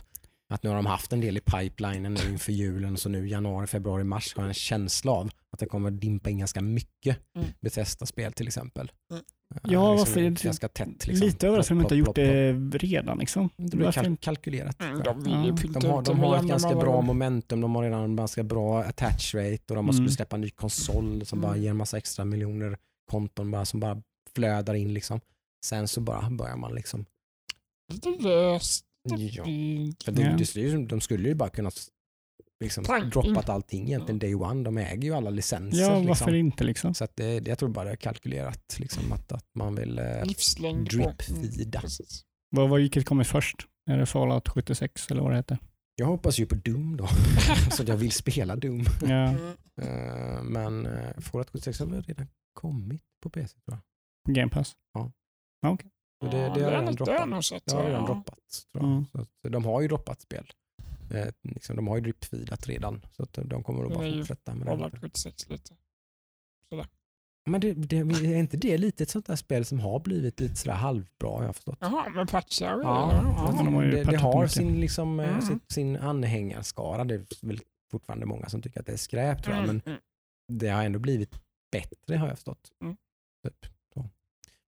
[0.49, 3.67] Att nu har de haft en del i pipelinen nu inför julen, så nu januari,
[3.67, 7.49] februari, mars har jag en känsla av att det kommer dimpa in ganska mycket mm.
[7.61, 8.93] Bethesda-spel till exempel.
[9.11, 9.25] Mm.
[9.63, 10.21] Ja, liksom varför?
[10.21, 11.07] Det ganska tätt.
[11.07, 11.27] Liksom.
[11.27, 13.19] Lite överraskande att de inte har gjort det redan.
[13.19, 13.51] Liksom.
[13.57, 14.83] Det blir kalk kalkylerat.
[14.83, 15.55] Mm, de, ja.
[15.81, 19.35] de, har, de har ett ganska bra momentum, de har redan en ganska bra attach
[19.35, 19.93] rate och de mm.
[19.93, 21.63] skulle släppa en ny konsol som bara mm.
[21.63, 22.79] ger en massa extra miljoner
[23.11, 24.03] konton bara, som bara
[24.35, 24.95] flödar in.
[24.95, 25.21] Liksom.
[25.65, 27.07] Sen så bara börjar man liksom...
[27.93, 28.87] Lite löst.
[29.05, 29.45] Ja.
[30.05, 31.71] För det, det, de skulle ju bara kunna
[32.61, 34.65] liksom droppat allting egentligen day one.
[34.65, 35.83] De äger ju alla licenser.
[35.83, 36.07] Ja, liksom.
[36.07, 36.95] varför inte liksom?
[36.95, 39.99] Så att det, det, jag tror bara det är kalkylerat liksom, att, att man vill
[39.99, 41.79] eh, drip-feeda.
[41.79, 41.91] Mm,
[42.51, 43.57] vad, vad gick det kommit först?
[43.91, 45.59] Är det Fallout 76 eller vad det heter?
[45.97, 47.09] Jag hoppas ju på Doom då,
[47.71, 48.85] så att jag vill spela Doom.
[49.03, 49.31] Ja.
[49.83, 54.35] uh, men uh, Fallout 76 har väl redan kommit på PC tror jag.
[54.35, 54.73] Game Pass?
[54.93, 55.13] Ja.
[55.73, 55.91] Okay.
[56.25, 57.65] Så det, det, har redan droppat.
[57.65, 58.67] Det har redan droppat.
[58.73, 58.93] Tror jag.
[58.93, 59.07] Mm.
[59.43, 60.53] Så de har ju droppat spel.
[61.11, 64.79] Eh, liksom, de har ju dripfeedat redan, så att de kommer att bara fortsätta med
[64.79, 64.99] det.
[65.01, 65.75] 76 lite.
[66.69, 66.87] Sådär.
[67.47, 70.57] Men det, det, är inte det lite ett sånt där spel som har blivit lite
[70.57, 71.79] sådär halvbra har jag förstått?
[71.81, 75.43] Jaha, men patchar ja, ja, ja, de det, det har sin, liksom, mm.
[75.43, 77.05] sin, sin anhängarskara.
[77.05, 77.61] Det är väl
[77.91, 79.77] fortfarande många som tycker att det är skräp tror jag, mm.
[79.85, 80.01] men mm.
[80.53, 81.41] det har ändå blivit
[81.73, 82.73] bättre har jag förstått.
[82.83, 82.97] Mm.
[83.45, 83.67] Typ.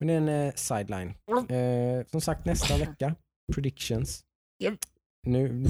[0.02, 1.14] Men det är en eh, sideline.
[1.30, 1.98] Mm.
[1.98, 3.14] Eh, som sagt nästa vecka,
[3.54, 4.20] predictions.
[4.62, 4.78] Yep.
[5.26, 5.66] Nu,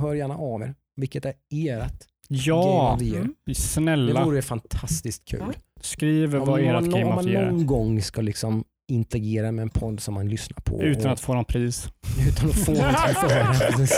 [0.00, 0.74] hör gärna av er.
[0.96, 3.34] Vilket är ert Ja, mm.
[3.54, 4.20] snälla.
[4.20, 5.40] Det vore fantastiskt kul.
[5.40, 5.54] Mm.
[5.80, 9.62] Skriv vad ert Game of the Year Om man någon gång ska liksom interagera med
[9.62, 10.82] en podd som man lyssnar på.
[10.82, 11.88] Utan att få någon pris.
[12.28, 13.90] Utan att få något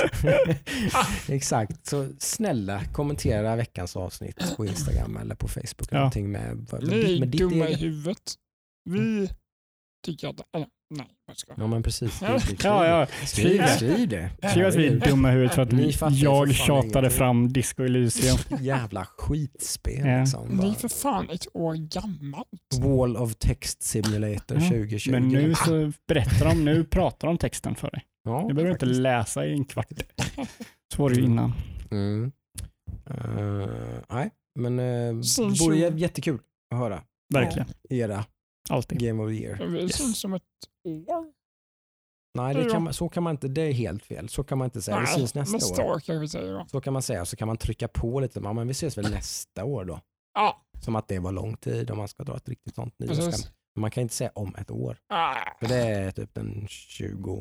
[1.28, 5.88] Exakt, så snälla kommentera veckans avsnitt på Instagram eller på Facebook.
[5.90, 5.96] Ja.
[5.96, 8.34] Någonting med, med, med, med ditt dumma i huvudet.
[8.90, 9.30] Vi
[10.02, 11.54] tycker att, eller, nej, jag ska.
[11.56, 12.14] Ja men precis.
[12.16, 13.06] Skriv, skriv, ja, ja.
[13.26, 14.30] Skriv, skriv det.
[14.50, 15.62] Skriv att vi är dumma i huvudet för
[16.06, 18.36] att jag tjatade fram Disco Elysium.
[18.60, 20.06] Jävla skitspel.
[20.06, 20.20] Ja.
[20.20, 22.48] Liksom, det är för fan ett år gammalt.
[22.80, 24.68] Wall of Text Simulator ja.
[24.68, 25.10] 2020.
[25.10, 28.04] Men nu så berättar de, nu pratar de texten för dig.
[28.24, 28.90] Ja, du behöver faktiskt.
[28.90, 29.86] inte läsa i en kvart.
[30.94, 31.52] Så var det ju innan.
[31.90, 32.32] Mm.
[33.10, 33.68] Uh,
[34.08, 36.38] nej, men uh, det vore jättekul
[36.70, 37.02] att höra.
[37.34, 37.68] Verkligen.
[37.90, 38.24] Era
[38.70, 39.00] Alltid.
[39.00, 39.56] Game of the year.
[39.56, 39.96] Det yes.
[39.96, 40.42] syns som ett
[40.84, 41.32] år.
[42.34, 43.48] Nej, det kan man, så kan man inte.
[43.48, 44.28] Det är helt fel.
[44.28, 44.96] Så kan man inte säga.
[44.96, 45.90] Nej, det syns nästa, nästa år.
[45.90, 46.66] år kan vi säga då.
[46.70, 47.24] Så kan man säga.
[47.24, 48.40] Så kan man trycka på lite.
[48.44, 50.00] Ja, men vi ses väl nästa år då.
[50.34, 50.62] Ja.
[50.80, 53.52] Som att det var lång tid om man ska dra ett riktigt sånt nyårsskämt.
[53.78, 54.96] Man kan inte säga om ett år.
[55.08, 55.34] Ah.
[55.60, 57.32] För det är typ den 27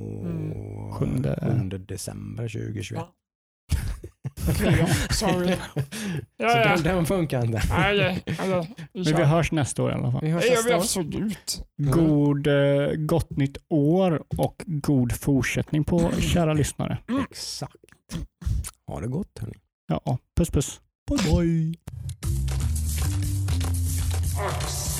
[1.41, 1.85] mm.
[1.85, 3.03] december 2021.
[4.79, 4.87] Ja.
[5.09, 5.55] Sorry.
[6.37, 6.75] Ja, så ja.
[6.75, 7.61] Den, den funkar inte.
[7.69, 10.21] Nej, alltså, vi Men vi hörs nästa år i alla fall.
[10.21, 11.63] Vi hörs det gör vi absolut.
[11.77, 16.97] God, eh, gott nytt år och god fortsättning på kära lyssnare.
[17.09, 17.23] Mm.
[17.31, 17.75] Exakt.
[18.87, 19.53] Ha det gott hörni.
[19.87, 20.81] Ja, puss puss.
[21.09, 21.73] Bye bye.
[24.47, 24.99] Ax,